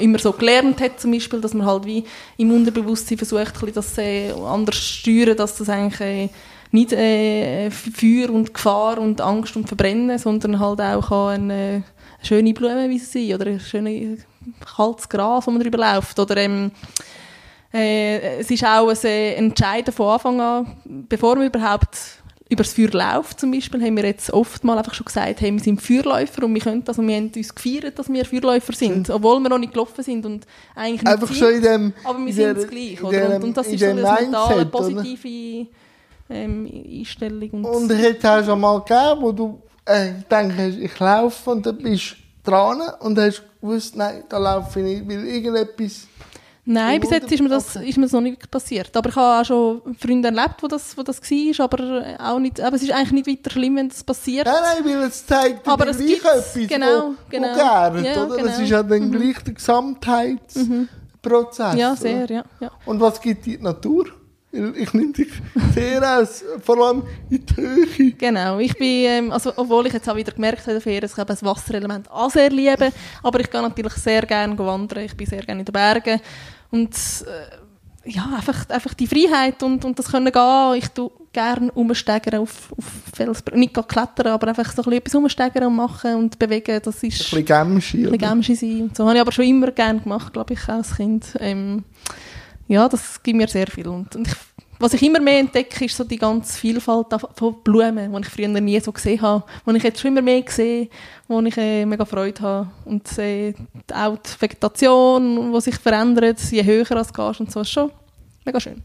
immer 0.00 0.18
so 0.18 0.32
gelernt 0.32 0.80
hat 0.80 0.98
zum 0.98 1.12
Beispiel, 1.12 1.40
dass 1.40 1.54
man 1.54 1.66
halt 1.66 1.84
wie 1.84 2.02
im 2.36 2.50
Unterbewusstsein 2.50 3.16
versucht, 3.16 3.54
das 3.76 3.96
äh, 3.98 4.32
anders 4.32 4.74
zu 4.74 4.82
steuern, 4.82 5.36
dass 5.36 5.54
das 5.54 5.68
eigentlich 5.68 6.00
äh, 6.00 6.28
nicht 6.72 6.92
äh, 6.92 7.70
Feuer 7.70 8.30
und 8.30 8.52
Gefahr 8.52 8.98
und 8.98 9.20
Angst 9.20 9.54
und 9.54 9.68
Verbrennen, 9.68 10.18
sondern 10.18 10.58
halt 10.58 10.80
auch 10.80 11.08
kann 11.08 11.50
eine, 11.50 11.84
schöne 12.22 12.52
Blumenwiese 12.52 13.06
sein 13.06 13.34
oder 13.34 13.46
ein 13.46 13.60
schönes 13.60 14.20
kaltes 14.76 15.08
Gras, 15.08 15.46
wo 15.46 15.52
man 15.52 15.62
drüber 15.62 15.78
läuft 15.78 16.18
oder 16.18 16.36
ähm, 16.38 16.72
äh, 17.72 18.40
es 18.40 18.50
ist 18.50 18.64
auch 18.64 18.88
ein 18.88 18.96
äh, 19.04 19.34
Entscheiden 19.34 19.94
von 19.94 20.08
Anfang 20.08 20.40
an, 20.40 20.76
bevor 20.84 21.36
wir 21.36 21.46
überhaupt 21.46 22.19
über 22.50 22.64
das 22.64 22.74
Feuer 22.74 22.90
laufen 22.90 23.38
zum 23.38 23.50
Beispiel, 23.52 23.80
haben 23.80 23.96
wir 23.96 24.04
jetzt 24.04 24.30
oft 24.32 24.64
mal 24.64 24.76
einfach 24.76 24.92
schon 24.92 25.04
gesagt, 25.06 25.40
hey, 25.40 25.52
wir 25.52 25.60
sind 25.60 25.80
Feuerläufer 25.80 26.42
und 26.44 26.52
wir 26.52 26.60
können 26.60 26.82
das 26.84 26.98
und 26.98 27.06
wir 27.08 27.16
haben 27.16 27.30
uns 27.34 27.54
gefeiert, 27.54 27.98
dass 27.98 28.08
wir 28.12 28.24
Feuerläufer 28.24 28.72
sind, 28.72 29.08
obwohl 29.08 29.38
wir 29.40 29.48
noch 29.48 29.58
nicht 29.58 29.72
gelaufen 29.72 30.02
sind 30.02 30.26
und 30.26 30.46
eigentlich 30.74 31.02
nicht 31.02 31.12
Einfach 31.12 31.28
sind, 31.28 31.36
schon 31.38 31.54
in 31.54 31.62
dem. 31.62 31.92
aber 32.04 32.18
wir 32.18 32.26
in 32.26 32.32
sind 32.34 32.56
es 32.58 32.66
gleich, 32.68 33.02
oder? 33.02 33.10
dem- 33.28 33.32
Und, 33.36 33.44
und 33.44 33.56
das 33.56 33.66
ist 33.68 33.80
so 33.80 33.86
eine 33.86 34.02
mentale, 34.02 34.66
positive 34.66 35.66
ähm, 36.28 36.70
Einstellung. 36.98 37.50
Und, 37.52 37.64
Und 37.64 37.90
es 37.90 38.22
hat 38.22 38.26
auch 38.42 38.44
schon 38.44 38.60
mal 38.60 38.78
gegeben, 38.80 39.20
wo 39.22 39.32
du 39.32 39.62
äh, 39.86 40.12
denkst, 40.30 40.76
ich 40.80 40.98
laufe 40.98 41.50
und 41.50 41.64
dann 41.64 41.78
bist 41.78 42.16
du 42.44 42.50
dran 42.50 42.80
und 43.00 43.18
hast 43.18 43.42
gewusst, 43.60 43.94
nein, 43.96 44.24
da 44.28 44.38
laufe 44.38 44.80
ich 44.80 44.86
nicht, 44.86 45.08
weil 45.08 45.24
irgendetwas. 45.26 46.06
Nein, 46.66 47.00
bis 47.00 47.10
jetzt 47.10 47.32
ist 47.32 47.40
mir, 47.42 47.48
das, 47.48 47.74
Wunder- 47.74 47.88
ist 47.88 47.96
mir 47.96 48.02
das 48.04 48.12
noch 48.12 48.20
nicht 48.20 48.48
passiert. 48.50 48.94
Aber 48.96 49.08
ich 49.08 49.16
habe 49.16 49.40
auch 49.40 49.44
schon 49.44 49.96
Freunde 49.96 50.28
erlebt, 50.28 50.62
wo 50.62 50.68
das, 50.68 50.96
wo 50.96 51.02
das 51.02 51.20
war, 51.20 51.64
aber 51.64 52.16
auch 52.20 52.38
nicht, 52.38 52.60
aber 52.60 52.76
es 52.76 52.82
ist 52.82 52.92
eigentlich 52.92 53.12
nicht 53.12 53.26
weiter 53.26 53.50
schlimm, 53.50 53.76
wenn 53.76 53.88
das 53.88 54.04
passiert. 54.04 54.46
Nein, 54.46 54.54
nein, 54.62 54.84
weil 54.84 55.02
es 55.08 55.26
zeigt 55.26 55.66
dir 55.66 55.70
Aber 55.72 55.84
gleich 55.86 55.96
es 56.00 56.06
gibt's, 56.06 56.24
etwas, 56.56 56.68
genau, 56.68 56.86
wo, 56.86 57.14
genau. 57.30 57.48
wo 57.48 57.54
gärt, 57.54 58.04
Ja, 58.16 58.24
oder? 58.24 58.34
Es 58.36 58.42
genau. 58.42 58.62
ist 58.62 58.68
ja 58.70 58.82
dann 58.82 59.10
gleich 59.10 59.38
der 59.42 59.54
Gesamtheitsprozess. 59.54 61.74
Ja, 61.76 61.92
oder? 61.92 61.96
sehr, 61.96 62.26
ja. 62.30 62.44
ja. 62.60 62.70
Und 62.84 63.00
was 63.00 63.20
gibt 63.20 63.46
die 63.46 63.58
Natur? 63.58 64.06
Ich 64.52 64.92
nehme 64.94 65.12
dich 65.12 65.28
sehr 65.74 66.18
aus, 66.18 66.42
vor 66.62 66.84
allem 66.84 67.04
in 67.30 67.46
die 67.46 67.56
Höhe. 67.56 68.12
Genau, 68.12 68.58
ich 68.58 68.76
bin, 68.76 69.04
ähm, 69.04 69.30
also, 69.30 69.52
obwohl 69.54 69.86
ich 69.86 69.92
jetzt 69.92 70.08
auch 70.08 70.16
wieder 70.16 70.32
gemerkt 70.32 70.62
habe, 70.62 70.74
dass 70.74 70.86
ich 70.86 70.96
eben 70.96 71.26
das 71.26 71.44
Wasserelement 71.44 72.10
auch 72.10 72.30
sehr 72.30 72.50
liebe, 72.50 72.92
aber 73.22 73.40
ich 73.40 73.48
gehe 73.48 73.62
natürlich 73.62 73.92
sehr 73.92 74.22
gerne 74.22 74.58
wandern, 74.58 75.04
ich 75.04 75.16
bin 75.16 75.28
sehr 75.28 75.42
gerne 75.42 75.60
in 75.60 75.66
den 75.66 75.72
Bergen 75.72 76.20
und 76.72 76.92
äh, 76.92 78.10
ja, 78.10 78.28
einfach, 78.34 78.68
einfach 78.70 78.94
die 78.94 79.06
Freiheit 79.06 79.62
und, 79.62 79.84
und 79.84 79.96
das 79.96 80.10
können 80.10 80.32
gehen, 80.32 80.74
ich 80.74 80.88
tue 80.88 81.12
gerne 81.32 81.70
umsteigern 81.72 82.40
auf, 82.40 82.72
auf 82.76 82.84
Felsbrücken, 83.14 83.60
nicht 83.60 83.74
klettern, 83.74 84.28
aber 84.28 84.48
einfach 84.48 84.72
so 84.72 84.82
ein 84.82 84.84
bisschen 84.84 84.92
etwas 84.94 85.14
umsteigern 85.14 85.64
und 85.68 85.76
machen 85.76 86.16
und 86.16 86.38
bewegen, 86.38 86.80
das 86.82 87.02
ist... 87.04 87.04
Ein 87.04 87.18
bisschen 87.18 87.44
Gämschi. 87.44 87.98
ein 87.98 88.10
bisschen 88.10 88.14
oder? 88.14 88.18
Gämschi 88.18 88.54
sein. 88.56 88.90
So 88.96 89.04
habe 89.04 89.14
ich 89.14 89.20
aber 89.20 89.32
schon 89.32 89.44
immer 89.44 89.70
gerne 89.70 90.00
gemacht, 90.00 90.32
glaube 90.32 90.54
ich, 90.54 90.68
als 90.68 90.96
Kind. 90.96 91.36
Ähm, 91.38 91.84
ja, 92.70 92.88
das 92.88 93.20
gibt 93.20 93.36
mir 93.36 93.48
sehr 93.48 93.66
viel. 93.66 93.88
Und, 93.88 94.14
und 94.14 94.28
ich, 94.28 94.34
was 94.78 94.94
ich 94.94 95.02
immer 95.02 95.18
mehr 95.20 95.40
entdecke, 95.40 95.84
ist 95.84 95.96
so 95.96 96.04
die 96.04 96.16
ganze 96.16 96.56
Vielfalt 96.56 97.08
von 97.34 97.62
Blumen, 97.64 98.12
die 98.12 98.20
ich 98.20 98.28
früher 98.28 98.46
nie 98.46 98.78
so 98.78 98.92
gesehen 98.92 99.20
habe, 99.20 99.44
die 99.66 99.76
ich 99.76 99.82
jetzt 99.82 100.00
schon 100.00 100.12
immer 100.12 100.22
mehr 100.22 100.44
sehe, 100.46 100.88
wo 101.26 101.40
ich 101.40 101.56
äh, 101.56 101.84
mega 101.84 102.04
Freude 102.04 102.40
habe. 102.40 102.70
Und 102.84 103.18
äh, 103.18 103.54
auch 103.92 104.16
die 104.18 104.40
Vegetation, 104.40 105.52
die 105.52 105.60
sich 105.60 105.74
verändert, 105.74 106.38
je 106.52 106.64
höher 106.64 106.88
es 106.92 107.12
gehst 107.12 107.40
und 107.40 107.50
so, 107.50 107.62
ist 107.62 107.70
schon 107.70 107.90
mega 108.44 108.60
schön. 108.60 108.84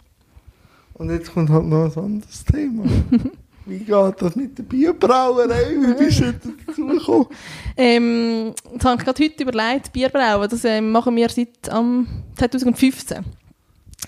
Und 0.96 1.12
jetzt 1.12 1.32
kommt 1.32 1.52
halt 1.52 1.66
noch 1.66 1.96
ein 1.96 2.04
anderes 2.04 2.44
Thema. 2.44 2.86
Wie 3.68 3.80
geht 3.80 4.22
das 4.22 4.36
mit 4.36 4.58
der 4.58 4.64
Bierbrauerei? 4.64 5.76
Wie 5.78 5.94
bist 5.94 6.22
du 6.22 6.34
dazu 6.34 6.88
gekommen? 6.88 7.28
Ähm, 7.78 8.54
das 8.74 8.86
habe 8.86 9.00
ich 9.00 9.06
gerade 9.06 9.24
heute 9.24 9.44
überlegt, 9.44 9.92
Bierbrauen, 9.92 10.50
das 10.50 10.64
ähm, 10.64 10.92
machen 10.92 11.16
wir 11.16 11.28
seit 11.30 11.68
ähm, 11.72 12.08
2015. 12.38 13.26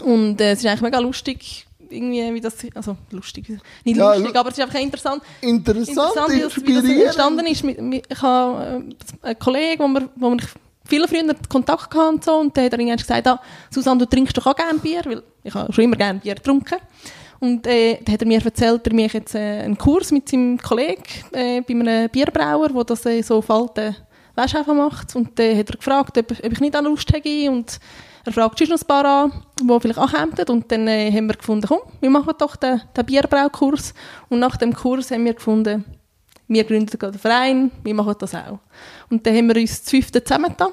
Und 0.02 0.40
äh, 0.42 0.52
es 0.52 0.60
ist 0.60 0.66
eigentlich 0.66 0.82
mega 0.82 1.00
lustig, 1.00 1.66
irgendwie, 1.90 2.34
wie 2.34 2.42
das, 2.42 2.56
also 2.76 2.98
lustig, 3.12 3.50
nicht 3.84 3.98
Ja, 3.98 4.14
lustig, 4.14 4.34
lu- 4.34 4.40
aber 4.40 4.50
es 4.50 4.58
ist 4.58 4.64
einfach 4.64 4.80
interessant, 4.80 5.24
Interessant, 5.42 5.98
interessant 6.32 6.34
wie, 6.34 6.74
das, 6.74 6.84
wie 6.86 6.96
das 6.98 7.06
entstanden 7.06 7.46
ist. 7.48 7.64
Ich 7.64 8.22
habe 8.22 8.84
äh, 9.24 9.28
einen 9.28 9.40
Kollegen, 9.40 9.84
wo 9.84 9.88
wir, 9.88 10.10
wo 10.16 10.30
wir 10.32 10.38
viele 10.86 11.08
früher 11.08 11.36
Kontakt 11.50 11.94
hatten 11.96 12.16
und 12.16 12.24
so, 12.24 12.36
und 12.36 12.56
der 12.56 12.66
hat 12.66 12.74
dann 12.74 12.80
irgendwann 12.82 12.98
gesagt, 12.98 13.28
ah, 13.28 13.42
Susanne, 13.70 14.00
du 14.00 14.06
trinkst 14.06 14.38
doch 14.38 14.46
auch 14.48 14.56
gerne 14.56 14.80
Bier, 14.80 15.02
weil 15.06 15.24
ich 15.44 15.54
habe 15.54 15.72
schon 15.72 15.84
immer 15.86 15.96
gerne 15.96 16.20
Bier 16.20 16.36
getrunken. 16.36 16.78
Und 17.40 17.68
äh, 17.68 18.00
dann 18.04 18.14
hat 18.14 18.22
er 18.22 18.28
mir 18.28 18.44
erzählt, 18.44 18.88
er 18.88 18.94
macht 18.96 19.14
jetzt 19.14 19.36
äh, 19.36 19.62
einen 19.62 19.78
Kurs 19.78 20.12
mit 20.12 20.28
seinem 20.28 20.58
Kollegen 20.58 21.04
äh, 21.34 21.62
bei 21.62 21.74
einem 21.76 22.10
Bierbrauer, 22.10 22.70
der 22.70 22.84
das 22.84 23.06
äh, 23.06 23.22
so 23.22 23.38
auf 23.38 23.50
alten 23.52 23.96
Wäschefen 24.36 24.76
macht. 24.76 25.16
Und 25.16 25.38
dann 25.38 25.56
hat 25.56 25.70
er 25.70 25.78
gefragt, 25.78 26.18
ob, 26.18 26.32
ob 26.32 26.52
ich 26.52 26.60
nicht 26.60 26.76
auch 26.76 26.82
Lust 26.82 27.14
hätte. 27.14 27.52
Und 27.52 27.80
er 28.28 28.34
fragt 28.34 28.60
sonst 28.60 28.70
noch 28.70 28.82
ein 28.82 28.88
paar 28.88 29.06
an, 29.06 29.32
die 29.62 29.80
vielleicht 29.80 30.14
kämen. 30.14 30.50
Und 30.50 30.72
dann 30.72 30.88
äh, 30.88 31.10
haben 31.12 31.28
wir 31.28 31.36
gefunden, 31.36 31.66
komm, 31.66 31.80
wir 32.02 32.10
machen 32.10 32.34
doch 32.38 32.58
den, 32.58 32.82
den 32.96 33.06
Bierbraukurs. 33.06 33.94
Und 34.28 34.40
nach 34.40 34.58
dem 34.58 34.74
Kurs 34.74 35.12
haben 35.12 35.24
wir 35.24 35.34
gefunden, 35.34 35.86
wir 36.50 36.64
gründen 36.66 37.02
einen 37.02 37.20
Verein, 37.20 37.72
wir 37.84 37.94
machen 37.94 38.16
das 38.20 38.36
auch. 38.36 38.60
Und 39.10 39.26
dann 39.26 39.36
haben 39.36 39.48
wir 39.48 39.56
uns 39.56 39.82
das 39.82 39.90
fünfte 39.90 40.22
zusammengetan 40.22 40.72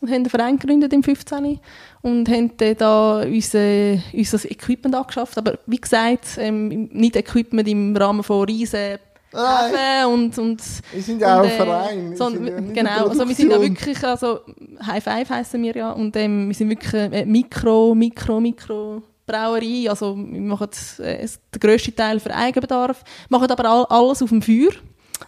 und 0.00 0.08
haben 0.08 0.14
einen 0.14 0.30
Verein 0.30 0.58
gegründet 0.58 0.92
im 0.92 1.02
15. 1.02 1.58
und 2.02 2.28
haben 2.28 2.56
dann 2.56 2.76
da 2.76 3.22
unser, 3.22 3.98
unser 4.12 4.50
Equipment 4.50 4.94
angeschafft. 4.94 5.36
Aber 5.36 5.58
wie 5.66 5.80
gesagt, 5.80 6.38
ähm, 6.38 6.88
nicht 6.92 7.16
Equipment 7.16 7.68
im 7.68 7.96
Rahmen 7.96 8.22
von 8.22 8.44
riesen 8.44 8.98
Nein. 9.34 9.74
Häfen 9.74 10.12
und, 10.12 10.38
und 10.38 10.62
Wir 10.92 11.02
sind 11.02 11.20
ja 11.20 11.38
auch 11.38 11.42
und, 11.42 11.50
ein 11.50 11.56
Verein. 11.56 12.16
So, 12.16 12.28
ja 12.30 12.60
genau, 12.60 13.08
also 13.08 13.28
wir 13.28 13.34
sind 13.34 13.50
ja 13.50 13.60
wirklich, 13.60 14.02
also 14.04 14.40
High 14.86 15.02
Five 15.02 15.30
heissen 15.30 15.62
wir 15.62 15.74
ja 15.74 15.90
und 15.92 16.16
ähm, 16.16 16.48
wir 16.48 16.54
sind 16.54 16.70
wirklich 16.70 16.94
äh, 16.94 17.24
Mikro, 17.24 17.94
Mikro, 17.94 18.40
Mikro 18.40 19.02
Brauerei, 19.26 19.88
also 19.88 20.16
wir 20.16 20.40
machen 20.40 20.68
äh, 20.98 21.26
den 21.26 21.60
grössten 21.60 21.96
Teil 21.96 22.20
für 22.20 22.34
Eigenbedarf, 22.34 23.02
machen 23.28 23.50
aber 23.50 23.64
all, 23.64 23.86
alles 23.88 24.22
auf 24.22 24.28
dem 24.28 24.42
Feuer. 24.42 24.72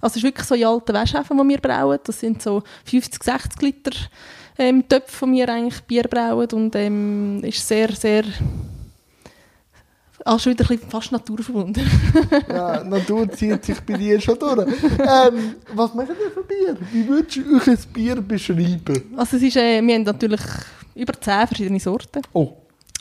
Also 0.01 0.13
es 0.13 0.17
ist 0.17 0.23
wirklich 0.25 0.47
so 0.47 0.55
in 0.55 0.65
alten 0.65 0.95
Wäschhäfen, 0.95 1.39
die 1.39 1.49
wir 1.49 1.59
brauen, 1.59 1.99
das 2.05 2.21
sind 2.21 2.43
so 2.43 2.63
50, 2.85 3.23
60 3.23 3.63
Liter 3.63 3.93
ähm, 4.59 4.87
Töpfe, 4.89 5.27
die 5.27 5.33
wir 5.33 5.49
eigentlich 5.49 5.81
Bier 5.83 6.05
brauen 6.05 6.49
und 6.53 6.75
ähm, 6.77 7.43
ist 7.43 7.67
sehr, 7.67 7.93
sehr 7.93 8.25
auch 10.27 10.41
schon 10.41 10.53
wieder 10.53 10.65
ein 10.65 10.69
bisschen 10.77 10.91
fast 10.91 11.13
naturverbunden. 11.13 11.83
Ja, 12.49 12.83
Natur 12.85 13.31
zieht 13.33 13.65
sich 13.65 13.81
bei 13.81 13.95
dir 13.95 14.21
schon 14.21 14.39
durch. 14.39 14.67
Ähm, 14.99 15.55
was 15.75 15.95
macht 15.95 16.09
ihr 16.09 16.31
für 16.31 16.43
Bier? 16.43 16.77
Wie 16.93 17.07
würdest 17.09 17.37
du 17.37 17.57
euch 17.57 17.69
ein 17.69 17.79
Bier 17.93 18.17
beschreiben? 18.21 19.15
Also 19.17 19.37
es 19.37 19.43
ist, 19.43 19.57
äh, 19.57 19.81
wir 19.83 19.95
haben 19.95 20.03
natürlich 20.03 20.41
über 20.95 21.13
10 21.13 21.47
verschiedene 21.47 21.81
Sorten. 21.81 22.23
Oh, 22.33 22.53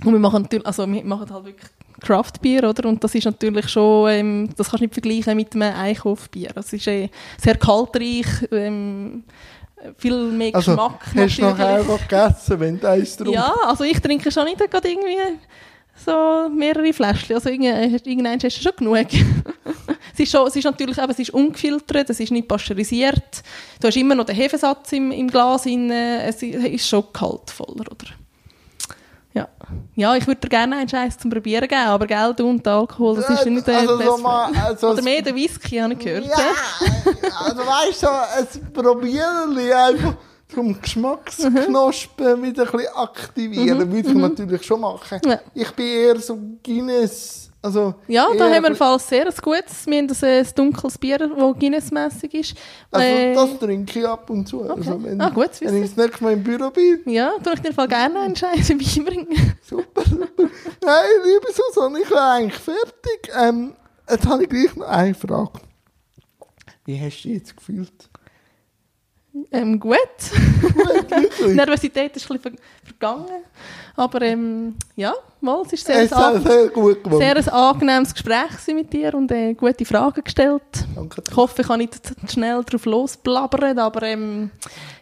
Und 0.03 0.13
wir 0.13 0.19
machen 0.19 0.43
natürlich, 0.43 0.65
also 0.65 0.85
wir 0.91 1.03
machen 1.03 1.29
halt 1.31 1.45
wirklich 1.45 1.69
Craft-Bier, 2.01 2.69
oder? 2.69 2.89
Und 2.89 3.03
das 3.03 3.15
ist 3.15 3.25
natürlich 3.25 3.69
schon, 3.69 4.09
ähm, 4.09 4.49
das 4.57 4.69
kannst 4.69 4.81
du 4.81 4.85
nicht 4.85 4.93
vergleichen 4.93 5.35
mit 5.35 5.53
einem 5.55 5.73
Einkaufbier. 5.75 6.51
Es 6.55 6.73
ist 6.73 6.87
äh, 6.87 7.09
sehr 7.41 7.55
kaltreich, 7.57 8.27
ähm, 8.51 9.23
viel 9.97 10.31
mehr 10.31 10.53
also 10.55 10.71
Geschmack 10.71 10.99
hast 11.15 11.37
du 11.37 11.41
natürlich. 11.41 11.59
einfach 11.59 12.07
gegessen, 12.07 12.59
wenn 12.59 12.79
du 12.79 12.89
eins 12.89 13.17
drauf 13.17 13.33
Ja, 13.33 13.53
also 13.65 13.83
ich 13.83 13.99
trinke 13.99 14.31
schon 14.31 14.45
nicht 14.45 14.59
gerade 14.59 14.87
irgendwie 14.89 15.17
so 15.95 16.49
mehrere 16.49 16.93
Fläschchen. 16.93 17.35
Also 17.35 17.49
irgendein 17.49 17.91
irgendein 17.91 18.39
hast 18.41 18.57
du 18.57 18.61
schon 18.61 18.75
genug. 18.77 19.07
es, 20.13 20.19
ist 20.19 20.31
schon, 20.31 20.47
es 20.47 20.55
ist 20.55 20.63
natürlich, 20.63 20.99
aber 20.99 21.11
es 21.11 21.19
ist 21.19 21.31
ungefiltert, 21.31 22.09
es 22.09 22.19
ist 22.19 22.31
nicht 22.31 22.47
pasteurisiert. 22.47 23.43
Du 23.79 23.87
hast 23.87 23.97
immer 23.97 24.15
noch 24.15 24.25
den 24.25 24.35
Hefesatz 24.35 24.91
im, 24.91 25.11
im 25.11 25.29
Glas 25.29 25.63
drin. 25.63 25.91
Es 25.91 26.41
ist 26.41 26.87
schon 26.87 27.05
kaltvoller, 27.13 27.85
oder? 27.91 28.07
Ja. 29.33 29.49
Ja, 29.95 30.15
ich 30.15 30.25
würde 30.27 30.39
dir 30.41 30.49
gerne 30.49 30.77
einen 30.77 30.87
Scheiß 30.87 31.17
zum 31.17 31.29
Probieren 31.29 31.67
geben, 31.67 31.87
aber 31.87 32.07
Geld 32.07 32.39
und 32.39 32.65
Alkohol, 32.65 33.17
das 33.17 33.29
ist 33.29 33.45
nicht 33.45 33.67
der 33.67 33.79
also 33.79 34.01
so 34.01 34.17
mal, 34.17 34.49
also 34.53 34.91
Oder 34.91 35.01
mehr 35.01 35.21
der 35.21 35.35
Whisky, 35.35 35.77
habe 35.77 35.93
ich 35.93 35.99
gehört. 35.99 36.25
Ja, 36.25 36.53
also 37.39 37.57
weißt 37.57 38.03
du, 38.03 38.07
ein 38.07 38.73
Probieren 38.73 39.57
einfach 39.57 40.15
zum 40.53 40.79
Geschmacksknospen 40.81 42.43
wieder 42.43 42.65
ein 42.65 42.71
bisschen 42.71 42.95
aktivieren, 42.95 43.91
würde 43.91 44.09
ich 44.09 44.15
natürlich 44.15 44.63
schon 44.63 44.81
machen. 44.81 45.19
Ja. 45.25 45.39
Ich 45.53 45.71
bin 45.71 45.85
eher 45.87 46.19
so 46.19 46.37
Guinness, 46.63 47.49
also... 47.61 47.95
Ja, 48.07 48.27
da 48.37 48.45
haben 48.45 48.61
wir 48.63 48.69
ein 48.69 48.75
falls 48.75 49.07
sehr 49.09 49.25
ein 49.25 49.33
gutes. 49.41 49.87
Wir 49.87 49.97
haben 49.97 50.07
ein, 50.07 50.23
ein 50.23 50.47
dunkles 50.55 50.97
Bier, 50.99 51.17
das 51.17 51.29
Guinness-mässig 51.59 52.33
ist. 52.35 52.57
Also 52.91 53.07
Äh, 53.07 53.33
das 53.33 53.57
trinke 53.59 53.99
ich 53.99 54.07
ab 54.07 54.29
und 54.29 54.47
zu. 54.47 54.69
Also 54.69 55.03
wenn, 55.03 55.19
Ah, 55.19 55.29
gut 55.29 55.49
wenn 55.61 55.83
ich 55.83 55.89
das 55.89 55.97
nächste 55.97 56.23
Mal 56.23 56.33
im 56.33 56.43
Büro 56.43 56.69
bin, 56.69 57.01
ja, 57.07 57.31
tue 57.43 57.53
ich 57.55 57.61
dir 57.61 57.73
Fall 57.73 57.87
gerne 57.87 58.19
einen 58.19 58.35
Scheiß 58.35 58.67
beibringen. 58.67 59.57
super, 59.67 60.03
super. 60.03 60.43
Nein, 60.83 61.05
liebe 61.23 61.47
Susanne, 61.51 61.99
ich 62.01 62.07
bin 62.07 62.17
eigentlich 62.17 62.61
fertig. 62.61 63.31
Ähm, 63.35 63.73
jetzt 64.07 64.25
habe 64.27 64.43
ich 64.43 64.49
gleich 64.49 64.75
noch 64.75 64.87
eine 64.87 65.15
Frage. 65.15 65.59
Wie 66.85 66.99
hast 66.99 67.23
du 67.23 67.29
dich 67.29 67.37
jetzt 67.39 67.57
gefühlt? 67.57 68.09
Ähm, 69.51 69.79
gut. 69.79 69.97
Gut. 70.61 71.47
Nervosität 71.55 72.15
ist 72.15 72.29
ein 72.31 72.37
bisschen 72.37 72.57
ver 72.57 72.63
vergangen. 72.85 73.43
Aber 73.97 74.21
ähm, 74.21 74.75
ja, 74.95 75.13
mal, 75.39 75.61
es 75.65 75.73
ist 75.73 75.85
sehr, 75.85 76.03
Es 76.03 76.11
ein, 76.11 76.41
sehr 76.43 76.67
gut 76.67 77.03
gemacht. 77.03 77.19
sehr 77.21 77.35
ein 77.37 77.49
angenehmes 77.49 78.13
Gespräch 78.13 78.73
mit 78.73 78.91
dir 78.91 79.13
und 79.13 79.31
äh, 79.31 79.53
gute 79.53 79.85
Fragen 79.85 80.21
gestellt. 80.23 80.61
Danke. 80.93 81.21
Ich 81.29 81.35
hoffe, 81.35 81.61
ich 81.61 81.67
kann 81.67 81.79
nicht 81.79 82.01
schnell 82.29 82.61
drauf 82.63 82.85
losblabbern, 82.85 83.79
aber 83.79 84.03
ähm, 84.03 84.51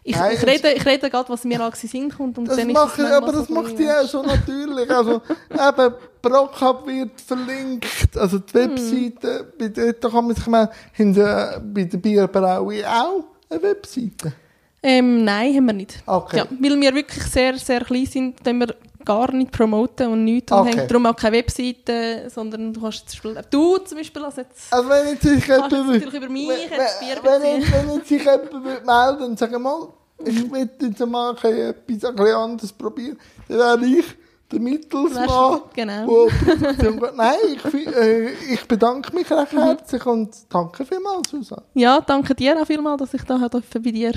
ich, 0.03 0.15
Nein, 0.15 0.33
ich, 0.35 0.45
rede, 0.45 0.71
ich 0.73 0.85
rede 0.85 1.09
gerade, 1.09 1.29
was 1.29 1.43
mir 1.43 1.59
alles 1.61 1.83
in 1.83 1.89
Sinn 1.89 2.09
kommt. 2.15 2.37
Und 2.37 2.47
Das 2.47 2.57
dann 2.57 2.69
ist 2.69 2.73
mache 2.73 3.01
manchmal 3.01 3.13
aber 3.13 3.31
das 3.31 3.49
macht 3.49 3.79
die 3.79 3.89
auch 3.89 4.07
schon 4.07 4.25
natürlich. 4.27 4.89
Also, 4.91 5.21
eben, 5.51 5.93
Brockhub 6.21 6.85
wird 6.87 7.19
verlinkt, 7.21 7.87
also 8.15 8.39
die 8.39 8.53
Hm. 8.53 8.71
Webseite, 8.71 9.53
bei 9.57 9.67
dort 9.69 10.01
kann 10.13 10.25
man 10.27 10.35
sich 10.35 10.47
mal, 10.47 10.69
äh, 10.97 11.59
bei 11.61 11.83
der 11.85 11.97
Bierbrauerei 11.97 12.87
auch 12.87 13.23
eine 13.53 13.63
Webseite? 13.63 14.33
Ähm, 14.81 15.23
nein, 15.23 15.55
haben 15.55 15.65
wir 15.67 15.73
nicht. 15.73 16.03
Okay. 16.05 16.37
Ja, 16.37 16.47
weil 16.59 16.79
wir 16.81 16.93
wirklich 16.93 17.23
sehr, 17.23 17.57
sehr 17.57 17.81
klein 17.85 18.05
sind, 18.05 18.43
können 18.43 18.59
wir 18.59 18.75
gar 19.05 19.31
nicht 19.31 19.51
promoten 19.51 20.07
und 20.07 20.23
nichts. 20.25 20.51
Und 20.51 20.59
Okay. 20.59 20.79
haben 20.79 20.87
darum 20.87 21.05
auch 21.05 21.15
keine 21.15 21.37
Webseite, 21.37 22.29
sondern 22.29 22.73
du 22.73 22.81
kannst 22.81 23.09
zum 23.09 23.33
Beispiel, 23.33 23.43
du 23.49 23.77
zum 23.77 23.97
Beispiel, 23.97 24.23
also 24.23 24.41
jetzt 24.41 24.73
Also 24.73 24.89
wenn 24.89 25.07
jetzt 25.07 25.23
sich 25.23 25.47
jemand... 25.47 25.71
natürlich 25.71 26.13
über 26.13 26.29
mich 26.29 26.49
wenn, 26.49 26.59
jetzt 26.59 26.99
Bier 26.99 27.17
wenn, 27.23 27.95
jetzt 27.95 28.07
sich 28.07 28.23
jemand 28.23 28.85
melden 28.85 29.23
und 29.23 29.39
sagen 29.39 29.61
mal, 29.61 29.87
ich 30.25 30.51
will 30.51 30.69
jetzt 30.81 31.05
mal 31.05 31.31
etwas 31.31 31.51
ein 31.51 31.75
bisschen 31.85 32.17
anderes 32.19 32.73
probieren, 32.73 33.17
dann 33.47 33.81
wäre 33.81 33.99
ich 33.99 34.05
der 34.53 34.61
Mittelsmann, 34.61 35.61
genau. 35.73 36.07
wo. 36.07 36.29
Nein, 37.15 37.35
ich, 37.55 37.87
äh, 37.87 38.29
ich 38.53 38.67
bedanke 38.67 39.13
mich 39.15 39.29
recht 39.31 39.53
Mhm. 39.53 39.57
herzlich 39.59 40.05
und 40.05 40.29
danke 40.49 40.85
vielmals, 40.85 41.29
Susanne. 41.29 41.63
Ja, 41.73 41.99
danke 42.01 42.33
dir 42.35 42.59
auch 42.61 42.65
vielmals, 42.65 42.99
dass 42.99 43.13
ich 43.13 43.23
da 43.23 43.37
bei 43.37 43.79
dir 43.91 44.13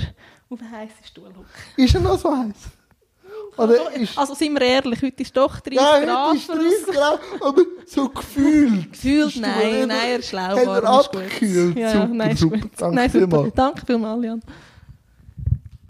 auf 0.49 0.59
einen 0.61 0.71
heißen 0.71 1.05
Stuhl 1.05 1.25
hocken 1.29 1.45
Ist 1.75 1.93
er 1.95 2.01
noch 2.01 2.17
so 2.17 2.35
heiß? 2.35 2.55
Oder 3.57 3.91
ist... 3.93 4.17
Also 4.17 4.33
sind 4.35 4.53
wir 4.53 4.61
ehrlich, 4.61 5.01
heute 5.01 5.23
ist 5.23 5.35
doch 5.35 5.59
30 5.59 5.73
Ja, 5.73 5.99
Grad. 5.99 6.35
ist 6.35 6.47
30 6.49 6.85
Grad, 6.93 7.19
aber 7.41 7.61
so 7.85 8.07
gefühlt. 8.09 8.91
Gefühlt, 8.91 9.35
nein, 9.37 9.87
nein, 9.87 10.09
er 10.11 10.19
ist 10.19 10.29
schlau 10.29 10.55
Hat 10.55 10.65
er 10.67 10.83
abgekühlt? 10.83 11.75
Ja, 11.77 11.91
super, 11.91 12.07
nein, 12.07 12.37
super. 12.37 12.57
Danke 12.77 12.95
nein, 12.95 13.09
super. 13.09 13.27
vielmals. 13.27 13.53
Danke 13.55 13.85
vielmals, 13.85 14.23
Jan. 14.25 14.41